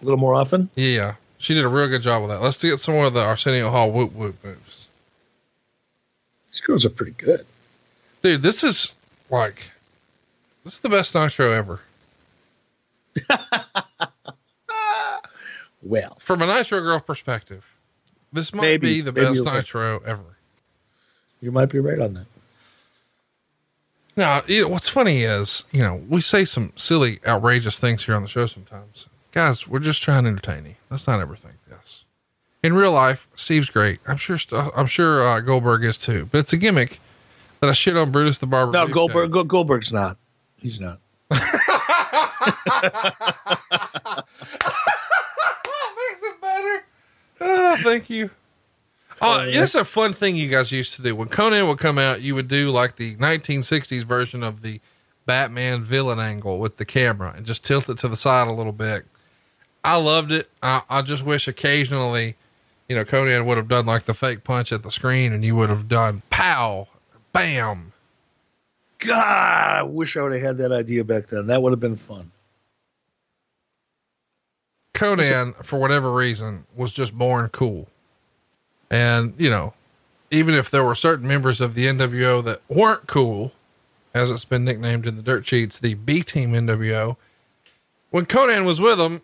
[0.02, 0.70] A little more often.
[0.76, 2.42] Yeah, she did a real good job with that.
[2.42, 4.88] Let's get some more of the Arsenio Hall whoop whoop moves.
[6.52, 7.46] These girls are pretty good.
[8.22, 8.96] Dude, this is
[9.30, 9.72] like,
[10.64, 11.82] this is the best nitro ever.
[15.84, 17.66] Well, From a nitro girl perspective,
[18.34, 18.96] this might Maybe.
[18.96, 19.54] be the best right.
[19.56, 20.38] nitro ever.
[21.40, 22.26] you might be right on that.
[24.16, 28.16] Now, you know, what's funny is, you know, we say some silly, outrageous things here
[28.16, 29.06] on the show sometimes.
[29.32, 30.76] Guys, we're just trying to entertain you.
[30.90, 32.04] Let's not ever think this.
[32.64, 34.00] In real life, Steve's great.
[34.08, 34.38] I'm sure.
[34.40, 36.28] St- I'm sure uh, Goldberg is too.
[36.32, 37.00] But it's a gimmick
[37.60, 38.72] that I shit on Brutus the Barber.
[38.72, 39.32] No, Goldberg.
[39.32, 40.18] Go, Goldberg's not.
[40.58, 41.00] He's not.
[45.98, 46.86] Makes it better.
[47.42, 48.30] Oh, thank you.
[49.22, 51.16] Oh, uh, yeah, this is a fun thing you guys used to do.
[51.16, 54.80] When Konnan would come out, you would do like the 1960s version of the
[55.26, 58.72] Batman villain angle with the camera and just tilt it to the side a little
[58.72, 59.06] bit.
[59.84, 60.50] I loved it.
[60.62, 62.36] I, I just wish occasionally,
[62.88, 65.56] you know, Konnan would have done like the fake punch at the screen and you
[65.56, 66.88] would have done pow,
[67.34, 67.94] bam.
[69.00, 71.48] God, I wish I would have had that idea back then.
[71.48, 72.32] That would have been fun.
[74.98, 77.88] Konnan, for whatever reason, was just born cool.
[78.90, 79.74] And, you know,
[80.32, 83.52] even if there were certain members of the NWO that weren't cool,
[84.14, 87.16] as it's been nicknamed in the dirt sheets, the B team NWO,
[88.10, 89.22] when Konnan was with them,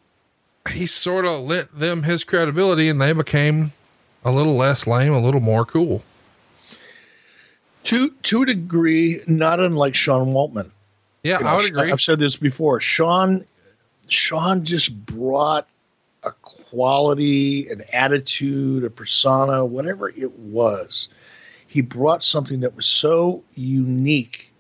[0.71, 3.71] he sort of lent them his credibility and they became
[4.23, 6.03] a little less lame, a little more cool.
[7.85, 10.71] To to a degree, not unlike Sean Waltman.
[11.23, 11.91] Yeah, you know, I would agree.
[11.91, 12.79] I've said this before.
[12.79, 13.45] Sean
[14.13, 15.67] Sean just brought
[16.23, 21.09] a quality, an attitude, a persona, whatever it was.
[21.67, 24.53] He brought something that was so unique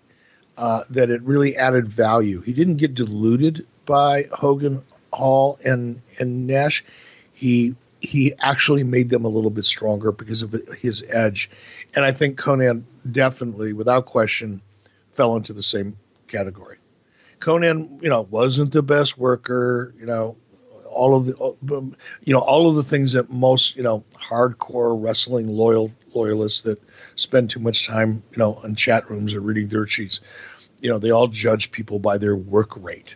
[0.57, 2.41] uh, that it really added value.
[2.41, 6.83] He didn't get diluted by Hogan, Hall, and and Nash.
[7.33, 11.49] He he actually made them a little bit stronger because of his edge,
[11.95, 14.61] and I think Konnan definitely, without question,
[15.11, 15.97] fell into the same
[16.27, 16.77] category.
[17.43, 19.93] Konnan, you know, wasn't the best worker.
[19.97, 20.37] You know,
[20.89, 25.47] all of the, you know, all of the things that most, you know, hardcore wrestling
[25.47, 26.79] loyal loyalists that
[27.15, 30.21] spend too much time, you know, in chat rooms or reading dirt sheets,
[30.79, 33.15] you know, they all judge people by their work rate.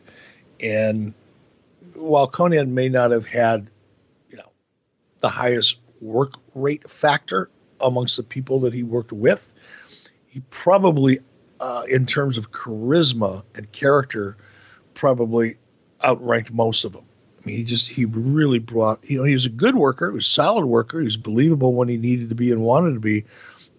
[0.60, 1.14] And
[1.94, 3.70] while Konnan may not have had,
[4.30, 4.52] you know,
[5.20, 7.50] the highest work rate factor
[7.80, 9.54] amongst the people that he worked with,
[10.26, 11.20] he probably,
[11.60, 14.38] uh, in terms of charisma and character,
[14.94, 15.56] probably
[16.04, 17.06] outranked most of them.
[17.42, 20.16] I mean, he just he really brought you know he was a good worker, he
[20.16, 23.00] was a solid worker, he was believable when he needed to be and wanted to
[23.00, 23.24] be,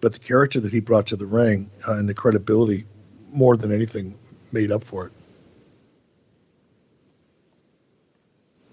[0.01, 2.85] but the character that he brought to the ring uh, and the credibility,
[3.31, 4.17] more than anything,
[4.51, 5.11] made up for it.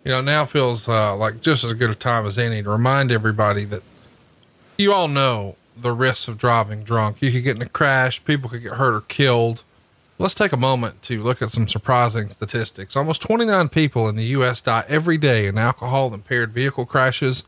[0.04, 3.10] You know, now feels uh, like just as good a time as any to remind
[3.10, 3.82] everybody that
[4.78, 7.18] you all know the risks of driving drunk.
[7.20, 9.62] You could get in a crash, people could get hurt or killed.
[10.18, 12.96] Let's take a moment to look at some surprising statistics.
[12.96, 14.62] Almost 29 people in the U.S.
[14.62, 17.44] die every day in alcohol impaired vehicle crashes.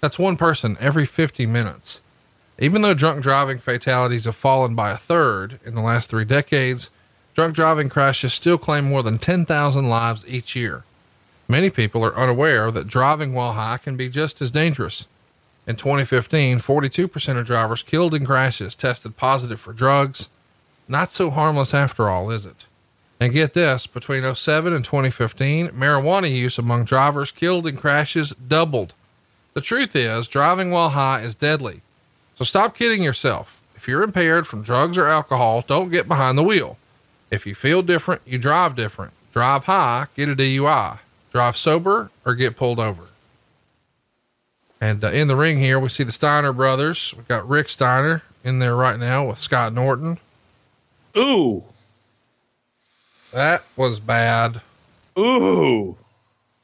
[0.00, 2.00] That's one person every 50 minutes.
[2.58, 6.88] Even though drunk driving fatalities have fallen by a third in the last three decades,
[7.34, 10.84] drunk driving crashes still claim more than 10,000 lives each year.
[11.48, 15.06] Many people are unaware that driving while high can be just as dangerous.
[15.66, 20.28] In 2015, 42% of drivers killed in crashes tested positive for drugs.
[20.86, 22.66] Not so harmless after all, is it?
[23.18, 28.92] And get this between 07 and 2015, marijuana use among drivers killed in crashes doubled.
[29.54, 31.80] The truth is, driving while high is deadly.
[32.36, 33.60] So stop kidding yourself.
[33.74, 36.76] If you're impaired from drugs or alcohol, don't get behind the wheel.
[37.30, 39.12] If you feel different, you drive different.
[39.32, 40.98] Drive high, get a DUI.
[41.32, 43.04] Drive sober or get pulled over.
[44.80, 47.14] And uh, in the ring here, we see the Steiner brothers.
[47.16, 50.18] We've got Rick Steiner in there right now with Scott Norton.
[51.16, 51.64] Ooh.
[53.32, 54.60] That was bad.
[55.18, 55.96] Ooh.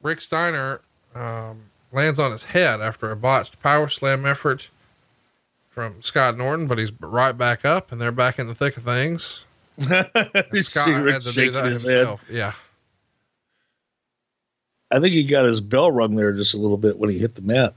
[0.02, 0.80] Rick Steiner
[1.14, 4.68] um, lands on his head after a botched power slam effort
[5.70, 8.84] from Scott Norton, but he's right back up and they're back in the thick of
[8.84, 9.44] things.
[9.80, 12.26] Scott had to do that himself.
[12.26, 12.36] Head.
[12.36, 12.52] Yeah.
[14.90, 17.34] I think he got his bell rung there just a little bit when he hit
[17.34, 17.74] the mat.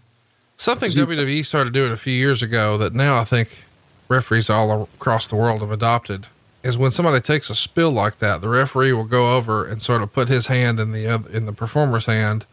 [0.58, 3.66] Something WWE started doing a few years ago that now I think
[4.08, 6.28] referees all across the world have adopted
[6.64, 10.02] is when somebody takes a spill like that, the referee will go over and sort
[10.02, 12.46] of put his hand in the in the performer's hand,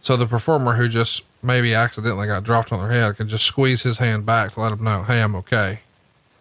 [0.00, 3.82] so the performer who just maybe accidentally got dropped on their head can just squeeze
[3.82, 5.80] his hand back to let him know, hey, I'm okay.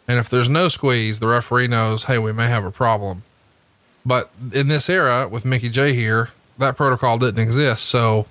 [0.08, 3.24] And if there's no squeeze, the referee knows, hey, we may have a problem.
[4.06, 6.30] But in this era with Mickey Jay here,
[6.60, 8.28] that protocol didn't exist, so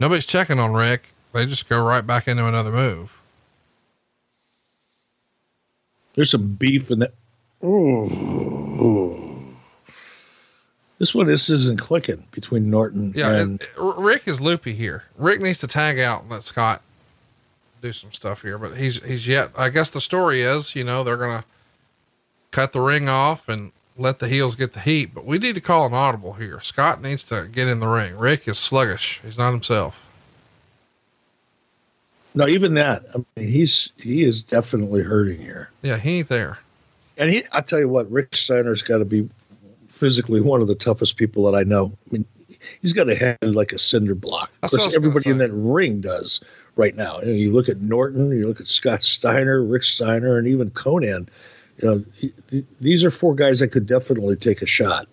[0.00, 1.11] nobody's checking on Rick.
[1.32, 3.18] They just go right back into another move.
[6.14, 7.12] There's some beef in that.
[10.98, 15.04] This one, this isn't clicking between Norton yeah, and Rick is loopy here.
[15.16, 16.82] Rick needs to tag out and let Scott
[17.80, 19.50] do some stuff here, but he's he's yet.
[19.56, 21.44] I guess the story is, you know, they're gonna
[22.52, 25.14] cut the ring off and let the heels get the heat.
[25.14, 26.60] But we need to call an audible here.
[26.60, 28.16] Scott needs to get in the ring.
[28.16, 29.20] Rick is sluggish.
[29.24, 30.11] He's not himself.
[32.34, 33.04] No, even that.
[33.14, 35.70] I mean, he's he is definitely hurting here.
[35.82, 36.58] Yeah, he ain't there.
[37.18, 39.28] And he, I tell you what, Rick Steiner's got to be
[39.88, 41.92] physically one of the toughest people that I know.
[42.08, 42.24] I mean,
[42.80, 44.50] he's got a head like a cinder block.
[44.62, 46.42] Of course, everybody in that ring does
[46.76, 47.20] right now.
[47.20, 50.70] You, know, you look at Norton, you look at Scott Steiner, Rick Steiner, and even
[50.70, 51.28] Konnan.
[51.78, 52.04] You know,
[52.50, 55.06] th- these are four guys that could definitely take a shot.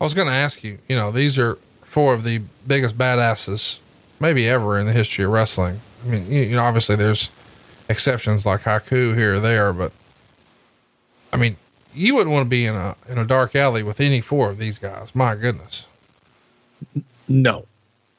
[0.00, 0.78] I was going to ask you.
[0.88, 3.78] You know, these are four of the biggest badasses
[4.20, 5.80] maybe ever in the history of wrestling.
[6.04, 7.30] I mean, you, you know, obviously there's
[7.88, 9.92] exceptions like Haku here or there, but
[11.32, 11.56] I mean,
[11.94, 14.58] you wouldn't want to be in a in a dark alley with any four of
[14.58, 15.14] these guys.
[15.14, 15.86] My goodness.
[17.28, 17.66] No.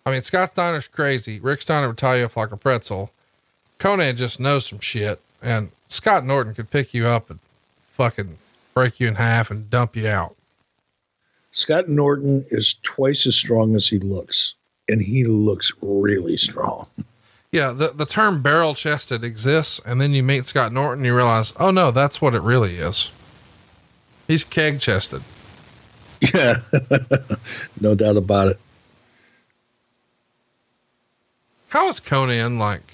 [0.05, 1.39] I mean, Scott Steiner's crazy.
[1.39, 3.11] Rick Steiner would tie you up like a pretzel.
[3.79, 7.39] Konnan just knows some shit, and Scott Norton could pick you up and
[7.93, 8.37] fucking
[8.73, 10.35] break you in half and dump you out.
[11.51, 14.55] Scott Norton is twice as strong as he looks,
[14.89, 16.87] and he looks really strong.
[17.51, 21.53] Yeah, the, the term barrel chested exists, and then you meet Scott Norton, you realize,
[21.57, 23.11] oh no, that's what it really is.
[24.27, 25.21] He's keg chested.
[26.33, 26.55] Yeah,
[27.81, 28.59] no doubt about it.
[31.69, 32.93] How is Konnan like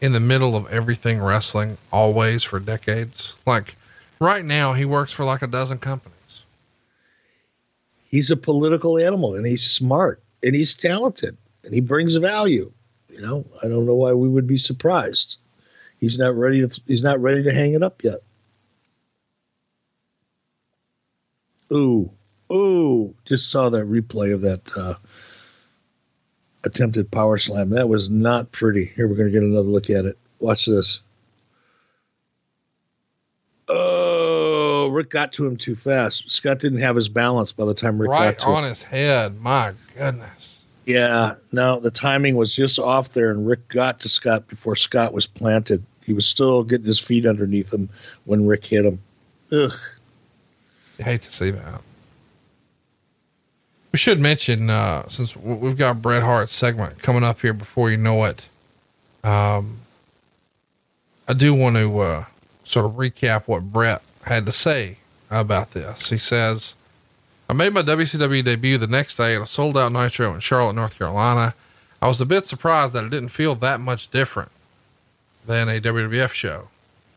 [0.00, 3.34] in the middle of everything wrestling always for decades?
[3.46, 3.76] Like
[4.20, 6.42] right now, he works for like a dozen companies.
[8.08, 12.72] He's a political animal and he's smart and he's talented and he brings value.
[13.08, 15.36] You know, I don't know why we would be surprised.
[15.98, 18.18] He's not ready to, he's not ready to hang it up yet.
[21.72, 22.10] Ooh,
[22.52, 24.94] ooh, just saw that replay of that uh,
[26.64, 27.70] attempted power slam.
[27.70, 28.86] That was not pretty.
[28.86, 30.16] Here, we're going to get another look at it.
[30.38, 31.00] Watch this.
[33.68, 34.07] Oh,
[34.98, 36.28] Rick got to him too fast.
[36.28, 38.70] Scott didn't have his balance by the time Rick right got to on him.
[38.70, 39.40] his head.
[39.40, 40.60] My goodness.
[40.86, 45.12] Yeah, no, the timing was just off there, and Rick got to Scott before Scott
[45.12, 45.84] was planted.
[46.04, 47.88] He was still getting his feet underneath him
[48.24, 48.98] when Rick hit him.
[49.52, 49.70] Ugh.
[50.98, 51.80] You hate to see that.
[53.92, 57.98] We should mention, uh, since we've got Bret Hart's segment coming up here before you
[57.98, 58.48] know it,
[59.22, 59.76] um,
[61.28, 62.24] I do want to, uh,
[62.64, 64.98] sort of recap what Bret had to say
[65.30, 66.10] about this.
[66.10, 66.74] He says,
[67.48, 70.74] I made my WCW debut the next day at a sold out Nitro in Charlotte,
[70.74, 71.54] North Carolina.
[72.00, 74.50] I was a bit surprised that it didn't feel that much different
[75.46, 76.68] than a WWF show.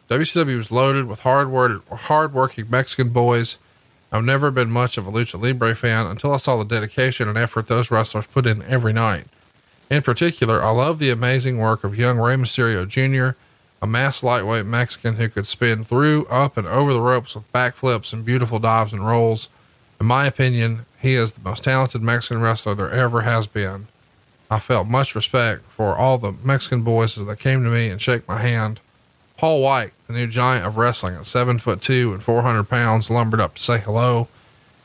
[0.10, 3.58] WCW was loaded with hard hard-working Mexican boys.
[4.12, 7.38] I've never been much of a lucha libre fan until I saw the dedication and
[7.38, 9.28] effort those wrestlers put in every night.
[9.90, 13.38] In particular, I love the amazing work of young Rey Mysterio Jr.,
[13.82, 18.14] a mass lightweight Mexican who could spin through, up, and over the ropes with backflips
[18.14, 19.50] and beautiful dives and rolls.
[20.00, 23.88] In my opinion, he is the most talented Mexican wrestler there ever has been.
[24.52, 28.02] I felt much respect for all the Mexican boys as they came to me and
[28.02, 28.80] shake my hand.
[29.38, 33.40] Paul White, the new giant of wrestling at seven foot two and 400 pounds, lumbered
[33.40, 34.28] up to say hello.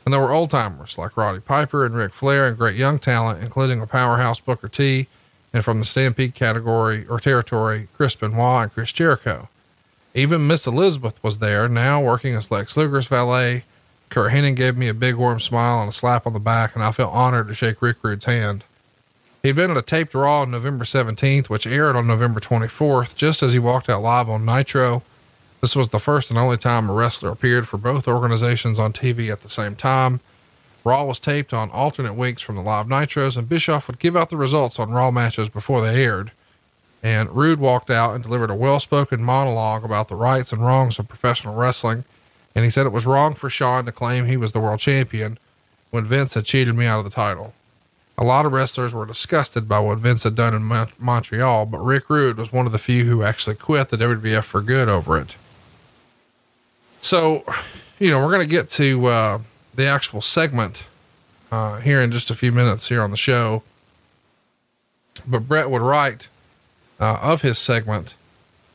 [0.05, 3.43] And there were old timers like Roddy Piper and Ric Flair and great young talent,
[3.43, 5.07] including a powerhouse Booker T,
[5.53, 9.49] and from the Stampede category or territory, Chris Benoit and Chris Jericho.
[10.13, 13.63] Even Miss Elizabeth was there, now working as Lex Luger's valet.
[14.09, 16.83] Curt Hennig gave me a big warm smile and a slap on the back, and
[16.83, 18.63] I felt honored to shake Rick Rude's hand.
[19.43, 23.43] He'd been at a taped Raw on November 17th, which aired on November 24th, just
[23.43, 25.03] as he walked out live on Nitro.
[25.61, 29.31] This was the first and only time a wrestler appeared for both organizations on TV
[29.31, 30.19] at the same time.
[30.87, 34.29] Raw was taped on alternate weeks from the live Nitros, and Bischoff would give out
[34.29, 36.31] the results on Raw matches before they aired.
[37.03, 40.97] And Rude walked out and delivered a well spoken monologue about the rights and wrongs
[40.97, 42.05] of professional wrestling.
[42.55, 45.37] And he said it was wrong for Shawn to claim he was the world champion
[45.91, 47.53] when Vince had cheated me out of the title.
[48.17, 51.79] A lot of wrestlers were disgusted by what Vince had done in Mon- Montreal, but
[51.79, 55.19] Rick Rude was one of the few who actually quit the WWF for good over
[55.19, 55.35] it.
[57.01, 57.43] So,
[57.99, 59.39] you know, we're going to get to uh,
[59.77, 60.85] the actual segment
[61.51, 63.63] uh, here in just a few minutes here on the show.
[65.25, 66.27] But Bret would write
[66.99, 68.15] uh, of his segment.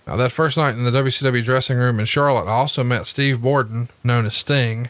[0.07, 3.43] Uh, that first night in the WCW dressing room in Charlotte, I also met Steve
[3.43, 4.89] Borden, known as Sting.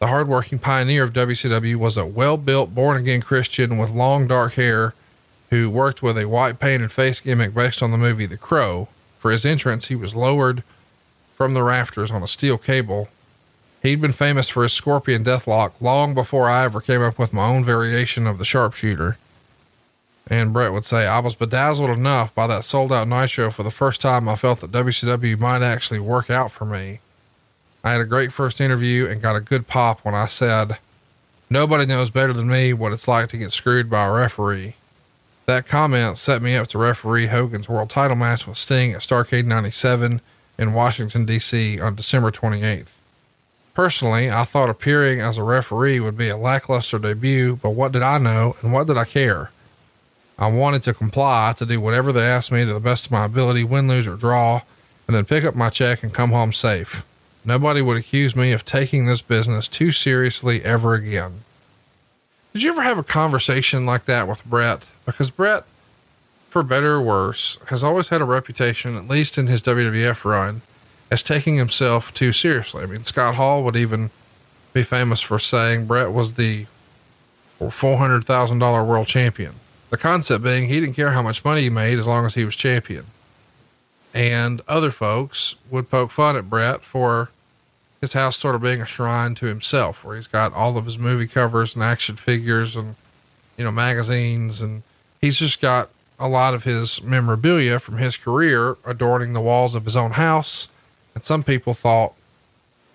[0.00, 4.54] The hardworking pioneer of WCW was a well built, born again Christian with long dark
[4.54, 4.94] hair
[5.50, 8.88] who worked with a white painted face gimmick based on the movie The Crow.
[9.18, 10.62] For his entrance, he was lowered
[11.36, 13.08] from the rafters on a steel cable.
[13.82, 17.46] He'd been famous for his scorpion deathlock long before I ever came up with my
[17.46, 19.16] own variation of the sharpshooter.
[20.26, 23.70] And Bret would say, I was bedazzled enough by that sold out Nitro for the
[23.70, 27.00] first time I felt that WCW might actually work out for me.
[27.82, 30.78] I had a great first interview and got a good pop when I said,
[31.48, 34.74] Nobody knows better than me what it's like to get screwed by a referee.
[35.46, 39.46] That comment set me up to referee Hogan's world title match with Sting at Starrcade
[39.46, 40.20] 97
[40.58, 41.80] in Washington, D.C.
[41.80, 42.99] on December 28th.
[43.80, 48.02] Personally, I thought appearing as a referee would be a lackluster debut, but what did
[48.02, 49.52] I know and what did I care?
[50.38, 53.24] I wanted to comply to do whatever they asked me to the best of my
[53.24, 54.60] ability, win, lose, or draw,
[55.06, 57.06] and then pick up my check and come home safe.
[57.42, 61.44] Nobody would accuse me of taking this business too seriously ever again.
[62.52, 64.90] Did you ever have a conversation like that with Bret?
[65.06, 65.64] Because Bret,
[66.50, 70.60] for better or worse, has always had a reputation, at least in his WWF run,
[71.10, 72.82] as taking himself too seriously.
[72.82, 74.10] I mean, Scott Hall would even
[74.72, 76.66] be famous for saying Bret was the
[77.60, 79.54] $400,000 world champion.
[79.90, 82.44] The concept being he didn't care how much money he made as long as he
[82.44, 83.06] was champion.
[84.14, 87.30] And other folks would poke fun at Bret for
[88.00, 90.98] his house sort of being a shrine to himself, where he's got all of his
[90.98, 92.94] movie covers and action figures and,
[93.56, 94.62] you know, magazines.
[94.62, 94.82] And
[95.20, 99.84] he's just got a lot of his memorabilia from his career adorning the walls of
[99.84, 100.68] his own house.
[101.20, 102.14] And some people thought,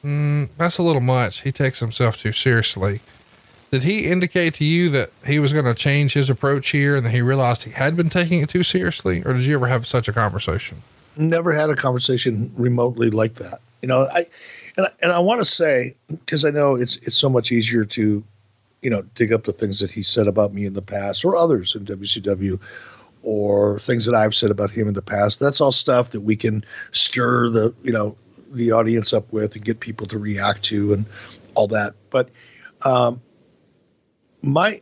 [0.03, 1.41] mm, that's a little much.
[1.41, 3.01] He takes himself too seriously.
[3.69, 7.05] Did he indicate to you that he was going to change his approach here and
[7.05, 9.21] that he realized he had been taking it too seriously?
[9.23, 10.81] Or did you ever have such a conversation?
[11.17, 13.59] Never had a conversation remotely like that.
[13.83, 14.25] You know, I,
[14.75, 18.23] and, and I want to say, because I know it's, it's so much easier to,
[18.81, 21.35] you know, dig up the things that he said about me in the past or
[21.35, 22.59] others in WCW
[23.25, 25.39] or things that I've said about him in the past.
[25.39, 28.15] That's all stuff that we can stir the, you know,
[28.51, 31.05] the audience up with and get people to react to and
[31.55, 31.95] all that.
[32.11, 32.29] But
[32.83, 33.19] um,
[34.43, 34.79] my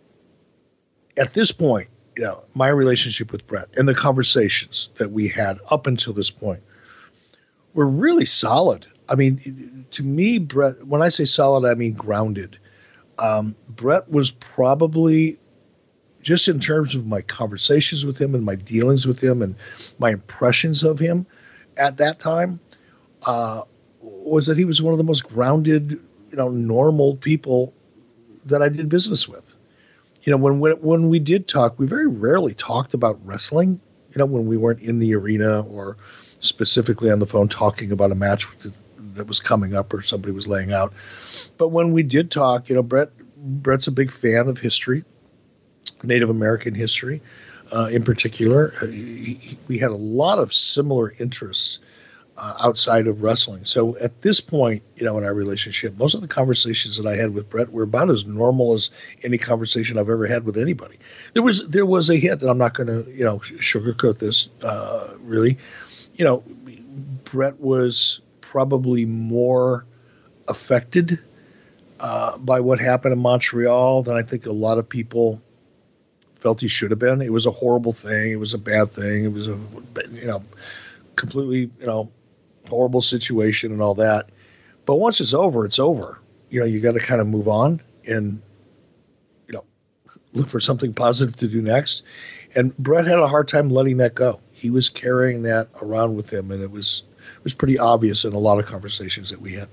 [1.15, 1.88] at this point,
[2.18, 6.30] you know, my relationship with Bret and the conversations that we had up until this
[6.30, 6.61] point
[7.74, 8.86] were really solid.
[9.07, 12.60] I mean, to me, Bret, when I say solid, I mean grounded.
[13.20, 15.40] Um, Bret was probably
[16.24, 19.56] just in terms of my conversations with him and my dealings with him and
[20.00, 21.28] my impressions of him
[21.78, 22.60] at that time
[23.28, 23.62] uh,
[24.02, 25.91] was that he was one of the most grounded,
[26.32, 27.74] you know, normal people
[28.45, 29.56] that I did business with.
[30.24, 33.80] You know, when when when we did talk, we very rarely talked about wrestling.
[34.12, 35.98] You know, when we weren't in the arena or
[36.40, 38.48] specifically on the phone talking about a match
[39.16, 40.94] that was coming up or somebody was laying out.
[41.58, 45.04] But when we did talk, you know, Bret Bret's a big fan of history,
[46.04, 47.22] Native American history,
[47.72, 48.74] uh, in particular.
[48.82, 51.80] Uh, he, we had a lot of similar interests
[52.38, 53.64] uh, outside of wrestling.
[53.66, 57.16] So at this point, you know, in our relationship, most of the conversations that I
[57.16, 58.90] had with Bret were about as normal as
[59.24, 60.98] any conversation I've ever had with anybody.
[61.34, 64.50] There was there was a hint, and I'm not going to you know sugarcoat this
[64.64, 65.58] uh, really.
[66.16, 66.44] You know,
[67.24, 69.86] Bret was probably more
[70.48, 71.20] affected
[72.00, 75.42] uh, by what happened in Montreal than I think a lot of people
[76.44, 77.22] felt he should have been.
[77.22, 78.34] It was a horrible thing.
[78.34, 79.24] It was a bad thing.
[79.24, 79.57] It was a
[80.11, 80.44] you know
[81.15, 82.11] completely you know
[82.70, 84.30] horrible situation and all that.
[84.86, 86.20] But once it's over, it's over.
[86.49, 88.41] You know, you got to kind of move on and,
[89.48, 89.64] you know,
[90.34, 92.03] look for something positive to do next.
[92.56, 94.40] And Bret had a hard time letting that go.
[94.52, 97.03] He was carrying that around with him, and it was
[97.38, 99.68] it was pretty obvious in a lot of conversations that we had.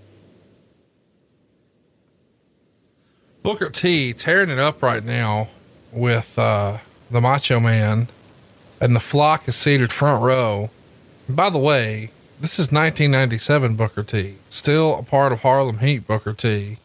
[3.43, 5.49] Booker T tearing it up right now
[5.93, 6.79] with uh,
[7.11, 8.09] the Macho Man,
[8.81, 10.71] and the flock is seated front row.
[11.27, 12.11] And by the way,
[12.41, 16.79] this is 1997 Booker T, still a part of Harlem Heat Booker T.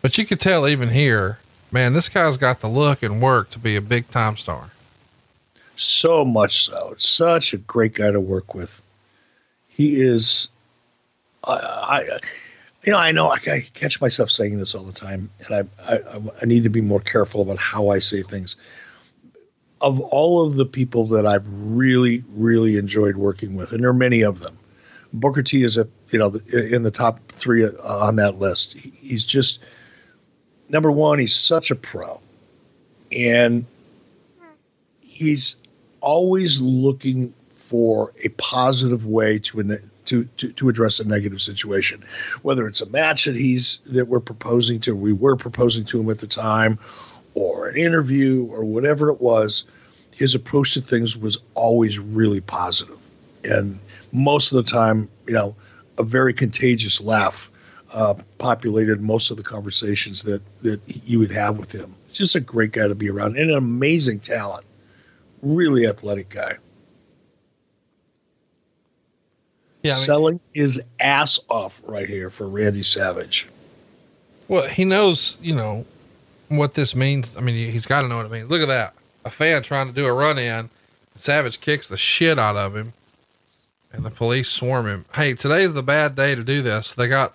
[0.00, 1.38] But you could tell even here,
[1.70, 4.70] man, this guy's got the look and work to be a big time star.
[5.76, 6.94] So much so.
[6.98, 8.82] Such a great guy to work with.
[9.68, 10.48] He is,
[11.44, 12.18] I, I
[12.84, 15.92] you know, I know I, I, catch myself saying this all the time, and I,
[15.92, 18.56] I, I need to be more careful about how I say things.
[19.80, 23.94] Of all of the people that I've really, really enjoyed working with, and there are
[23.94, 24.58] many of them,
[25.12, 28.76] Booker T is at you know in the top three uh, on that list.
[28.76, 29.60] He's just
[30.68, 31.18] number one.
[31.18, 32.20] He's such a pro,
[33.12, 33.64] and
[35.00, 35.56] he's
[36.00, 39.60] always looking for a positive way to
[40.08, 42.02] to, to, to address a negative situation,
[42.42, 46.10] whether it's a match that he's that we're proposing to, we were proposing to him
[46.10, 46.78] at the time,
[47.34, 49.64] or an interview or whatever it was.
[50.14, 52.98] His approach to things was always really positive,
[53.44, 53.78] and
[54.10, 55.54] most of the time, you know,
[55.98, 57.50] a very contagious laugh
[57.92, 61.94] uh, populated most of the conversations that that you would have with him.
[62.12, 64.64] Just a great guy to be around and an amazing talent.
[65.42, 66.56] Really athletic guy.
[69.82, 73.48] Yeah, I mean, selling his ass off right here for Randy Savage.
[74.48, 75.84] Well, he knows, you know,
[76.48, 77.36] what this means.
[77.36, 78.50] I mean, he's got to know what it means.
[78.50, 78.94] Look at that.
[79.24, 80.70] A fan trying to do a run in.
[81.16, 82.92] Savage kicks the shit out of him
[83.92, 85.04] and the police swarm him.
[85.14, 86.94] Hey, today's the bad day to do this.
[86.94, 87.34] They got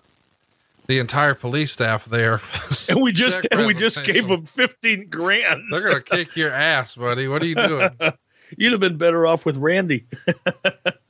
[0.88, 2.42] the entire police staff there.
[2.90, 5.64] and we just and we just gave them 15 grand.
[5.72, 7.28] They're going to kick your ass, buddy.
[7.28, 7.90] What are you doing?
[8.58, 10.06] You'd have been better off with Randy.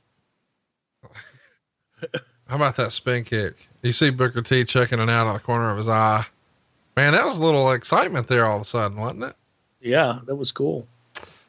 [2.48, 3.68] How about that spin kick?
[3.82, 6.26] You see Booker T checking it out on the corner of his eye.
[6.96, 9.36] Man, that was a little excitement there all of a sudden, wasn't it?
[9.80, 10.86] Yeah, that was cool.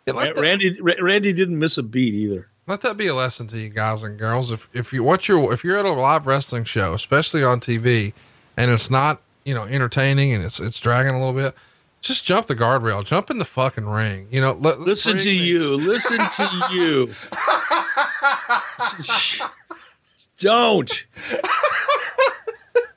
[0.08, 4.04] Randy Randy didn't miss a beat either let that be a lesson to you guys
[4.04, 4.52] and girls.
[4.52, 8.14] If if you what you're if you're at a live wrestling show, especially on TV,
[8.58, 11.56] and it's not you know entertaining and it's it's dragging a little bit,
[12.02, 14.28] just jump the guardrail, jump in the fucking ring.
[14.32, 17.14] You know, let, listen to you, listen to you.
[20.38, 21.06] Don't.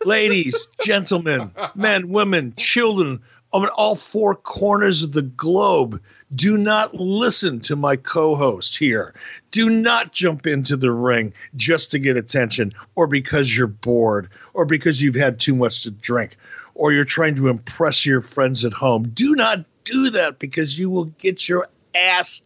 [0.04, 3.20] ladies, gentlemen, men, women, children,
[3.52, 6.00] on all four corners of the globe.
[6.34, 9.14] Do not listen to my co host here.
[9.50, 14.64] Do not jump into the ring just to get attention or because you're bored or
[14.64, 16.36] because you've had too much to drink
[16.74, 19.08] or you're trying to impress your friends at home.
[19.08, 22.42] Do not do that because you will get your ass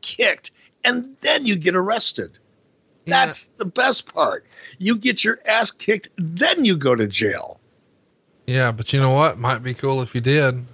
[0.00, 0.50] kicked
[0.84, 2.38] and then you get arrested.
[3.08, 3.26] Yeah.
[3.26, 4.44] That's the best part.
[4.78, 7.58] You get your ass kicked, then you go to jail.
[8.46, 9.38] Yeah, but you know what?
[9.38, 10.64] Might be cool if you did.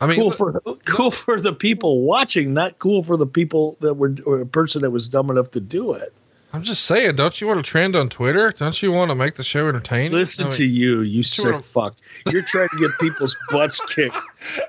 [0.00, 3.94] I mean, cool for cool for the people watching, not cool for the people that
[3.94, 6.14] were or a person that was dumb enough to do it.
[6.52, 8.50] I'm just saying, don't you want to trend on Twitter?
[8.50, 10.12] Don't you want to make the show entertaining?
[10.12, 11.62] Listen I mean, to you, you sick wanna...
[11.62, 11.96] fuck.
[12.30, 14.16] You're trying to get people's butts kicked.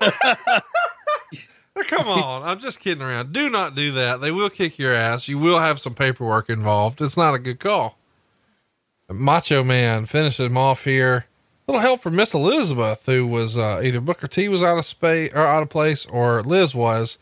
[1.88, 3.32] Come on, I'm just kidding around.
[3.32, 4.20] Do not do that.
[4.20, 5.28] They will kick your ass.
[5.28, 7.00] You will have some paperwork involved.
[7.00, 7.98] It's not a good call.
[9.10, 11.26] Macho Man finishes him off here.
[11.66, 14.84] A little help from Miss Elizabeth, who was uh, either Booker T was out of
[14.84, 17.18] space or out of place, or Liz was.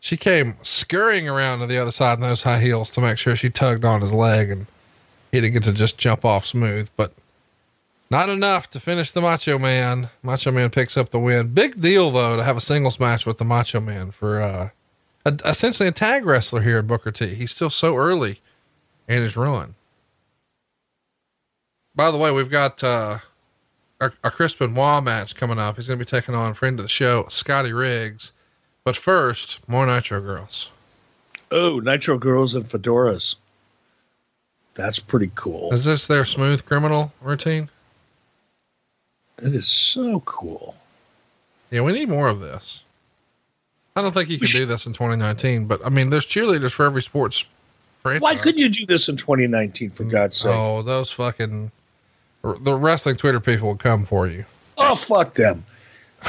[0.00, 3.36] She came scurrying around to the other side in those high heels to make sure
[3.36, 4.66] she tugged on his leg, and
[5.32, 6.88] he didn't get to just jump off smooth.
[6.96, 7.12] But
[8.14, 10.08] not enough to finish the Macho Man.
[10.22, 11.48] Macho Man picks up the win.
[11.48, 14.68] Big deal though to have a singles match with the Macho Man for uh,
[15.26, 17.34] a, essentially a tag wrestler here in Booker T.
[17.34, 18.40] He's still so early
[19.08, 19.74] in his run.
[21.96, 23.18] By the way, we've got uh,
[24.00, 25.74] our, our Chris Benoit match coming up.
[25.74, 28.30] He's going to be taking on friend of the show, Scotty Riggs.
[28.84, 30.70] But first, more Nitro Girls.
[31.50, 33.34] Oh, Nitro Girls and fedoras.
[34.74, 35.72] That's pretty cool.
[35.72, 37.70] Is this their smooth criminal routine?
[39.42, 40.76] It is so cool.
[41.70, 42.84] Yeah, we need more of this.
[43.96, 46.84] I don't think you can do this in 2019, but I mean, there's cheerleaders for
[46.84, 47.44] every sports
[48.00, 48.22] franchise.
[48.22, 50.52] Why couldn't you do this in 2019, for mm, God's sake?
[50.52, 51.70] Oh, those fucking,
[52.42, 54.44] the wrestling Twitter people will come for you.
[54.78, 55.64] Oh, fuck them.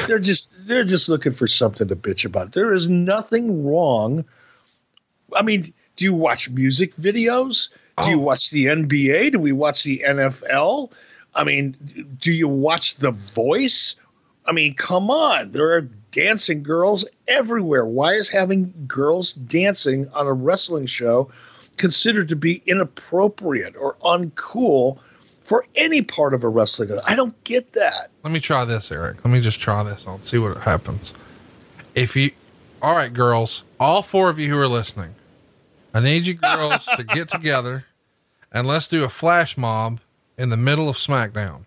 [0.07, 2.53] they're just, they're just looking for something to bitch about.
[2.53, 4.25] There is nothing wrong.
[5.35, 7.69] I mean, do you watch music videos?
[7.97, 8.09] Do oh.
[8.09, 9.31] you watch the NBA?
[9.31, 10.91] Do we watch the NFL?
[11.35, 11.75] I mean,
[12.19, 13.95] do you watch The Voice?
[14.45, 15.51] I mean, come on.
[15.51, 15.81] There are
[16.11, 17.85] dancing girls everywhere.
[17.85, 21.29] Why is having girls dancing on a wrestling show
[21.77, 24.97] considered to be inappropriate or uncool
[25.43, 26.97] for any part of a wrestling?
[27.05, 28.07] I don't get that.
[28.23, 29.25] Let me try this, Eric.
[29.25, 31.13] Let me just try this on, see what happens.
[31.93, 32.31] If you,
[32.81, 35.15] all right, girls, all four of you who are listening,
[35.93, 37.85] I need you girls to get together
[38.51, 39.99] and let's do a flash mob
[40.37, 41.65] in the middle of SmackDown.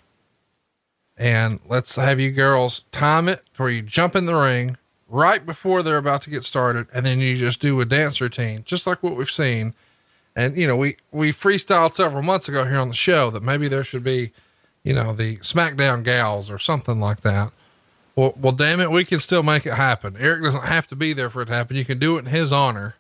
[1.17, 4.77] And let's have you girls time it where you jump in the ring
[5.09, 6.87] right before they're about to get started.
[6.93, 9.75] And then you just do a dance routine, just like what we've seen.
[10.37, 13.67] And, you know, we, we freestyled several months ago here on the show that maybe
[13.67, 14.31] there should be,
[14.85, 17.53] you know, the SmackDown gals or something like that.
[18.15, 20.17] Well, well, damn it, we can still make it happen.
[20.19, 21.77] Eric doesn't have to be there for it to happen.
[21.77, 22.95] You can do it in his honor.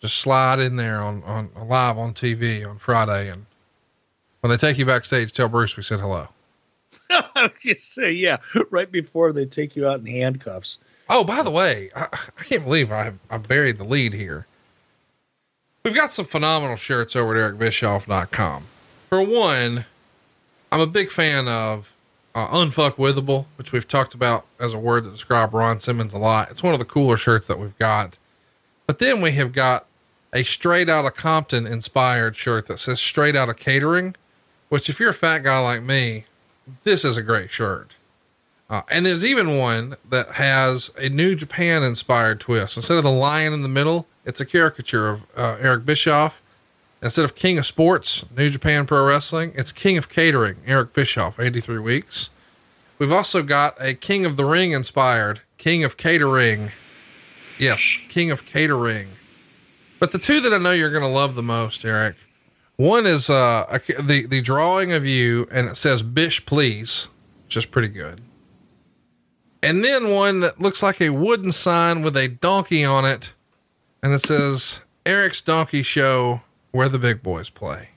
[0.00, 3.46] Just slide in there on, on live on TV on Friday and
[4.40, 6.28] when they take you backstage, tell Bruce we said hello.
[7.60, 8.38] Just say, yeah,
[8.70, 10.78] right before they take you out in handcuffs.
[11.08, 12.06] Oh, by the way, I,
[12.38, 14.46] I can't believe I, I buried the lead here.
[15.84, 18.64] We've got some phenomenal shirts over at ericbischoff.com.
[19.08, 19.86] For one,
[20.70, 21.94] I'm a big fan of
[22.34, 26.50] uh, Unfuckwithable, which we've talked about as a word that describes Ron Simmons a lot.
[26.50, 28.18] It's one of the cooler shirts that we've got.
[28.86, 29.86] But then we have got
[30.32, 34.14] a straight out of Compton inspired shirt that says straight out of catering
[34.68, 36.24] which if you're a fat guy like me,
[36.84, 37.96] this is a great shirt.
[38.70, 42.76] Uh, and there's even one that has a New Japan inspired twist.
[42.76, 46.42] Instead of the lion in the middle, it's a caricature of uh, Eric Bischoff.
[47.00, 51.38] Instead of King of Sports, New Japan Pro Wrestling, it's King of Catering, Eric Bischoff,
[51.38, 52.28] 83 weeks.
[52.98, 56.72] We've also got a King of the Ring inspired, King of Catering.
[57.56, 59.10] Yes, King of Catering.
[60.00, 62.16] But the two that I know you're going to love the most, Eric,
[62.78, 67.08] one is uh the the drawing of you, and it says "Bish, please,"
[67.44, 68.22] which is pretty good.
[69.62, 73.34] And then one that looks like a wooden sign with a donkey on it,
[74.02, 77.88] and it says "Eric's Donkey Show, where the big boys play."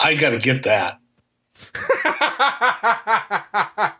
[0.00, 0.98] I got to get that.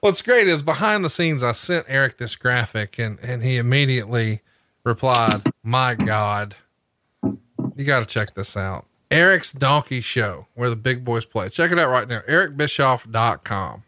[0.00, 4.40] What's great is behind the scenes, I sent Eric this graphic, and and he immediately
[4.82, 6.56] replied, "My God."
[7.76, 8.86] You got to check this out.
[9.10, 11.48] Eric's Donkey Show, where the big boys play.
[11.48, 12.20] Check it out right now.
[12.20, 13.82] EricBischoff.com.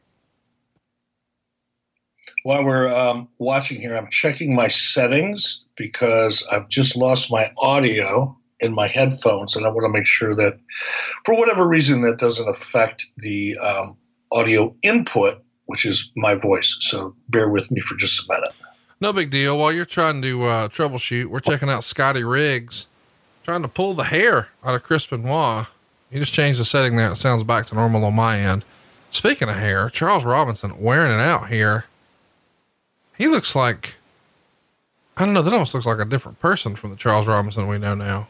[2.44, 8.36] While we're um, watching here, I'm checking my settings because I've just lost my audio
[8.60, 10.58] in my headphones, and I want to make sure that,
[11.24, 13.96] for whatever reason, that doesn't affect the um,
[14.30, 16.76] audio input, which is my voice.
[16.80, 18.54] So bear with me for just a minute.
[19.00, 19.58] No big deal.
[19.58, 22.87] While you're trying to uh, troubleshoot, we're checking out Scotty Riggs,
[23.48, 25.64] trying to pull the hair out of Chris Benoit.
[26.10, 27.12] You just changed the setting there.
[27.12, 28.62] It sounds back to normal on my end.
[29.10, 31.86] Speaking of hair, Charles Robinson wearing it out here.
[33.16, 33.94] He looks like,
[35.16, 37.78] I don't know, that almost looks like a different person from the Charles Robinson we
[37.78, 38.28] know now.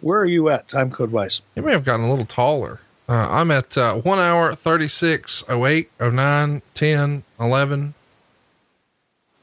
[0.00, 1.40] Where are you at time code wise?
[1.54, 2.80] He may have gotten a little taller.
[3.08, 7.94] Uh, I'm at uh, one hour, 36, 08, 09, 10, 11.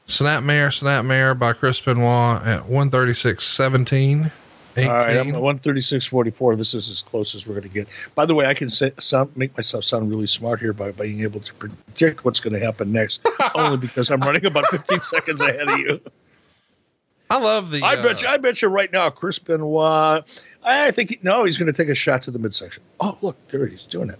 [0.06, 4.30] Snapmare, Snapmare by Chris Benoit at 136, 17.
[4.76, 4.90] 18.
[4.90, 6.56] All right, I'm at 136.44.
[6.56, 7.88] This is as close as we're going to get.
[8.14, 11.22] By the way, I can say, sound, make myself sound really smart here by being
[11.22, 13.20] able to predict what's going to happen next,
[13.54, 16.00] only because I'm running about 15 seconds ahead of you.
[17.30, 17.82] I love the.
[17.82, 18.28] I bet you.
[18.28, 20.42] uh, I bet you right now, Chris Benoit.
[20.62, 22.82] I think he, no, he's going to take a shot to the midsection.
[23.00, 24.18] Oh, look, there he's doing it.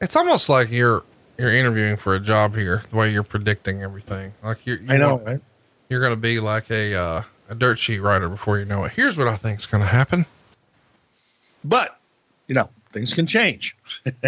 [0.00, 1.04] It's almost like you're
[1.36, 2.82] you're interviewing for a job here.
[2.90, 4.78] The way you're predicting everything, like you're.
[4.78, 5.40] You I know, want- right?
[5.88, 8.92] You're going to be like a uh, a dirt sheet writer before you know it.
[8.92, 10.26] Here's what I think is going to happen.
[11.64, 11.98] But
[12.46, 13.76] you know, things can change.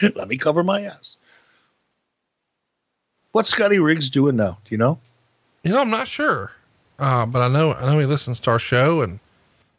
[0.00, 1.16] Let me cover my ass.
[3.32, 4.58] What's Scotty Riggs doing now?
[4.64, 4.98] Do you know?
[5.62, 6.52] You know, I'm not sure,
[6.98, 9.20] uh, but I know I know he listens to our show and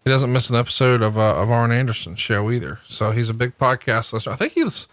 [0.03, 2.79] he doesn't miss an episode of uh, of Arn Anderson's show either.
[2.87, 4.33] So he's a big podcast listener.
[4.33, 4.87] I think he's,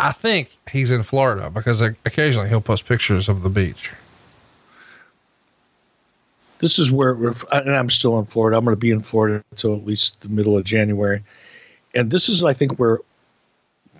[0.00, 3.92] I think he's in Florida because occasionally he'll post pictures of the beach.
[6.64, 7.12] This is where,
[7.52, 8.56] and I'm still in Florida.
[8.56, 11.22] I'm going to be in Florida until at least the middle of January.
[11.94, 13.00] And this is, I think, where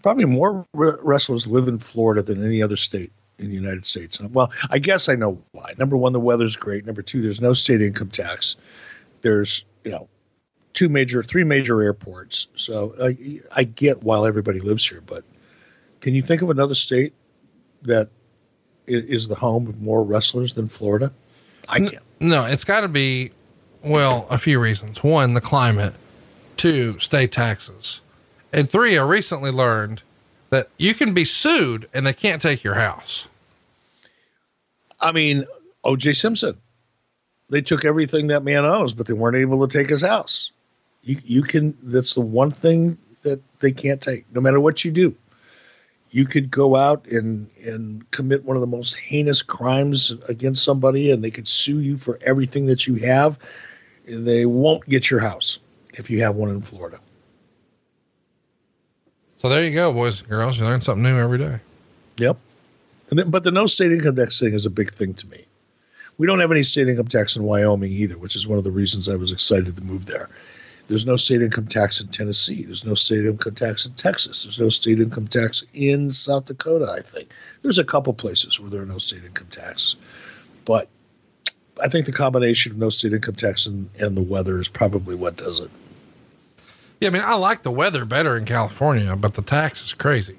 [0.00, 4.18] probably more wrestlers live in Florida than any other state in the United States.
[4.18, 5.74] And, well, I guess I know why.
[5.76, 6.86] Number one, the weather's great.
[6.86, 8.56] Number two, there's no state income tax.
[9.20, 10.08] There's, you know,
[10.72, 12.46] two major, three major airports.
[12.54, 15.02] So I, I get why everybody lives here.
[15.02, 15.22] But
[16.00, 17.12] can you think of another state
[17.82, 18.08] that
[18.86, 21.12] is the home of more wrestlers than Florida?
[21.68, 22.02] I can't.
[22.24, 23.32] No, it's got to be,
[23.82, 25.04] well, a few reasons.
[25.04, 25.92] One, the climate.
[26.56, 28.00] Two, state taxes.
[28.50, 30.00] And three, I recently learned
[30.48, 33.28] that you can be sued and they can't take your house.
[34.98, 35.44] I mean,
[35.84, 36.14] O.J.
[36.14, 36.56] Simpson.
[37.50, 40.50] They took everything that man owns, but they weren't able to take his house.
[41.02, 41.76] You you can.
[41.82, 45.14] That's the one thing that they can't take, no matter what you do.
[46.14, 51.10] You could go out and and commit one of the most heinous crimes against somebody,
[51.10, 53.36] and they could sue you for everything that you have.
[54.06, 55.58] And they won't get your house
[55.94, 57.00] if you have one in Florida.
[59.38, 60.60] So there you go, boys and girls.
[60.60, 61.58] You learn something new every day.
[62.18, 62.36] Yep.
[63.10, 65.44] And then, but the no state income tax thing is a big thing to me.
[66.16, 68.70] We don't have any state income tax in Wyoming either, which is one of the
[68.70, 70.28] reasons I was excited to move there.
[70.86, 72.62] There's no state income tax in Tennessee.
[72.62, 74.42] There's no state income tax in Texas.
[74.42, 77.30] There's no state income tax in South Dakota, I think.
[77.62, 79.96] There's a couple places where there are no state income taxes.
[80.64, 80.88] But
[81.82, 85.14] I think the combination of no state income tax and, and the weather is probably
[85.14, 85.70] what does it.
[87.00, 90.36] Yeah, I mean, I like the weather better in California, but the tax is crazy.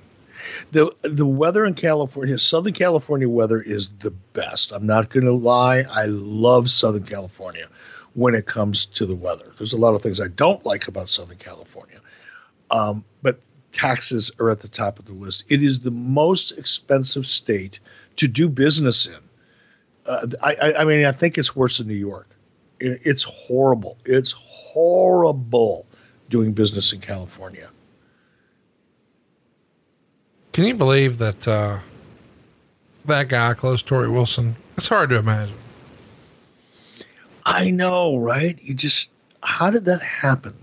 [0.72, 4.72] the the weather in California, Southern California weather is the best.
[4.72, 5.84] I'm not going to lie.
[5.92, 7.68] I love Southern California
[8.16, 9.52] when it comes to the weather.
[9.58, 12.00] There's a lot of things I don't like about Southern California,
[12.72, 13.40] um, but
[13.72, 15.44] taxes are at the top of the list.
[15.50, 17.80] It is the most expensive state
[18.16, 19.16] to do business in.
[20.08, 22.30] Uh, I, I, mean, I think it's worse than New York.
[22.80, 23.98] It's horrible.
[24.06, 25.86] It's horrible
[26.30, 27.70] doing business in California.
[30.54, 31.80] Can you believe that, uh,
[33.04, 34.56] that guy close Torrie Wilson?
[34.78, 35.56] It's hard to imagine.
[37.46, 38.58] I know, right?
[38.62, 39.10] You just
[39.44, 40.56] how did that happen?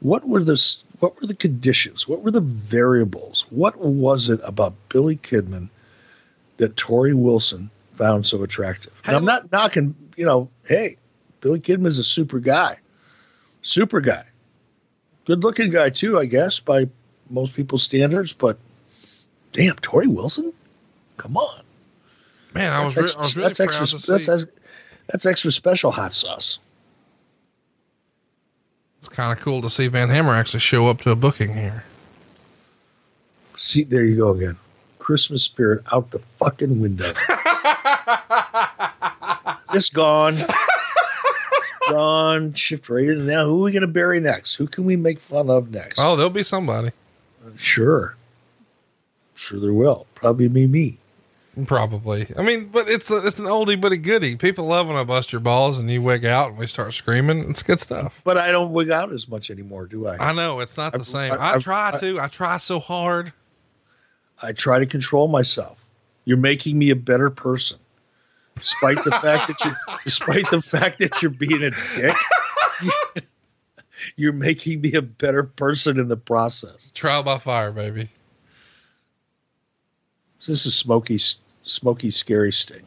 [0.00, 0.60] What were the
[0.98, 2.08] what were the conditions?
[2.08, 3.46] What were the variables?
[3.50, 5.68] What was it about Billy Kidman
[6.58, 8.92] that Torrie Wilson found so attractive?
[9.04, 10.96] And I'm not knocking, you know, hey,
[11.40, 12.76] Billy Kidman's a super guy.
[13.62, 14.24] Super guy.
[15.26, 16.88] Good looking guy too, I guess, by
[17.28, 18.58] most people's standards, but
[19.52, 20.52] damn, Torrie Wilson?
[21.18, 21.62] Come on.
[22.52, 24.30] Man, I was, re- I was really that's proud extra to that's, see.
[24.30, 24.46] that's
[25.08, 26.58] that's extra special hot sauce.
[28.98, 31.84] It's kind of cool to see Van Hammer actually show up to a booking here.
[33.56, 34.56] See, there you go again.
[34.98, 37.12] Christmas spirit out the fucking window.
[39.72, 40.38] Just gone.
[41.90, 42.52] gone.
[42.54, 43.18] Shift rated.
[43.18, 44.54] And now, who are we going to bury next?
[44.54, 45.98] Who can we make fun of next?
[45.98, 46.90] Oh, there'll be somebody.
[47.56, 48.16] sure.
[49.34, 50.06] Sure, there will.
[50.14, 50.98] Probably be me.
[51.66, 52.28] Probably.
[52.38, 54.36] I mean, but it's a, it's an oldie but a goodie.
[54.36, 57.50] People love when I bust your balls and you wig out and we start screaming.
[57.50, 58.20] It's good stuff.
[58.24, 60.16] But I don't wig out as much anymore, do I?
[60.30, 61.32] I know it's not the I've- same.
[61.32, 62.20] I, I've- try I- to.
[62.20, 63.32] I try so hard.
[64.42, 65.86] I try to control myself.
[66.24, 67.78] You're making me a better person.
[68.54, 69.72] Despite the fact that you
[70.04, 73.24] despite the fact that you're being a dick,
[74.16, 76.90] you're making me a better person in the process.
[76.94, 78.08] Trial by fire, baby.
[80.46, 81.18] This is smoky
[81.64, 82.86] smoky scary sting.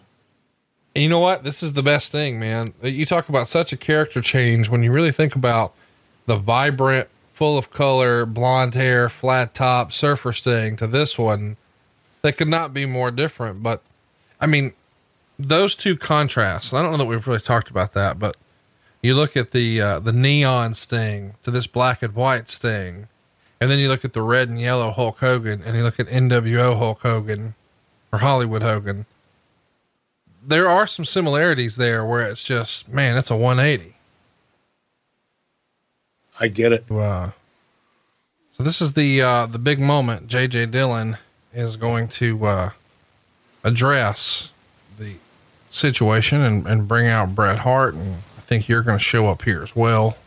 [0.95, 1.43] And you know what?
[1.43, 2.73] This is the best thing, man.
[2.81, 5.73] You talk about such a character change when you really think about
[6.25, 11.57] the vibrant, full of color, blonde hair, flat top surfer sting to this one.
[12.21, 13.63] They could not be more different.
[13.63, 13.81] But
[14.39, 14.73] I mean,
[15.39, 16.73] those two contrasts.
[16.73, 18.37] I don't know that we've really talked about that, but
[19.01, 23.07] you look at the uh, the neon sting to this black and white sting,
[23.63, 26.07] and then you look at the red and yellow Hulk Hogan, and you look at
[26.07, 27.55] NWO Hulk Hogan
[28.11, 29.05] or Hollywood Hogan.
[30.45, 33.95] There are some similarities there where it's just man it's a 180
[36.41, 36.91] I get it.
[36.91, 37.29] uh,
[38.51, 40.27] so this is the uh, the big moment.
[40.27, 41.17] Jj dillon
[41.53, 42.69] is going to uh,
[43.63, 44.51] address
[44.99, 45.15] the
[45.71, 49.41] situation and, and bring out bret hart and i think you're going to show up
[49.41, 50.17] here as well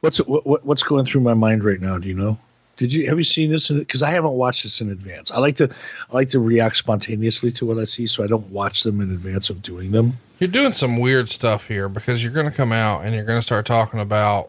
[0.00, 1.98] What's what, what- what's going through my mind right now?
[1.98, 2.38] Do you know?
[2.76, 3.68] Did you have you seen this?
[3.70, 5.32] Because I haven't watched this in advance.
[5.32, 8.48] I like to I like to react spontaneously to what I see, so I don't
[8.50, 10.12] watch them in advance of doing them.
[10.38, 13.38] you're doing some weird stuff here because you're going to come out and you're going
[13.40, 14.48] to start talking about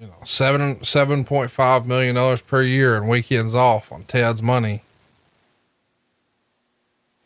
[0.00, 4.42] you know seven seven point five million dollars per year and weekends off on Ted's
[4.42, 4.82] money.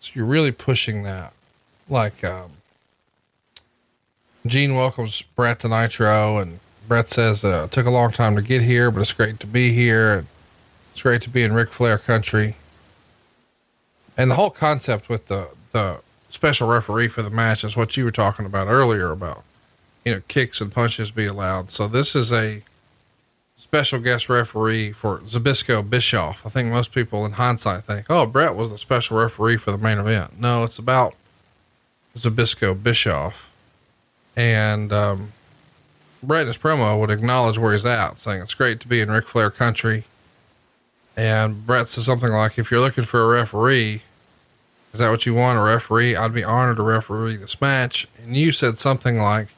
[0.00, 1.32] So you're really pushing that,
[1.88, 2.50] like um,
[4.46, 8.62] Gene welcomes Bret to Nitro, and Bret says uh, took a long time to get
[8.62, 10.24] here, but it's great to be here.
[10.92, 12.56] It's great to be in Ric Flair country.
[14.16, 16.00] And the whole concept with the the
[16.30, 19.44] special referee for the match is what you were talking about earlier about
[20.04, 21.70] you know kicks and punches be allowed.
[21.70, 22.62] So this is a
[23.56, 26.44] special guest referee for Zbyszko Bischoff.
[26.46, 29.78] I think most people in hindsight think, oh, Bret was the special referee for the
[29.78, 30.40] main event.
[30.40, 31.14] No, it's about
[32.16, 33.50] Zbyszko Bischoff.
[34.36, 35.32] And um,
[36.22, 39.10] Bret in his promo would acknowledge where he's at, saying it's great to be in
[39.10, 40.04] Ric Flair country.
[41.16, 44.02] And Bret says something like, if you're looking for a referee,
[44.92, 45.58] is that what you want?
[45.58, 46.16] A referee?
[46.16, 48.08] I'd be honored to referee this match.
[48.22, 49.48] And you said something like,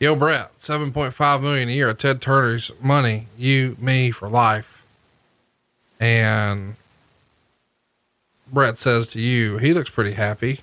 [0.00, 4.84] Yo, Bret, 7.5 million a year of Ted Turner's money, you, me for life.
[5.98, 6.76] And
[8.52, 10.60] Bret says to you, he looks pretty happy.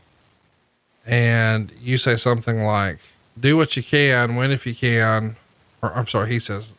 [1.05, 2.99] And you say something like,
[3.39, 5.35] do what you can, win if you can.
[5.81, 6.73] Or I'm sorry, he says,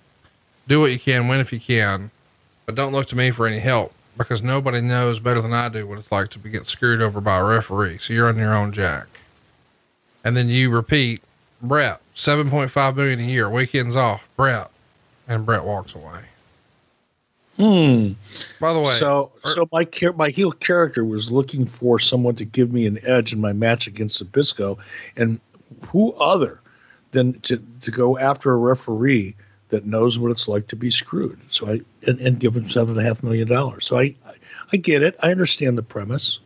[0.66, 2.10] do what you can, win if you can,
[2.64, 5.86] but don't look to me for any help because nobody knows better than I do
[5.86, 7.98] what it's like to be get screwed over by a referee.
[7.98, 9.06] So you're on your own jack.
[10.24, 11.22] And then you repeat,
[11.62, 14.70] Bret, 7.5 million a year, weekends off, Bret.
[15.28, 16.24] And Bret walks away.
[17.56, 18.12] Hmm.
[18.60, 22.36] By the way, so er- so my char- my heel character was looking for someone
[22.36, 24.76] to give me an edge in my match against Zbyszko,
[25.16, 25.40] and
[25.88, 26.60] who other
[27.12, 29.36] than to to go after a referee
[29.68, 31.38] that knows what it's like to be screwed.
[31.50, 33.86] So I and, and give him seven and a half million dollars.
[33.86, 34.34] So I, I
[34.72, 35.16] I get it.
[35.22, 36.38] I understand the premise.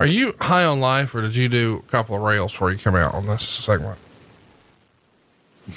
[0.00, 2.78] are you high on life or did you do a couple of rails before you
[2.78, 3.98] come out on this segment?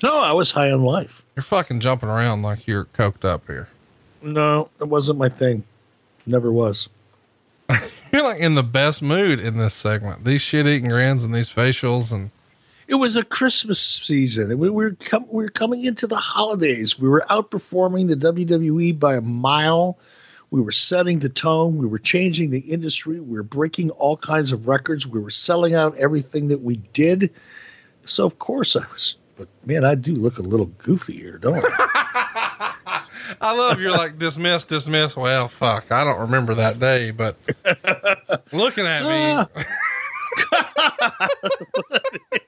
[0.03, 1.21] No, I was high on life.
[1.35, 3.67] You're fucking jumping around like you're coked up here.
[4.21, 5.63] No, it wasn't my thing.
[6.25, 6.87] Never was.
[8.11, 10.25] You're like in the best mood in this segment.
[10.25, 12.31] These shit eating grins and these facials and
[12.87, 16.99] It was a Christmas season, and we were com- we were coming into the holidays.
[16.99, 19.97] We were outperforming the WWE by a mile.
[20.49, 21.77] We were setting the tone.
[21.77, 23.21] We were changing the industry.
[23.21, 25.07] We were breaking all kinds of records.
[25.07, 27.31] We were selling out everything that we did.
[28.05, 29.15] So of course I was.
[29.37, 31.87] But man, I do look a little goofy here, don't I?
[33.39, 35.15] I love you're like dismiss, dismiss.
[35.15, 37.37] Well, fuck, I don't remember that day, but
[38.51, 39.63] looking at me,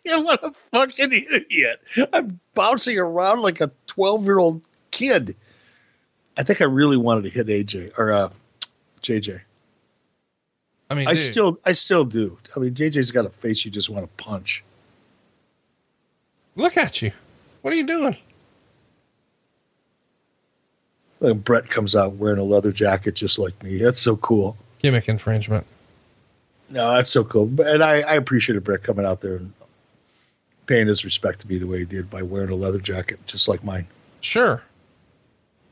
[0.05, 1.81] Yeah, what a fucking idiot!
[2.11, 4.61] I'm bouncing around like a 12 year old
[4.91, 5.35] kid.
[6.37, 8.29] I think I really wanted to hit AJ or uh,
[9.01, 9.39] JJ.
[10.89, 12.37] I mean, I dude, still, I still do.
[12.55, 14.63] I mean, JJ's got a face you just want to punch.
[16.55, 17.11] look at you.
[17.61, 18.15] What are you doing?
[21.23, 23.77] Like Bret comes out wearing a leather jacket just like me.
[23.77, 24.57] That's so cool.
[24.79, 25.65] Gimmick infringement.
[26.69, 27.49] No, that's so cool.
[27.61, 29.53] And I, I appreciated Bret coming out there and
[30.67, 33.47] paying his respect to me the way he did by wearing a leather jacket just
[33.47, 33.87] like mine.
[34.19, 34.63] Sure.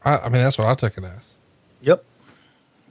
[0.06, 1.34] I, I mean, that's what I took it as.
[1.82, 2.06] Yep.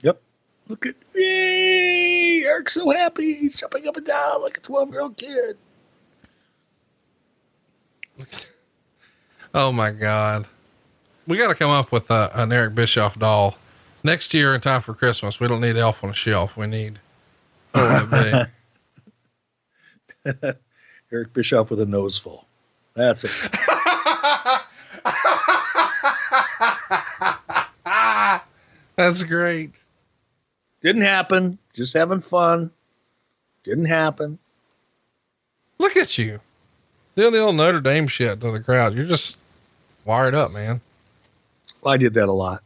[0.02, 0.20] Yep.
[0.68, 2.44] Look at me.
[2.44, 3.32] Eric's so happy.
[3.32, 5.56] He's jumping up and down like a 12 year old kid.
[9.54, 10.46] oh my God.
[11.30, 13.54] We got to come up with a, an Eric Bischoff doll
[14.02, 15.38] next year in time for Christmas.
[15.38, 16.56] We don't need Elf on a Shelf.
[16.56, 16.98] We need,
[17.70, 18.48] what would it
[20.42, 20.50] be?
[21.12, 22.46] Eric Bischoff with a nose full.
[22.94, 23.30] That's it.
[28.96, 29.70] That's great.
[30.82, 31.58] Didn't happen.
[31.74, 32.72] Just having fun.
[33.62, 34.36] Didn't happen.
[35.78, 36.40] Look at you
[37.14, 38.96] doing the old Notre Dame shit to the crowd.
[38.96, 39.36] You're just
[40.04, 40.80] wired up, man.
[41.84, 42.60] I did that a lot.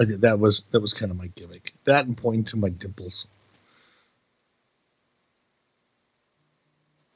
[0.00, 1.72] I did that was that was kind of my gimmick.
[1.84, 3.26] That and pointing to my dimples.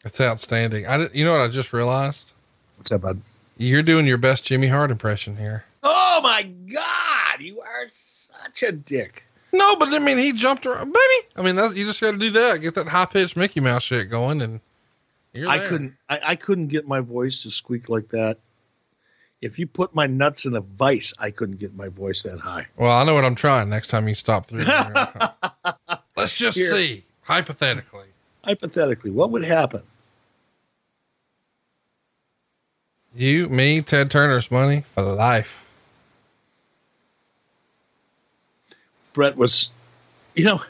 [0.03, 0.87] That's outstanding.
[0.87, 2.33] I did, you know what I just realized?
[2.77, 3.21] What's that, bud?
[3.57, 5.65] You're doing your best Jimmy Hart impression here.
[5.83, 9.25] Oh my God, you are such a dick.
[9.53, 11.29] No, but I mean, he jumped around, baby.
[11.37, 12.61] I mean, that's, you just got to do that.
[12.61, 14.61] Get that high pitched Mickey Mouse shit going, and
[15.47, 15.95] I couldn't.
[16.09, 18.39] I, I couldn't get my voice to squeak like that.
[19.41, 22.67] If you put my nuts in a vice, I couldn't get my voice that high.
[22.77, 23.71] Well, I know what I'm trying.
[23.71, 24.65] Next time you stop through,
[26.17, 26.73] let's just Here.
[26.73, 28.09] see hypothetically.
[28.45, 29.83] Hypothetically, what would happen?
[33.15, 35.69] You, me, Ted Turner's money for life.
[39.13, 39.71] Bret was,
[40.35, 40.61] you know,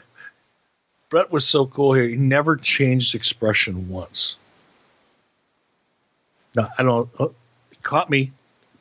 [1.09, 2.07] Bret was so cool here.
[2.07, 4.37] He never changed expression once.
[6.55, 7.09] Now, I don't.
[7.19, 7.33] Oh,
[7.83, 8.31] caught me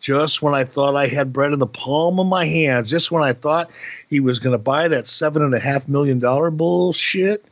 [0.09, 2.87] just when I thought I had Bret in the palm of my hand.
[2.87, 3.71] Just when I thought
[4.09, 7.45] he was going to buy that seven and a half million dollar bullshit,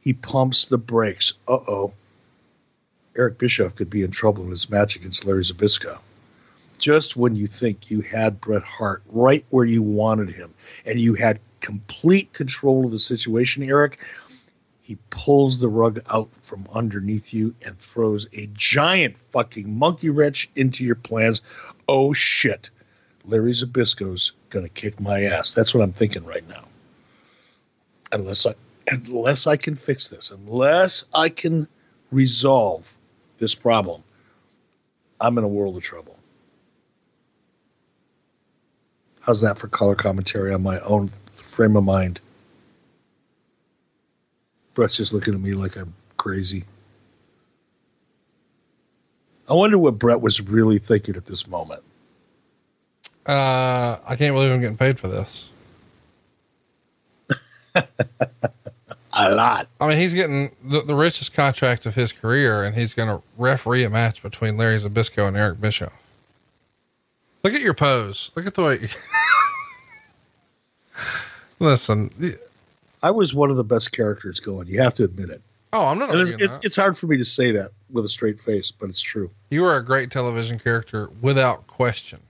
[0.00, 1.32] he pumps the brakes.
[1.48, 1.92] Uh oh.
[3.16, 5.98] Eric Bischoff could be in trouble in his match against Larry Zbyszko
[6.78, 10.54] just when you think you had Bret Hart right where you wanted him
[10.86, 13.98] and you had complete control of the situation, Eric,
[14.88, 20.48] he pulls the rug out from underneath you and throws a giant fucking monkey wrench
[20.56, 21.42] into your plans.
[21.86, 22.70] Oh shit.
[23.26, 25.50] Larry Zbyszko's gonna kick my ass.
[25.50, 26.64] That's what I'm thinking right now.
[28.12, 28.54] Unless I
[28.90, 31.68] unless I can fix this, unless I can
[32.10, 32.96] resolve
[33.36, 34.02] this problem,
[35.20, 36.18] I'm in a world of trouble.
[39.20, 42.22] How's that for color commentary on my own frame of mind?
[44.78, 46.62] Bret's just looking at me like I'm crazy.
[49.50, 51.82] I wonder what Bret was really thinking at this moment.
[53.26, 55.50] Uh, I can't believe I'm getting paid for this.
[57.74, 59.66] a lot.
[59.80, 63.20] I mean, he's getting the, the richest contract of his career, and he's going to
[63.36, 65.92] referee a match between Larry Zbyszko and Eric Bischoff.
[67.42, 68.30] Look at your pose.
[68.36, 68.78] Look at the way.
[68.82, 68.88] You
[71.58, 72.12] Listen,
[73.02, 74.68] I was one of the best characters going.
[74.68, 75.42] You have to admit it.
[75.72, 76.14] Oh, I'm not.
[76.14, 79.02] It's, it, it's, hard for me to say that with a straight face, but it's
[79.02, 79.30] true.
[79.50, 82.20] You are a great television character without question.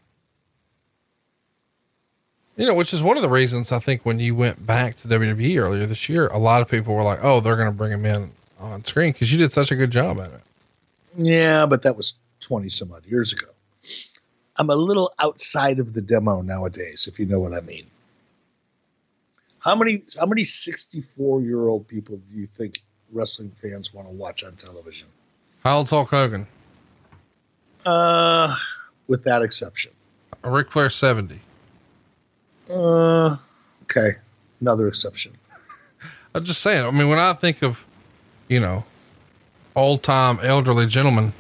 [2.57, 5.09] You know, which is one of the reasons I think when you went back to
[5.09, 7.93] WWE earlier this year, a lot of people were like, "Oh, they're going to bring
[7.93, 10.41] him in on screen because you did such a good job at it."
[11.15, 13.47] Yeah, but that was twenty some odd years ago.
[14.59, 17.87] I'm a little outside of the demo nowadays, if you know what I mean.
[19.61, 22.81] How many how many 64 year old people do you think
[23.13, 25.09] wrestling fans want to watch on television?
[25.65, 26.47] How old's Hulk Hogan?
[27.85, 28.55] Uh,
[29.07, 29.93] with that exception.
[30.45, 31.41] Ric Flair 70.
[32.71, 33.37] Uh,
[33.83, 34.11] okay.
[34.61, 35.33] Another exception.
[36.35, 36.85] I'm just saying.
[36.85, 37.85] I mean, when I think of,
[38.49, 38.85] you know,
[39.75, 41.33] old time elderly gentlemen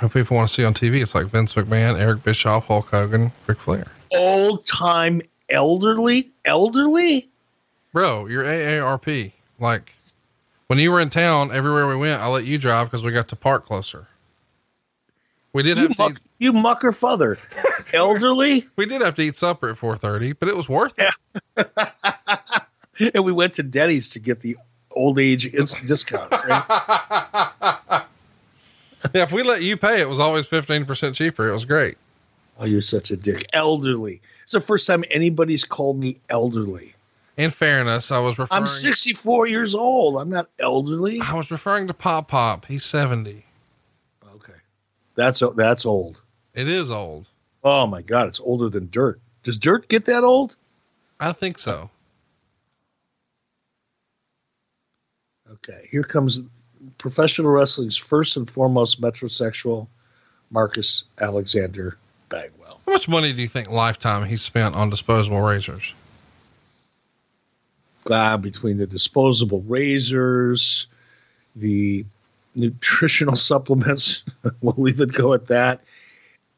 [0.00, 3.32] who people want to see on TV, it's like Vince McMahon, Eric Bischoff, Hulk Hogan,
[3.46, 3.86] Ric Flair.
[4.16, 6.30] Old time elderly?
[6.44, 7.28] Elderly?
[7.94, 9.32] Bro, you're AARP.
[9.58, 9.94] Like
[10.66, 13.28] when you were in town, everywhere we went, I let you drive because we got
[13.28, 14.08] to park closer.
[15.54, 17.38] We did you have muck, to eat, you mucker father,
[17.94, 18.64] elderly.
[18.76, 21.14] we did have to eat supper at four thirty, but it was worth it.
[21.56, 21.64] Yeah.
[23.14, 24.56] and we went to Denny's to get the
[24.90, 26.32] old age discount.
[26.32, 26.64] Right?
[29.14, 31.48] yeah, if we let you pay, it was always fifteen percent cheaper.
[31.48, 31.96] It was great.
[32.58, 33.44] Oh, you're such a dick.
[33.52, 34.20] Elderly.
[34.42, 36.93] It's the first time anybody's called me elderly
[37.36, 38.62] in fairness, I was referring.
[38.62, 40.20] I'm 64 years old.
[40.20, 41.20] I'm not elderly.
[41.20, 42.66] I was referring to Pop Pop.
[42.66, 43.44] He's 70.
[44.36, 44.52] Okay,
[45.14, 46.22] that's that's old.
[46.54, 47.28] It is old.
[47.62, 49.20] Oh my god, it's older than dirt.
[49.42, 50.56] Does dirt get that old?
[51.18, 51.90] I think so.
[55.50, 56.42] Okay, here comes
[56.98, 59.86] professional wrestling's first and foremost metrosexual,
[60.50, 61.96] Marcus Alexander
[62.28, 62.80] Bagwell.
[62.86, 65.94] How much money do you think lifetime he spent on disposable razors?
[68.04, 70.86] Between the disposable razors,
[71.56, 72.04] the
[72.54, 74.24] nutritional supplements,
[74.60, 75.80] we'll even go at that,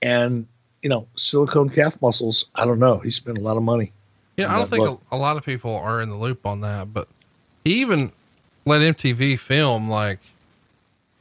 [0.03, 0.47] and
[0.83, 2.47] you know, silicone calf muscles.
[2.55, 2.99] I don't know.
[2.99, 3.93] He spent a lot of money.
[4.37, 6.93] Yeah, I don't think a, a, lot of people are in the loop on that,
[6.93, 7.09] but
[7.65, 8.13] he even
[8.67, 10.19] let MTV film like,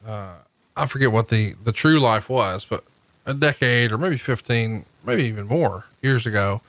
[0.06, 0.36] uh,
[0.76, 2.84] I forget what the, the true life was, but
[3.26, 6.62] a decade or maybe 15, maybe even more years ago,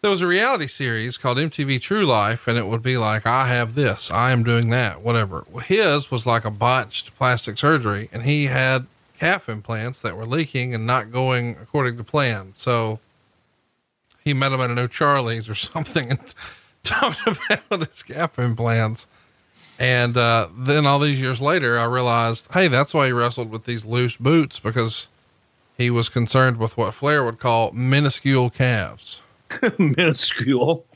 [0.00, 3.48] there was a reality series called MTV True Life, and it would be like, I
[3.48, 5.44] have this, I am doing that, whatever.
[5.64, 8.86] His was like a botched plastic surgery, and he had
[9.18, 12.52] calf implants that were leaking and not going according to plan.
[12.54, 13.00] So
[14.22, 16.34] he met him at an O'Charlie's or something and
[16.84, 19.08] talked about his calf implants.
[19.80, 23.64] And uh, then all these years later, I realized, hey, that's why he wrestled with
[23.64, 25.08] these loose boots because
[25.76, 29.20] he was concerned with what Flair would call minuscule calves.
[29.78, 30.86] minuscule.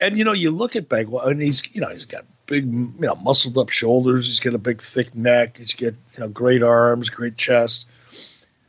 [0.00, 2.92] And you know, you look at Bagwell, and he's you know he's got big, you
[2.98, 4.26] know, muscled up shoulders.
[4.26, 5.56] He's got a big, thick neck.
[5.58, 7.86] He's got you know great arms, great chest.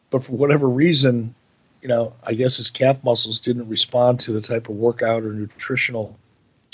[0.10, 1.36] But for whatever reason,
[1.82, 5.34] you know, I guess his calf muscles didn't respond to the type of workout or
[5.34, 6.18] nutritional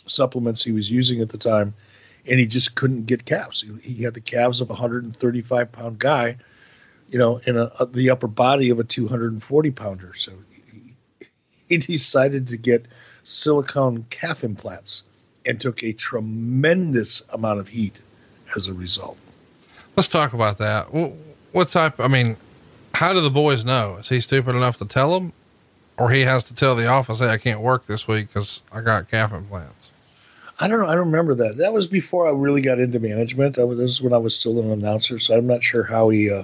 [0.08, 1.74] supplements he was using at the time,
[2.26, 3.62] and he just couldn't get calves.
[3.62, 6.38] He, he had the calves of a 135 pound guy
[7.10, 10.14] you know, in a, the upper body of a 240 pounder.
[10.16, 10.96] So he,
[11.70, 12.86] he decided to get
[13.24, 15.04] silicone calf implants
[15.46, 18.00] and took a tremendous amount of heat
[18.56, 19.18] as a result.
[19.96, 20.88] Let's talk about that.
[21.52, 22.00] What type?
[22.00, 22.38] I mean,
[22.96, 23.98] how do the boys know?
[23.98, 25.34] Is he stupid enough to tell them,
[25.98, 28.82] or he has to tell the office, "Hey, I can't work this week because I
[28.82, 29.92] got calf implants."
[30.60, 30.88] I don't know.
[30.88, 31.58] I don't remember that.
[31.58, 33.58] That was before I really got into management.
[33.58, 36.10] I was, this is when I was still an announcer, so I'm not sure how
[36.10, 36.44] he uh,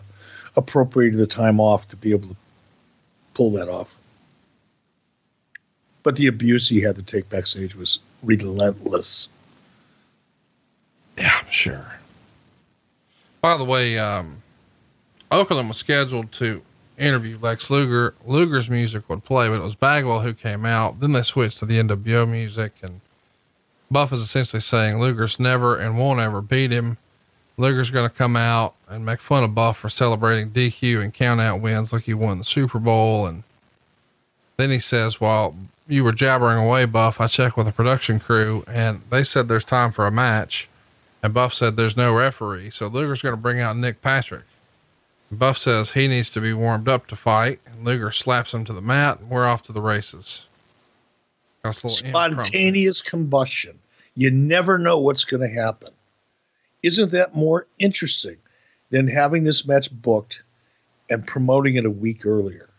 [0.56, 2.36] appropriated the time off to be able to
[3.34, 3.98] pull that off.
[6.04, 9.30] But the abuse he had to take backstage was relentless.
[11.18, 11.86] Yeah, I'm sure.
[13.42, 14.42] By the way, um,
[15.32, 16.62] Okerlund was scheduled to
[16.98, 18.14] interview Lex Luger.
[18.26, 21.00] Luger's music would play, but it was Bagwell who came out.
[21.00, 23.02] Then they switched to the NWO music, and
[23.90, 26.98] Buff is essentially saying Luger's never and won't ever beat him.
[27.62, 31.40] Luger's going to come out and make fun of Buff for celebrating DQ and count
[31.40, 33.26] out wins like he won the Super Bowl.
[33.26, 33.44] And
[34.58, 35.56] then he says, while
[35.88, 39.64] you were jabbering away, Buff, I checked with the production crew and they said there's
[39.64, 40.68] time for a match.
[41.24, 42.72] And Buff said there's no referee.
[42.72, 44.46] So Luger's going to bring out Nick Patrick.
[45.32, 47.60] Buff says he needs to be warmed up to fight.
[47.66, 49.20] And Luger slaps him to the mat.
[49.20, 50.48] And we're off to the races.
[51.64, 53.78] Spontaneous combustion.
[54.16, 55.92] You never know what's going to happen.
[56.84, 58.38] Isn't that more interesting
[58.90, 60.44] than having this match booked
[61.10, 62.70] and promoting it a week earlier?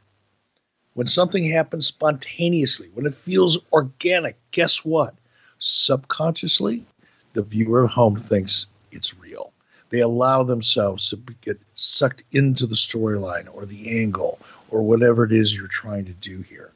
[0.95, 5.15] When something happens spontaneously, when it feels organic, guess what?
[5.59, 6.85] Subconsciously,
[7.33, 9.53] the viewer at home thinks it's real.
[9.91, 14.39] They allow themselves to get sucked into the storyline or the angle
[14.71, 16.73] or whatever it is you're trying to do here.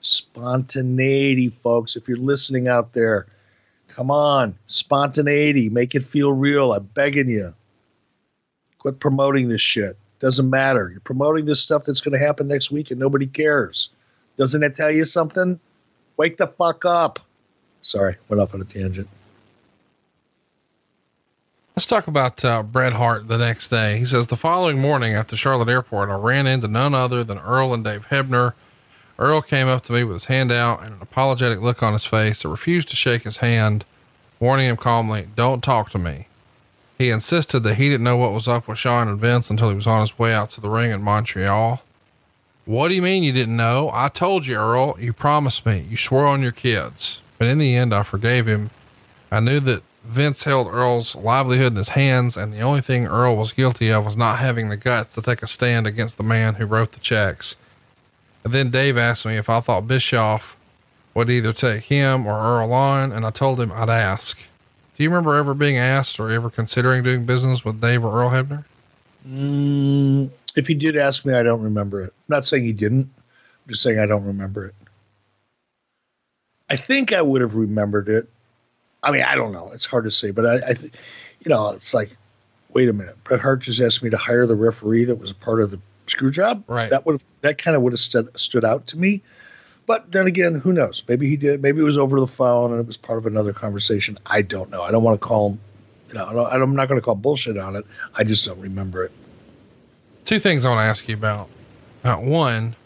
[0.00, 1.96] Spontaneity, folks.
[1.96, 3.26] If you're listening out there,
[3.94, 6.72] Come on, spontaneity, make it feel real.
[6.72, 7.54] I'm begging you.
[8.78, 9.96] Quit promoting this shit.
[10.18, 10.90] Doesn't matter.
[10.90, 13.90] You're promoting this stuff that's going to happen next week and nobody cares.
[14.36, 15.60] Doesn't it tell you something?
[16.16, 17.20] Wake the fuck up.
[17.82, 19.08] Sorry, went off on a tangent.
[21.76, 23.98] Let's talk about uh, Bret Hart the next day.
[23.98, 27.38] He says the following morning at the Charlotte airport, I ran into none other than
[27.38, 28.54] Earl and Dave Hebner
[29.18, 32.04] Earl came up to me with his hand out and an apologetic look on his
[32.04, 33.84] face that refused to shake his hand,
[34.40, 36.26] warning him calmly, Don't talk to me.
[36.98, 39.76] He insisted that he didn't know what was up with Shawn and Vince until he
[39.76, 41.82] was on his way out to the ring in Montreal.
[42.64, 43.90] What do you mean you didn't know?
[43.92, 44.96] I told you, Earl.
[44.98, 45.86] You promised me.
[45.88, 47.20] You swore on your kids.
[47.36, 48.70] But in the end, I forgave him.
[49.30, 53.36] I knew that Vince held Earl's livelihood in his hands, and the only thing Earl
[53.36, 56.54] was guilty of was not having the guts to take a stand against the man
[56.54, 57.56] who wrote the checks.
[58.44, 60.56] And then Dave asked me if I thought Bischoff
[61.14, 64.38] would either take him or Earl on, and I told him I'd ask.
[64.96, 68.30] Do you remember ever being asked or ever considering doing business with Dave or Earl
[68.30, 68.64] Hebner?
[69.26, 72.12] Mm, if he did ask me, I don't remember it.
[72.28, 73.06] I'm not saying he didn't.
[73.06, 74.74] I'm just saying I don't remember it.
[76.68, 78.28] I think I would have remembered it.
[79.02, 79.70] I mean, I don't know.
[79.72, 80.92] It's hard to say, but I, I th-
[81.40, 82.16] you know, it's like,
[82.70, 83.22] wait a minute.
[83.24, 85.80] Bret Hart just asked me to hire the referee that was a part of the
[86.06, 86.64] screw job.
[86.66, 86.90] Right.
[86.90, 89.22] That would have that kind of would have stood stood out to me.
[89.86, 91.02] But then again, who knows?
[91.06, 91.60] Maybe he did.
[91.60, 94.16] Maybe it was over the phone and it was part of another conversation.
[94.26, 94.82] I don't know.
[94.82, 95.60] I don't want to call him.
[96.08, 97.84] You know, I'm not going to call bullshit on it.
[98.16, 99.12] I just don't remember it.
[100.24, 101.48] Two things I want to ask you about.
[102.02, 102.76] Uh, one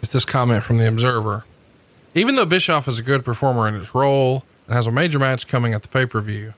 [0.00, 1.44] is this comment from the Observer.
[2.14, 5.46] Even though Bischoff is a good performer in his role and has a major match
[5.46, 6.54] coming at the pay per view,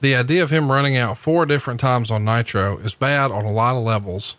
[0.00, 3.52] the idea of him running out four different times on Nitro is bad on a
[3.52, 4.36] lot of levels.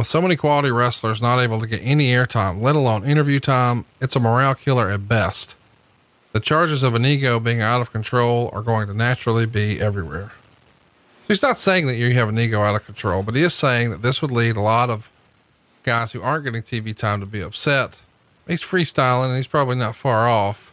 [0.00, 3.84] With so many quality wrestlers not able to get any airtime, let alone interview time,
[4.00, 5.56] it's a morale killer at best.
[6.32, 10.32] The charges of an ego being out of control are going to naturally be everywhere.
[11.24, 13.52] So he's not saying that you have an ego out of control, but he is
[13.52, 15.10] saying that this would lead a lot of
[15.82, 18.00] guys who aren't getting TV time to be upset
[18.48, 20.72] he's freestyling and he's probably not far off.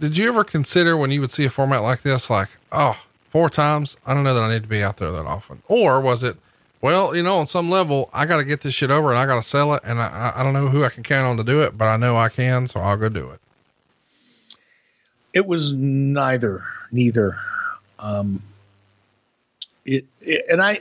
[0.00, 2.98] Did you ever consider when you would see a format like this, like, oh,
[3.30, 3.96] four times?
[4.04, 5.62] I don't know that I need to be out there that often.
[5.68, 6.38] Or was it,
[6.80, 9.26] well, you know, on some level, I got to get this shit over and I
[9.26, 9.82] got to sell it.
[9.84, 11.96] And I, I don't know who I can count on to do it, but I
[11.96, 12.66] know I can.
[12.66, 13.40] So I'll go do it.
[15.32, 17.36] It was neither, neither.
[17.98, 18.42] Um,
[19.84, 20.80] it, it and I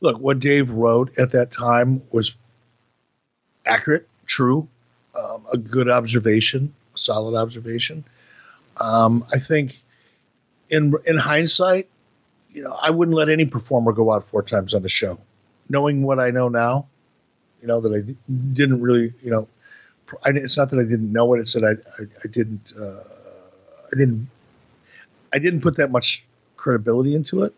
[0.00, 2.34] look what Dave wrote at that time was
[3.66, 4.68] accurate, true
[5.18, 8.04] um, a good observation, a solid observation.
[8.80, 9.80] Um, I think
[10.70, 11.88] in in hindsight,
[12.52, 15.18] you know, I wouldn't let any performer go out four times on the show.
[15.68, 16.86] Knowing what I know now,
[17.60, 18.00] you know that I
[18.52, 19.48] didn't really, you know,
[20.24, 23.02] I, it's not that I didn't know it; it's that I I, I didn't uh,
[23.86, 24.28] I didn't
[25.32, 26.24] I didn't put that much
[26.56, 27.54] credibility into it.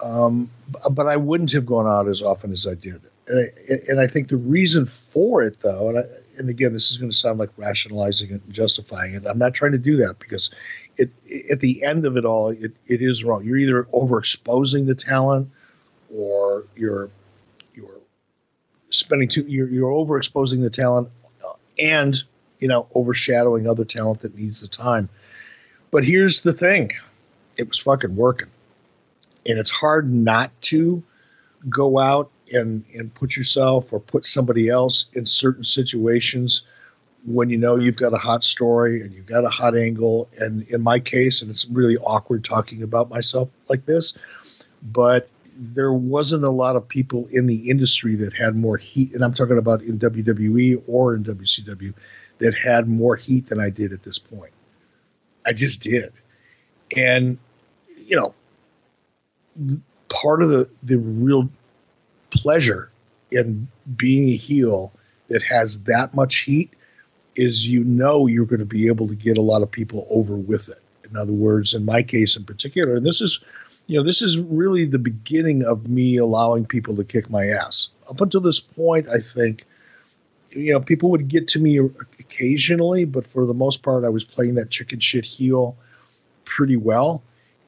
[0.00, 0.48] Um,
[0.90, 4.06] but I wouldn't have gone out as often as I did, and I, and I
[4.06, 6.02] think the reason for it, though, and I,
[6.38, 9.26] and again, this is going to sound like rationalizing it and justifying it.
[9.26, 10.50] I'm not trying to do that because
[10.96, 11.10] it,
[11.50, 13.44] at the end of it all, it, it is wrong.
[13.44, 15.50] You're either overexposing the talent
[16.14, 17.10] or you're
[17.74, 18.00] you're
[18.90, 21.08] spending too you're, you're overexposing the talent
[21.44, 22.22] uh, and
[22.58, 25.08] you know overshadowing other talent that needs the time.
[25.90, 26.92] But here's the thing,
[27.56, 28.50] it was fucking working,
[29.46, 31.02] and it's hard not to
[31.68, 36.62] go out and and put yourself or put somebody else in certain situations
[37.26, 40.28] when you know you've got a hot story and you've got a hot angle.
[40.38, 44.16] And in my case and it's really awkward talking about myself like this
[44.82, 45.28] but
[45.58, 49.34] there wasn't a lot of people in the industry that had more heat and I'm
[49.34, 51.92] talking about in WWE or in WCW
[52.38, 54.52] that had more heat than I did at this point
[55.44, 56.12] I just did
[56.96, 57.38] and
[57.96, 58.34] you know
[60.08, 61.48] part of the the real
[62.30, 62.90] pleasure
[63.30, 64.92] in being a heel
[65.28, 66.70] that has that much heat
[67.36, 70.34] is you know you're going to be able to get a lot of people over
[70.34, 70.82] with it.
[71.08, 73.40] In other words, in my case in particular, and this is,
[73.88, 77.88] you know, this is really the beginning of me allowing people to kick my ass.
[78.08, 79.64] Up until this point, I think,
[80.50, 84.24] you know, people would get to me occasionally, but for the most part, I was
[84.24, 85.74] playing that chicken shit heel
[86.44, 87.22] pretty well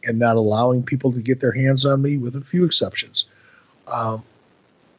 [0.05, 3.25] and not allowing people to get their hands on me, with a few exceptions.
[3.87, 4.23] Um,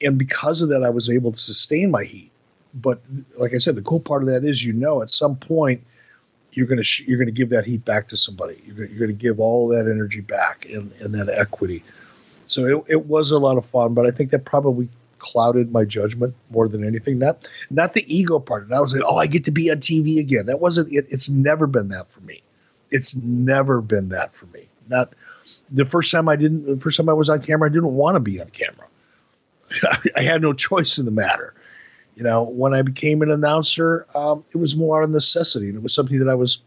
[0.03, 2.31] and because of that, I was able to sustain my heat.
[2.73, 2.99] But
[3.37, 5.83] like I said, the cool part of that is, you know, at some point
[6.53, 8.61] you're gonna sh- you're gonna give that heat back to somebody.
[8.65, 11.83] You're you're gonna give all that energy back and, and that equity.
[12.45, 15.85] So it, it was a lot of fun, but I think that probably clouded my
[15.85, 17.19] judgment more than anything.
[17.19, 18.63] Not not the ego part.
[18.63, 20.47] And I was like, oh, I get to be on TV again.
[20.47, 21.05] That wasn't it.
[21.09, 22.41] It's never been that for me.
[22.89, 24.67] It's never been that for me.
[24.89, 25.13] Not
[25.69, 26.65] the first time I didn't.
[26.65, 28.87] The first time I was on camera, I didn't want to be on camera.
[30.15, 31.53] I had no choice in the matter.
[32.21, 35.75] You know, when I became an announcer, um, it was more out of necessity, and
[35.75, 36.59] it was something that I was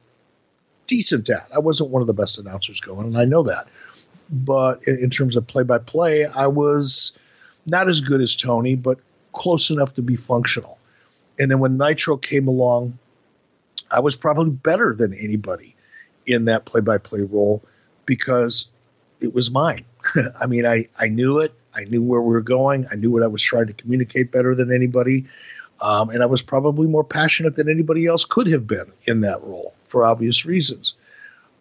[0.88, 1.46] decent at.
[1.54, 3.68] I wasn't one of the best announcers going, and I know that.
[4.32, 7.16] But in, in terms of play-by-play, I was
[7.66, 8.98] not as good as Tony, but
[9.32, 10.76] close enough to be functional.
[11.38, 12.98] And then when Nitro came along,
[13.92, 15.76] I was probably better than anybody
[16.26, 17.62] in that play-by-play role
[18.06, 18.68] because
[19.20, 19.84] it was mine.
[20.40, 21.54] I mean, I I knew it.
[21.76, 22.86] I knew where we were going.
[22.92, 25.26] I knew what I was trying to communicate better than anybody.
[25.80, 29.42] Um, and I was probably more passionate than anybody else could have been in that
[29.42, 30.94] role for obvious reasons.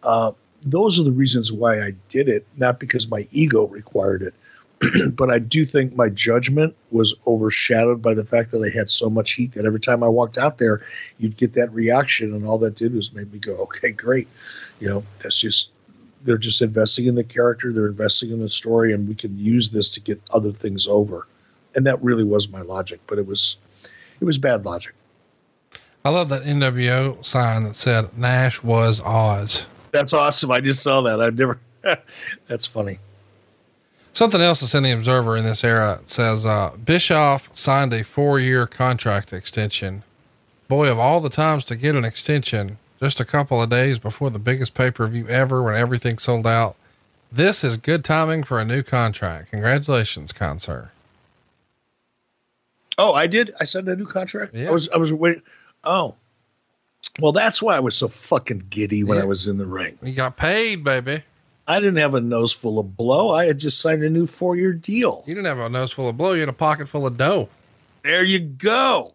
[0.04, 0.32] Uh,
[0.62, 4.34] those are the reasons why I did it, not because my ego required it.
[5.16, 9.10] but I do think my judgment was overshadowed by the fact that I had so
[9.10, 10.82] much heat that every time I walked out there,
[11.20, 14.28] you'd get that reaction, and all that did was make me go, "Okay, great."
[14.80, 15.70] You know, that's just
[16.24, 19.70] they're just investing in the character, they're investing in the story, and we can use
[19.70, 21.28] this to get other things over.
[21.76, 23.58] And that really was my logic, but it was
[24.20, 24.94] it was bad logic.
[26.06, 29.66] I love that NWO sign that said Nash was Oz.
[29.92, 30.52] That's awesome.
[30.52, 31.20] I just saw that.
[31.22, 31.60] I've never
[32.48, 33.00] that's funny.
[34.14, 38.40] Something else that's in the Observer in this era says uh, Bischoff signed a four
[38.40, 40.04] year contract extension.
[40.68, 44.30] Boy, of all the times to get an extension, just a couple of days before
[44.30, 46.76] the biggest pay per view ever when everything sold out.
[47.30, 49.52] This is good timing for a new contract.
[49.52, 50.90] Congratulations, Consir.
[52.98, 53.52] Oh, I did.
[53.60, 54.54] I signed a new contract.
[54.54, 54.70] Yeah.
[54.70, 55.42] I was I was waiting.
[55.84, 56.16] Oh,
[57.20, 59.24] Well, that's why I was so fucking giddy when Yeah.
[59.24, 59.98] I was in the ring.
[60.02, 61.24] You got paid, baby.
[61.68, 63.32] I didn't have a nose full of blow.
[63.32, 65.24] I had just signed a new four year deal.
[65.28, 66.34] You didn't have a nose full of blow.
[66.34, 67.50] You had a pocket full of dough.
[68.04, 69.14] There you go.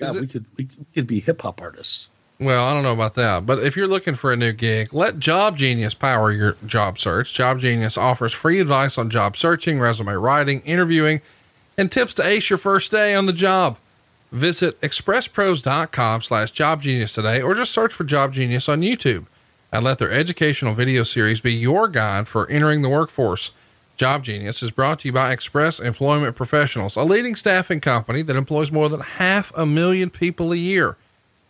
[0.00, 2.08] God, it- we could we could be hip hop artists.
[2.38, 5.18] Well, I don't know about that, but if you're looking for a new gig, let
[5.18, 7.34] Job Genius power your job search.
[7.34, 11.20] Job Genius offers free advice on job searching, resume writing, interviewing,
[11.76, 13.76] and tips to ace your first day on the job.
[14.32, 19.26] Visit expresspros.com slash job genius today, or just search for Job Genius on YouTube
[19.72, 23.52] and let their educational video series be your guide for entering the workforce.
[24.00, 28.34] Job Genius is brought to you by Express Employment Professionals, a leading staffing company that
[28.34, 30.96] employs more than half a million people a year.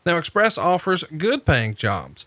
[0.05, 2.27] Now, Express offers good paying jobs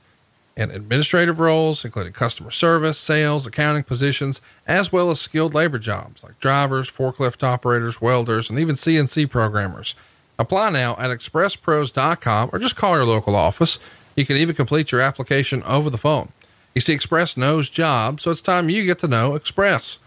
[0.55, 6.23] in administrative roles, including customer service, sales, accounting positions, as well as skilled labor jobs
[6.23, 9.93] like drivers, forklift operators, welders, and even CNC programmers.
[10.39, 13.77] Apply now at expresspros.com or just call your local office.
[14.15, 16.31] You can even complete your application over the phone.
[16.73, 19.99] You see, Express knows jobs, so it's time you get to know Express.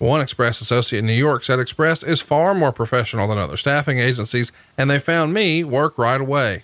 [0.00, 3.98] One Express associate in New York said Express is far more professional than other staffing
[3.98, 6.62] agencies, and they found me work right away.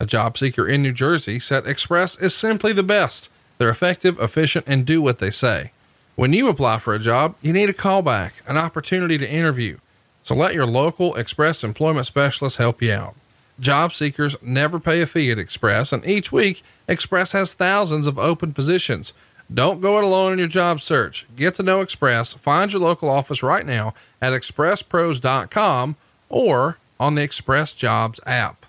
[0.00, 3.28] A job seeker in New Jersey said Express is simply the best.
[3.58, 5.72] They're effective, efficient, and do what they say.
[6.16, 9.76] When you apply for a job, you need a callback, an opportunity to interview.
[10.22, 13.14] So let your local Express employment specialist help you out.
[13.60, 18.18] Job seekers never pay a fee at Express, and each week, Express has thousands of
[18.18, 19.12] open positions.
[19.52, 21.26] Don't go it alone in your job search.
[21.34, 22.34] Get to know Express.
[22.34, 25.96] Find your local office right now at expresspros.com
[26.28, 28.66] or on the Express Jobs app.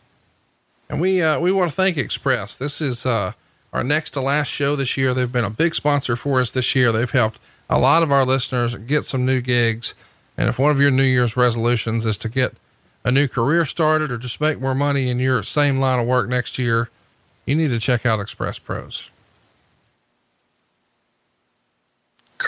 [0.89, 2.57] And we uh, we want to thank Express.
[2.57, 3.33] This is uh,
[3.73, 5.13] our next to last show this year.
[5.13, 6.91] They've been a big sponsor for us this year.
[6.91, 7.39] They've helped
[7.69, 9.93] a lot of our listeners get some new gigs.
[10.37, 12.53] And if one of your New Year's resolutions is to get
[13.03, 16.29] a new career started or just make more money in your same line of work
[16.29, 16.89] next year,
[17.45, 19.09] you need to check out Express Pros.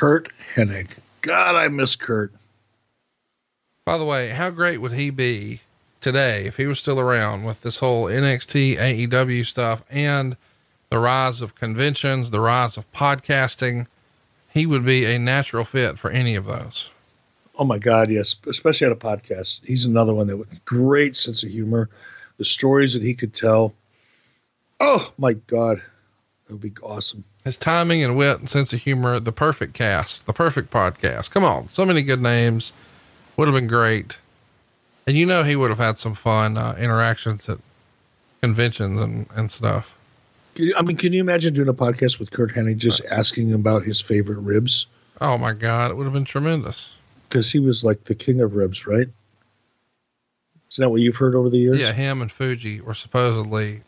[0.01, 0.89] Curt Hennig.
[1.21, 2.33] God, I miss Curt.
[3.85, 5.61] By the way, how great would he be
[5.99, 10.37] today if he was still around with this whole NXT AEW stuff and
[10.89, 13.85] the rise of conventions, the rise of podcasting?
[14.49, 16.89] He would be a natural fit for any of those.
[17.59, 19.63] Oh my God, yes, especially on a podcast.
[19.63, 21.91] He's another one that with great sense of humor.
[22.39, 23.75] The stories that he could tell.
[24.79, 25.79] Oh my God,
[26.47, 27.23] that would be awesome.
[27.43, 31.31] His timing and wit and sense of humor, the perfect cast, the perfect podcast.
[31.31, 32.71] Come on, so many good names.
[33.35, 34.17] Would have been great.
[35.07, 37.57] And you know, he would have had some fun uh, interactions at
[38.41, 39.95] conventions and, and stuff.
[40.77, 44.01] I mean, can you imagine doing a podcast with Curt Hennig just asking about his
[44.01, 44.85] favorite ribs?
[45.19, 46.95] Oh my God, it would have been tremendous.
[47.29, 49.07] Because he was like the king of ribs, right?
[50.69, 51.79] Is that what you've heard over the years?
[51.79, 53.81] Yeah, him and Fuji were supposedly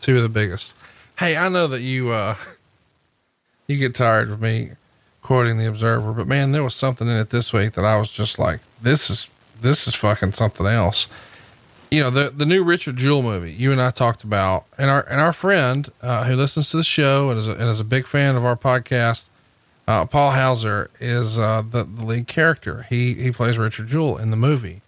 [0.00, 0.74] two of the biggest.
[1.18, 2.36] Hey, I know that you uh
[3.66, 4.72] you get tired of me
[5.22, 8.10] quoting the Observer, but man, there was something in it this week that I was
[8.10, 9.28] just like, this is
[9.60, 11.08] this is fucking something else.
[11.90, 15.02] You know, the the new Richard Jewell movie you and I talked about, and our
[15.08, 17.84] and our friend uh, who listens to the show and is a, and is a
[17.84, 19.28] big fan of our podcast,
[19.88, 22.86] uh, Paul Hauser is uh, the the lead character.
[22.88, 24.82] He he plays Richard Jewell in the movie.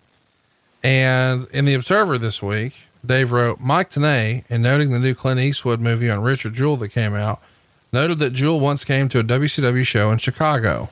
[0.82, 2.74] And in the Observer this week,
[3.05, 6.90] Dave wrote Mike Tenay, in noting the new Clint Eastwood movie on Richard Jewell that
[6.90, 7.42] came out,
[7.93, 10.90] noted that Jewell once came to a WCW show in Chicago.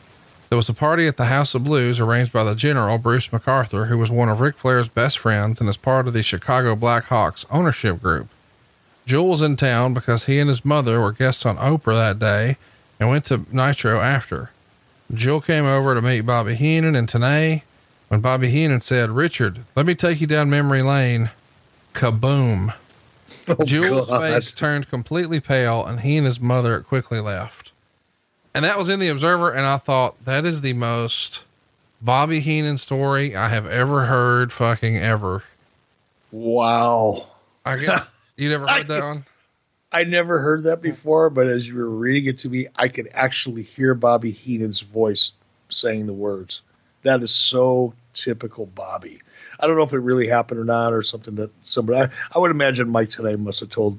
[0.49, 3.87] There was a party at the House of Blues arranged by the General Bruce MacArthur,
[3.87, 7.45] who was one of Ric Flair's best friends and is part of the Chicago Blackhawks
[7.51, 8.29] ownership group.
[9.07, 12.57] Jewell was in town because he and his mother were guests on Oprah that day
[12.99, 14.51] and went to Nitro after.
[15.13, 17.63] Jewell came over to meet Bobby Heenan and Tenay.
[18.09, 21.31] When Bobby Heenan said, Richard, let me take you down memory lane,
[21.93, 22.73] kaboom.
[23.59, 24.21] Oh, Jewell's God.
[24.21, 27.71] face turned completely pale and he and his mother quickly left.
[28.55, 29.53] And that was in the Observer.
[29.53, 31.45] And I thought that is the most
[32.03, 35.45] Bobby Heenan story I have ever heard fucking ever.
[36.33, 37.29] Wow.
[37.65, 39.25] I guess you never heard that one.
[39.93, 43.09] I never heard that before, but as you were reading it to me, I could
[43.13, 45.33] actually hear Bobby Heenan's voice
[45.69, 46.63] saying the words.
[47.03, 49.21] That is so typical Bobby.
[49.59, 52.01] I don't know if it really happened or not, or something that somebody.
[52.01, 53.99] I, I would imagine Mike Tenay must have told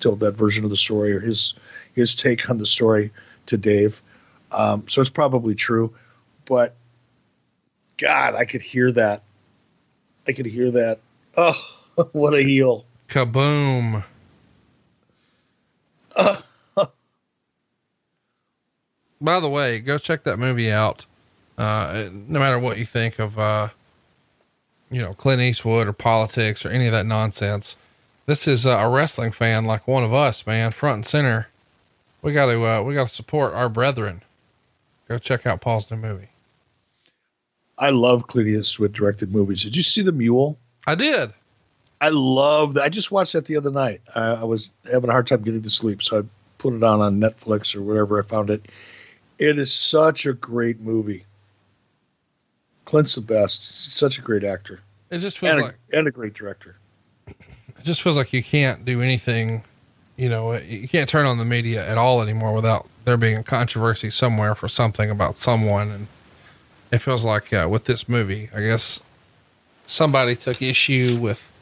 [0.00, 1.54] told that version of the story or his
[1.94, 3.10] his take on the story
[3.46, 4.02] to Dave.
[4.50, 5.94] Um, so it's probably true,
[6.44, 6.74] but
[7.96, 9.22] God, I could hear that.
[10.26, 11.00] I could hear that.
[11.36, 11.58] Oh,
[12.12, 12.84] what a heel!
[13.08, 14.04] Kaboom.
[19.20, 21.06] By the way, go check that movie out.
[21.56, 23.68] Uh, no matter what you think of, uh,
[24.92, 27.76] you know, Clint Eastwood or politics or any of that nonsense.
[28.26, 31.48] this is uh, a wrestling fan like one of us, man, front and center.
[32.20, 34.22] We got to, uh, we got to support our brethren.
[35.08, 36.28] Go check out Paul's new movie.
[37.78, 39.62] I love Clint Eastwood directed movies.
[39.62, 40.58] Did you see The Mule?
[40.86, 41.32] I did.
[42.00, 42.84] I love that.
[42.84, 44.02] I just watched that the other night.
[44.14, 46.22] I, I was having a hard time getting to sleep, so I
[46.58, 48.70] put it on on Netflix or wherever I found it.
[49.38, 51.24] It is such a great movie.
[52.84, 53.66] Clint's the best.
[53.66, 54.80] He's such a great actor.
[55.10, 56.76] It just feels and like a, and a great director.
[57.26, 59.64] It just feels like you can't do anything.
[60.16, 63.42] You know, you can't turn on the media at all anymore without there being a
[63.42, 65.90] controversy somewhere for something about someone.
[65.90, 66.06] And
[66.90, 69.02] it feels like uh, with this movie, I guess
[69.84, 71.52] somebody took issue with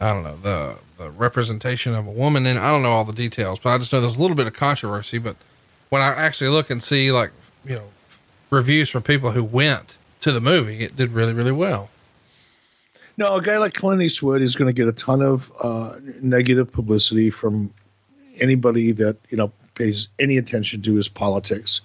[0.00, 3.12] I don't know the the representation of a woman, and I don't know all the
[3.12, 5.18] details, but I just know there's a little bit of controversy.
[5.18, 5.36] But
[5.88, 7.30] when I actually look and see like
[7.64, 7.88] you know
[8.50, 11.90] reviews from people who went to the movie, it did really really well.
[13.16, 16.70] No, a guy like Clint Eastwood is going to get a ton of uh, negative
[16.70, 17.74] publicity from
[18.40, 21.80] anybody that you know pays any attention to his politics,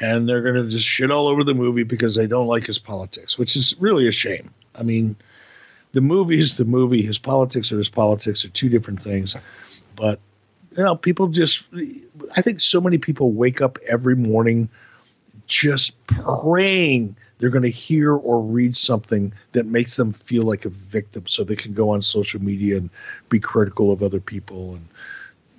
[0.00, 2.78] and they're going to just shit all over the movie because they don't like his
[2.78, 4.50] politics, which is really a shame.
[4.74, 5.16] I mean,
[5.92, 7.02] the movie is the movie.
[7.02, 9.36] His politics or his politics are two different things.
[9.94, 10.20] But
[10.76, 11.68] you know, people just
[12.36, 14.68] I think so many people wake up every morning
[15.46, 20.70] just praying they're going to hear or read something that makes them feel like a
[20.70, 22.90] victim so they can go on social media and
[23.28, 24.88] be critical of other people and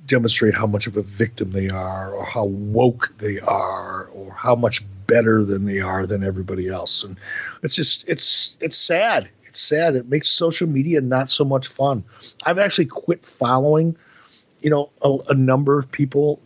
[0.06, 4.56] demonstrate how much of a victim they are or how woke they are or how
[4.56, 7.18] much better than they are than everybody else and
[7.64, 9.96] it's just it's it's sad it's sad.
[9.96, 12.04] It makes social media not so much fun.
[12.46, 13.98] I've actually quit following,
[14.62, 16.40] you know, a, a number of people,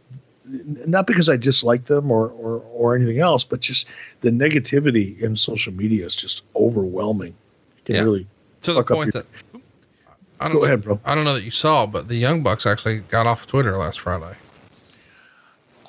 [0.87, 3.87] not because I dislike them or, or or anything else, but just
[4.21, 7.33] the negativity in social media is just overwhelming.
[7.79, 8.01] It can Yeah.
[8.03, 8.27] really
[8.63, 9.61] To the point your- that
[10.39, 10.99] I don't Go know, ahead, bro.
[11.05, 13.99] I don't know that you saw, but the Young Bucks actually got off Twitter last
[13.99, 14.35] Friday.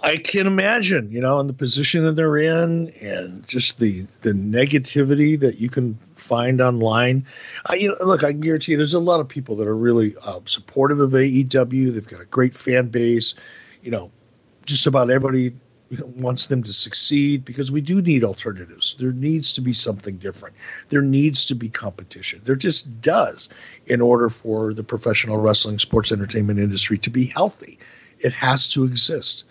[0.04, 4.32] I can imagine, you know, in the position that they're in, and just the the
[4.32, 7.24] negativity that you can find online.
[7.66, 9.76] I, you know, look, I can guarantee you, there's a lot of people that are
[9.76, 11.92] really uh, supportive of AEW.
[11.94, 13.34] They've got a great fan base.
[13.84, 14.10] You know,
[14.66, 15.52] just about everybody
[16.16, 18.96] wants them to succeed because we do need alternatives.
[18.98, 20.56] There needs to be something different.
[20.88, 22.40] There needs to be competition.
[22.44, 23.48] There just does
[23.86, 27.78] in order for the professional wrestling sports entertainment industry to be healthy.
[28.20, 29.44] It has to exist.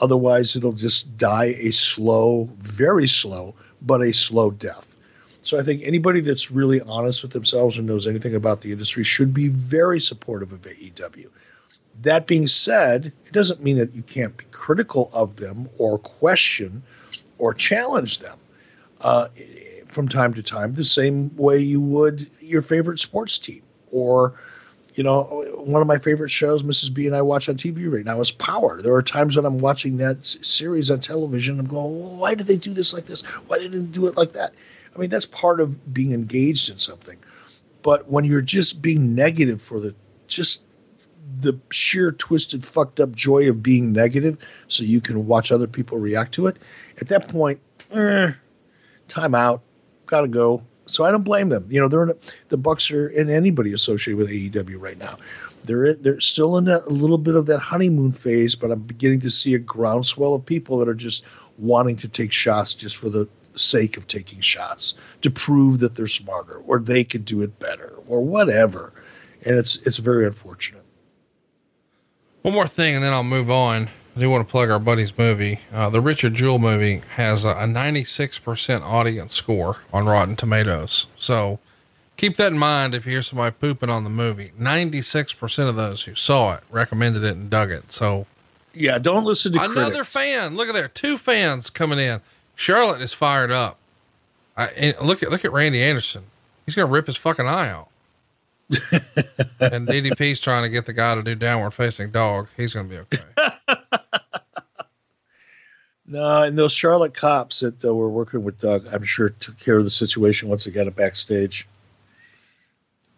[0.00, 4.96] Otherwise, it'll just die a slow, very slow, but a slow death.
[5.42, 9.02] So I think anybody that's really honest with themselves and knows anything about the industry
[9.02, 11.30] should be very supportive of AEW.
[12.02, 16.82] That being said, it doesn't mean that you can't be critical of them or question
[17.38, 18.38] or challenge them
[19.00, 19.28] uh,
[19.88, 24.34] from time to time, the same way you would your favorite sports team or
[24.98, 25.22] you know,
[25.58, 26.92] one of my favorite shows, Mrs.
[26.92, 28.82] B and I watch on TV right now is Power.
[28.82, 32.56] There are times when I'm watching that series on television, I'm going, why did they
[32.56, 33.20] do this like this?
[33.46, 34.52] Why didn't they do it like that?
[34.92, 37.16] I mean, that's part of being engaged in something.
[37.82, 39.94] But when you're just being negative for the
[40.26, 40.64] just
[41.40, 45.98] the sheer twisted, fucked up joy of being negative, so you can watch other people
[45.98, 46.56] react to it,
[47.00, 47.60] at that point,
[47.92, 48.32] eh,
[49.08, 49.62] time out,
[50.06, 50.62] gotta go.
[50.86, 51.66] So I don't blame them.
[51.68, 52.16] You know, they're in a,
[52.48, 55.18] the Bucks are in anybody associated with AEW right now.
[55.64, 59.20] They're they're still in that, a little bit of that honeymoon phase, but I'm beginning
[59.20, 61.24] to see a groundswell of people that are just
[61.58, 66.06] wanting to take shots just for the sake of taking shots to prove that they're
[66.06, 68.92] smarter or they can do it better or whatever.
[69.44, 70.84] And it's it's very unfortunate.
[72.48, 73.90] One more thing, and then I'll move on.
[74.16, 75.60] I do want to plug our buddy's movie.
[75.70, 81.08] Uh, the Richard Jewell movie has a, a 96% audience score on Rotten Tomatoes.
[81.18, 81.58] So
[82.16, 84.52] keep that in mind if you hear somebody pooping on the movie.
[84.58, 87.92] 96% of those who saw it recommended it and dug it.
[87.92, 88.26] So
[88.72, 90.08] Yeah, don't listen to another critics.
[90.08, 90.56] fan.
[90.56, 92.22] Look at there, two fans coming in.
[92.54, 93.76] Charlotte is fired up.
[94.56, 96.22] I, and look at look at Randy Anderson.
[96.64, 97.88] He's gonna rip his fucking eye out.
[99.60, 102.48] And DDP's trying to get the guy to do downward facing dog.
[102.56, 103.22] He's gonna be okay.
[106.10, 109.76] No, and those Charlotte cops that uh, were working with Doug, I'm sure took care
[109.76, 111.68] of the situation once they got it backstage.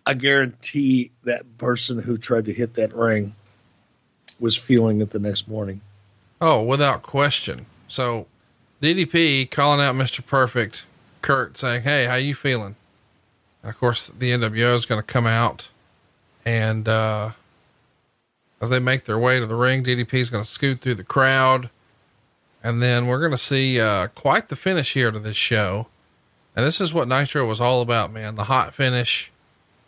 [0.06, 3.32] I guarantee that person who tried to hit that ring
[4.40, 5.80] was feeling it the next morning.
[6.40, 7.66] Oh, without question.
[7.86, 8.26] So
[8.82, 10.26] DDP calling out Mr.
[10.26, 10.82] Perfect,
[11.22, 12.74] Curt saying, Hey, how you feeling?
[13.62, 15.68] And of course the NWO is going to come out
[16.44, 17.30] and, uh,
[18.60, 21.04] as they make their way to the ring, DDP is going to scoot through the
[21.04, 21.70] crowd.
[22.62, 25.86] And then we're going to see, uh, quite the finish here to this show.
[26.54, 28.34] And this is what Nitro was all about, man.
[28.34, 29.30] The hot finish.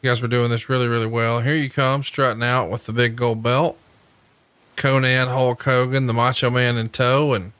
[0.01, 1.41] You guys were doing this really, really well.
[1.41, 3.79] Here you come, strutting out with the big gold belt.
[4.77, 7.53] Konnan, Hulk Hogan, the Macho Man in tow, and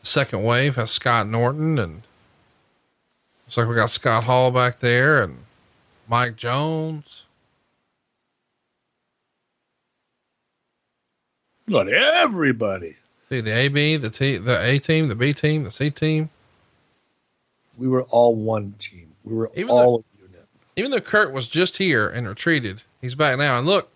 [0.00, 2.02] the second wave has Scott Norton, and
[3.44, 5.41] looks like we got Scott Hall back there, and
[6.12, 7.24] Mike Jones.
[11.70, 12.96] Got everybody.
[13.30, 16.28] See the AB, the T, the A team, the B team, the C team.
[17.78, 19.10] We were all one team.
[19.24, 20.46] We were Even all a unit.
[20.76, 23.56] Even though Curt was just here and retreated, he's back now.
[23.56, 23.88] And look,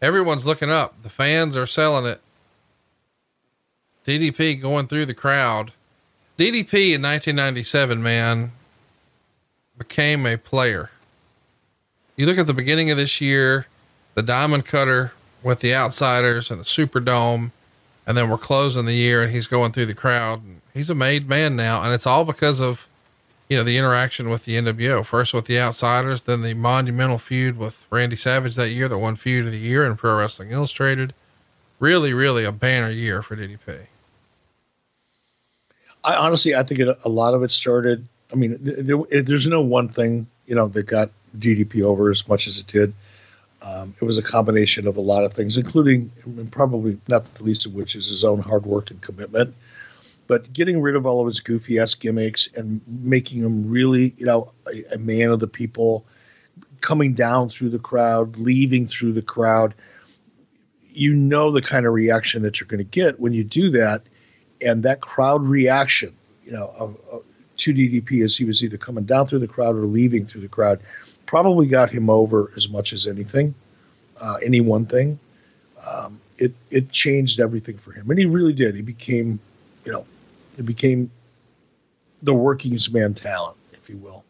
[0.00, 1.00] everyone's looking up.
[1.04, 2.20] The fans are selling it.
[4.04, 5.72] DDP going through the crowd.
[6.36, 8.50] DDP in 1997, man,
[9.78, 10.90] became a player.
[12.22, 13.66] You look at the beginning of this year,
[14.14, 15.10] the Diamond Cutter
[15.42, 17.50] with the Outsiders and the Superdome,
[18.06, 20.44] and then we're closing the year and he's going through the crowd.
[20.44, 22.86] And he's a made man now, and it's all because of
[23.48, 25.04] you know, the interaction with the NWO.
[25.04, 29.16] First with the Outsiders, then the monumental feud with Randy Savage that year, that won
[29.16, 31.14] feud of the year in Pro Wrestling Illustrated.
[31.80, 33.86] Really, really a banner year for DDP.
[36.04, 38.06] I honestly, I think it, a lot of it started.
[38.32, 42.46] I mean, there, there's no one thing you know that got DDP over as much
[42.46, 42.94] as it did.
[43.62, 47.44] Um, it was a combination of a lot of things, including and probably not the
[47.44, 49.54] least of which is his own hard work and commitment.
[50.26, 54.26] But getting rid of all of his goofy ass gimmicks and making him really, you
[54.26, 56.04] know, a, a man of the people,
[56.80, 59.74] coming down through the crowd, leaving through the crowd.
[60.94, 64.02] You know the kind of reaction that you're going to get when you do that,
[64.60, 67.22] and that crowd reaction, you know, of, of,
[67.58, 70.48] to DDP as he was either coming down through the crowd or leaving through the
[70.48, 70.80] crowd,
[71.32, 73.54] probably got him over as much as anything,
[74.20, 75.18] uh, any one thing.
[75.86, 78.74] Um, it it changed everything for him, and he really did.
[78.76, 79.40] He became,
[79.86, 80.04] you know,
[80.58, 81.10] it became
[82.22, 84.26] the working's man talent, if you will.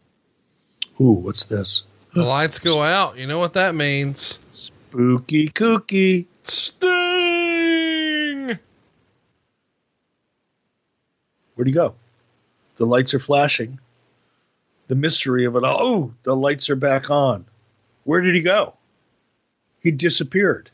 [1.01, 1.83] Ooh, what's this?
[2.13, 3.17] The lights go out.
[3.17, 4.39] You know what that means?
[4.53, 6.87] Spooky kooky Sting.
[11.55, 11.95] Where'd he go?
[12.77, 13.77] The lights are flashing.
[14.87, 15.77] The mystery of it all.
[15.79, 17.45] Oh, the lights are back on.
[18.03, 18.73] Where did he go?
[19.81, 20.69] He disappeared.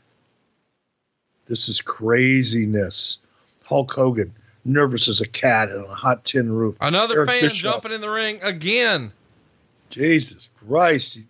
[1.46, 3.18] This is craziness.
[3.64, 4.32] Hulk Hogan,
[4.64, 6.76] nervous as a cat on a hot tin roof.
[6.80, 7.74] Another Eric fan Bischoff.
[7.74, 9.12] jumping in the ring again.
[9.90, 11.20] Jesus Christ.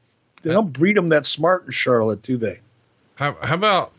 [0.43, 2.61] They don't breed them that smart in Charlotte, do they?
[3.17, 3.93] How, how about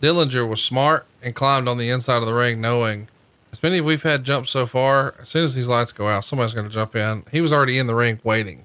[0.00, 3.08] Dillinger was smart and climbed on the inside of the ring, knowing
[3.52, 6.24] as many as we've had jump so far, as soon as these lights go out,
[6.24, 7.24] somebody's going to jump in.
[7.30, 8.64] He was already in the ring waiting.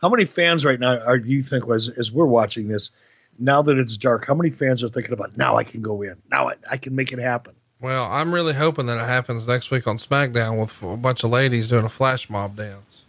[0.00, 2.90] How many fans right now are you think as, as we're watching this,
[3.38, 6.16] now that it's dark, how many fans are thinking about now I can go in.
[6.30, 7.54] Now I, I can make it happen.
[7.80, 11.30] Well, I'm really hoping that it happens next week on SmackDown with a bunch of
[11.30, 13.02] ladies doing a flash mob dance.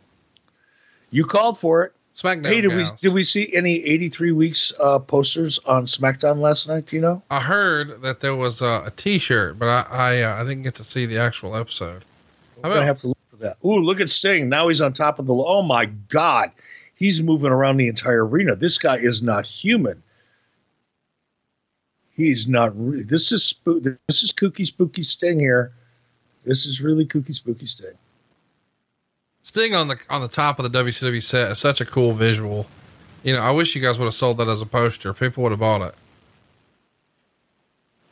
[1.11, 1.93] You called for it.
[2.15, 2.47] SmackDown.
[2.47, 2.91] Hey, did gals.
[2.91, 6.85] we did we see any 83 weeks uh, posters on SmackDown last night?
[6.85, 7.23] Do you know?
[7.31, 10.75] I heard that there was uh, a T-shirt, but I I, uh, I didn't get
[10.75, 12.05] to see the actual episode.
[12.63, 13.57] I'm gonna have to look for that.
[13.65, 14.47] Ooh, look at Sting.
[14.47, 15.33] Now he's on top of the.
[15.33, 16.51] Oh my God,
[16.95, 18.55] he's moving around the entire arena.
[18.55, 20.01] This guy is not human.
[22.11, 22.71] He's not.
[22.75, 23.83] Re- this is spook.
[23.83, 25.73] This is kooky spooky Sting here.
[26.45, 27.97] This is really kooky spooky Sting.
[29.43, 32.65] Sting on the on the top of the WCW set is such a cool visual.
[33.23, 35.13] You know, I wish you guys would have sold that as a poster.
[35.13, 35.95] People would have bought it.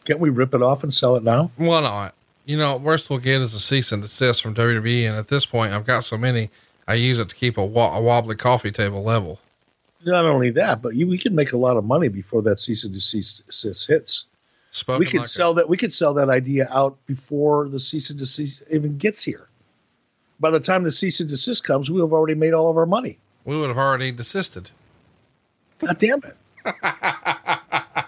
[0.06, 1.51] Can't we rip it off and sell it now?
[1.58, 2.14] Why not?
[2.45, 5.45] You know, worst we'll get is a cease and desist from WWE, and at this
[5.45, 6.50] point, I've got so many,
[6.88, 9.40] I use it to keep a, wa- a wobbly coffee table level.
[10.03, 12.84] Not only that, but you, we could make a lot of money before that cease
[12.84, 14.26] and desist desist hits.
[14.72, 15.69] Spoken we could like a- sell that.
[15.69, 19.48] We could sell that idea out before the cease and desist even gets here.
[20.42, 22.88] By the time the cease and desist comes, we'll have already made all of our
[22.88, 23.20] money.
[23.45, 24.72] we would have already desisted.
[25.78, 26.36] God damn it!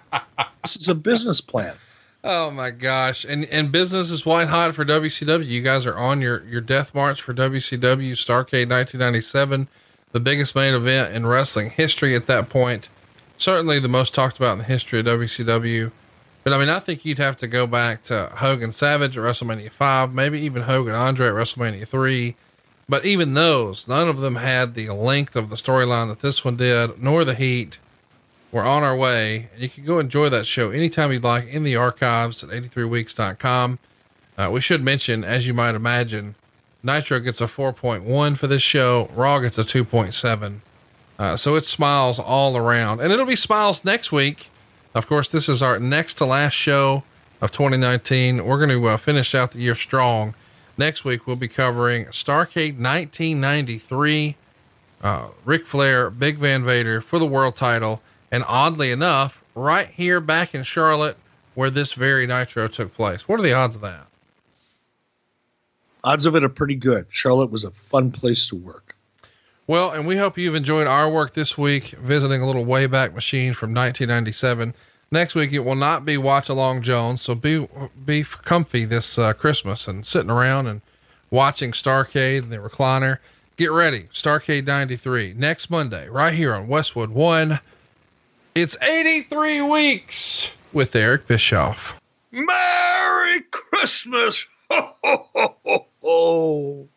[0.64, 1.76] this is a business plan.
[2.24, 3.24] Oh my gosh.
[3.26, 5.46] And and business is white hot for WCW.
[5.46, 9.68] You guys are on your, your death march for WCW Starrcade 1997,
[10.12, 12.90] the biggest main event in wrestling history at that point.
[13.38, 15.92] Certainly the most talked about in the history of WCW.
[16.44, 19.72] But I mean, I think you'd have to go back to Hogan Savage at WrestleMania
[19.72, 22.36] 5, maybe even Hogan Andre at WrestleMania 3.
[22.90, 26.58] But even those, none of them had the length of the storyline that this one
[26.58, 27.80] did, nor the heat.
[28.52, 29.50] We're on our way.
[29.54, 33.80] and You can go enjoy that show anytime you'd like in the archives at 83weeks.com.
[34.38, 36.36] Uh, we should mention, as you might imagine,
[36.84, 40.60] Nitro gets a 4.1 for this show, Raw gets a 2.7.
[41.18, 43.00] Uh, so it smiles all around.
[43.00, 44.50] And it'll be smiles next week.
[44.96, 47.04] Of course, this is our next to last show
[47.42, 48.46] of 2019.
[48.46, 50.36] We're going to uh, finish out the year strong.
[50.78, 54.36] Next week, we'll be covering Starrcade 1993.
[55.02, 58.02] uh, Ric Flair, Big Van Vader for the world title.
[58.32, 61.18] And oddly enough, right here back in Charlotte,
[61.56, 63.28] where this very Nitro took place.
[63.28, 64.08] What are the odds of that?
[66.04, 67.06] Odds of it are pretty good.
[67.10, 68.93] Charlotte was a fun place to work.
[69.66, 73.54] Well, and we hope you've enjoyed our work this week, visiting a little Wayback Machine
[73.54, 74.74] from 1997.
[75.10, 77.22] Next week, it will not be Watch Along Jones.
[77.22, 77.66] So be,
[78.06, 80.82] be comfy this uh, Christmas and sitting around and
[81.32, 83.20] watching Starrcade and the recliner.
[83.56, 84.10] Get ready.
[84.12, 87.62] Starrcade 93 next Monday, right here on Westwood One.
[88.56, 92.02] It's 83 weeks with Eric Bischoff.
[92.32, 94.46] Merry Christmas!
[94.72, 96.90] Ho, ho, ho, ho, ho.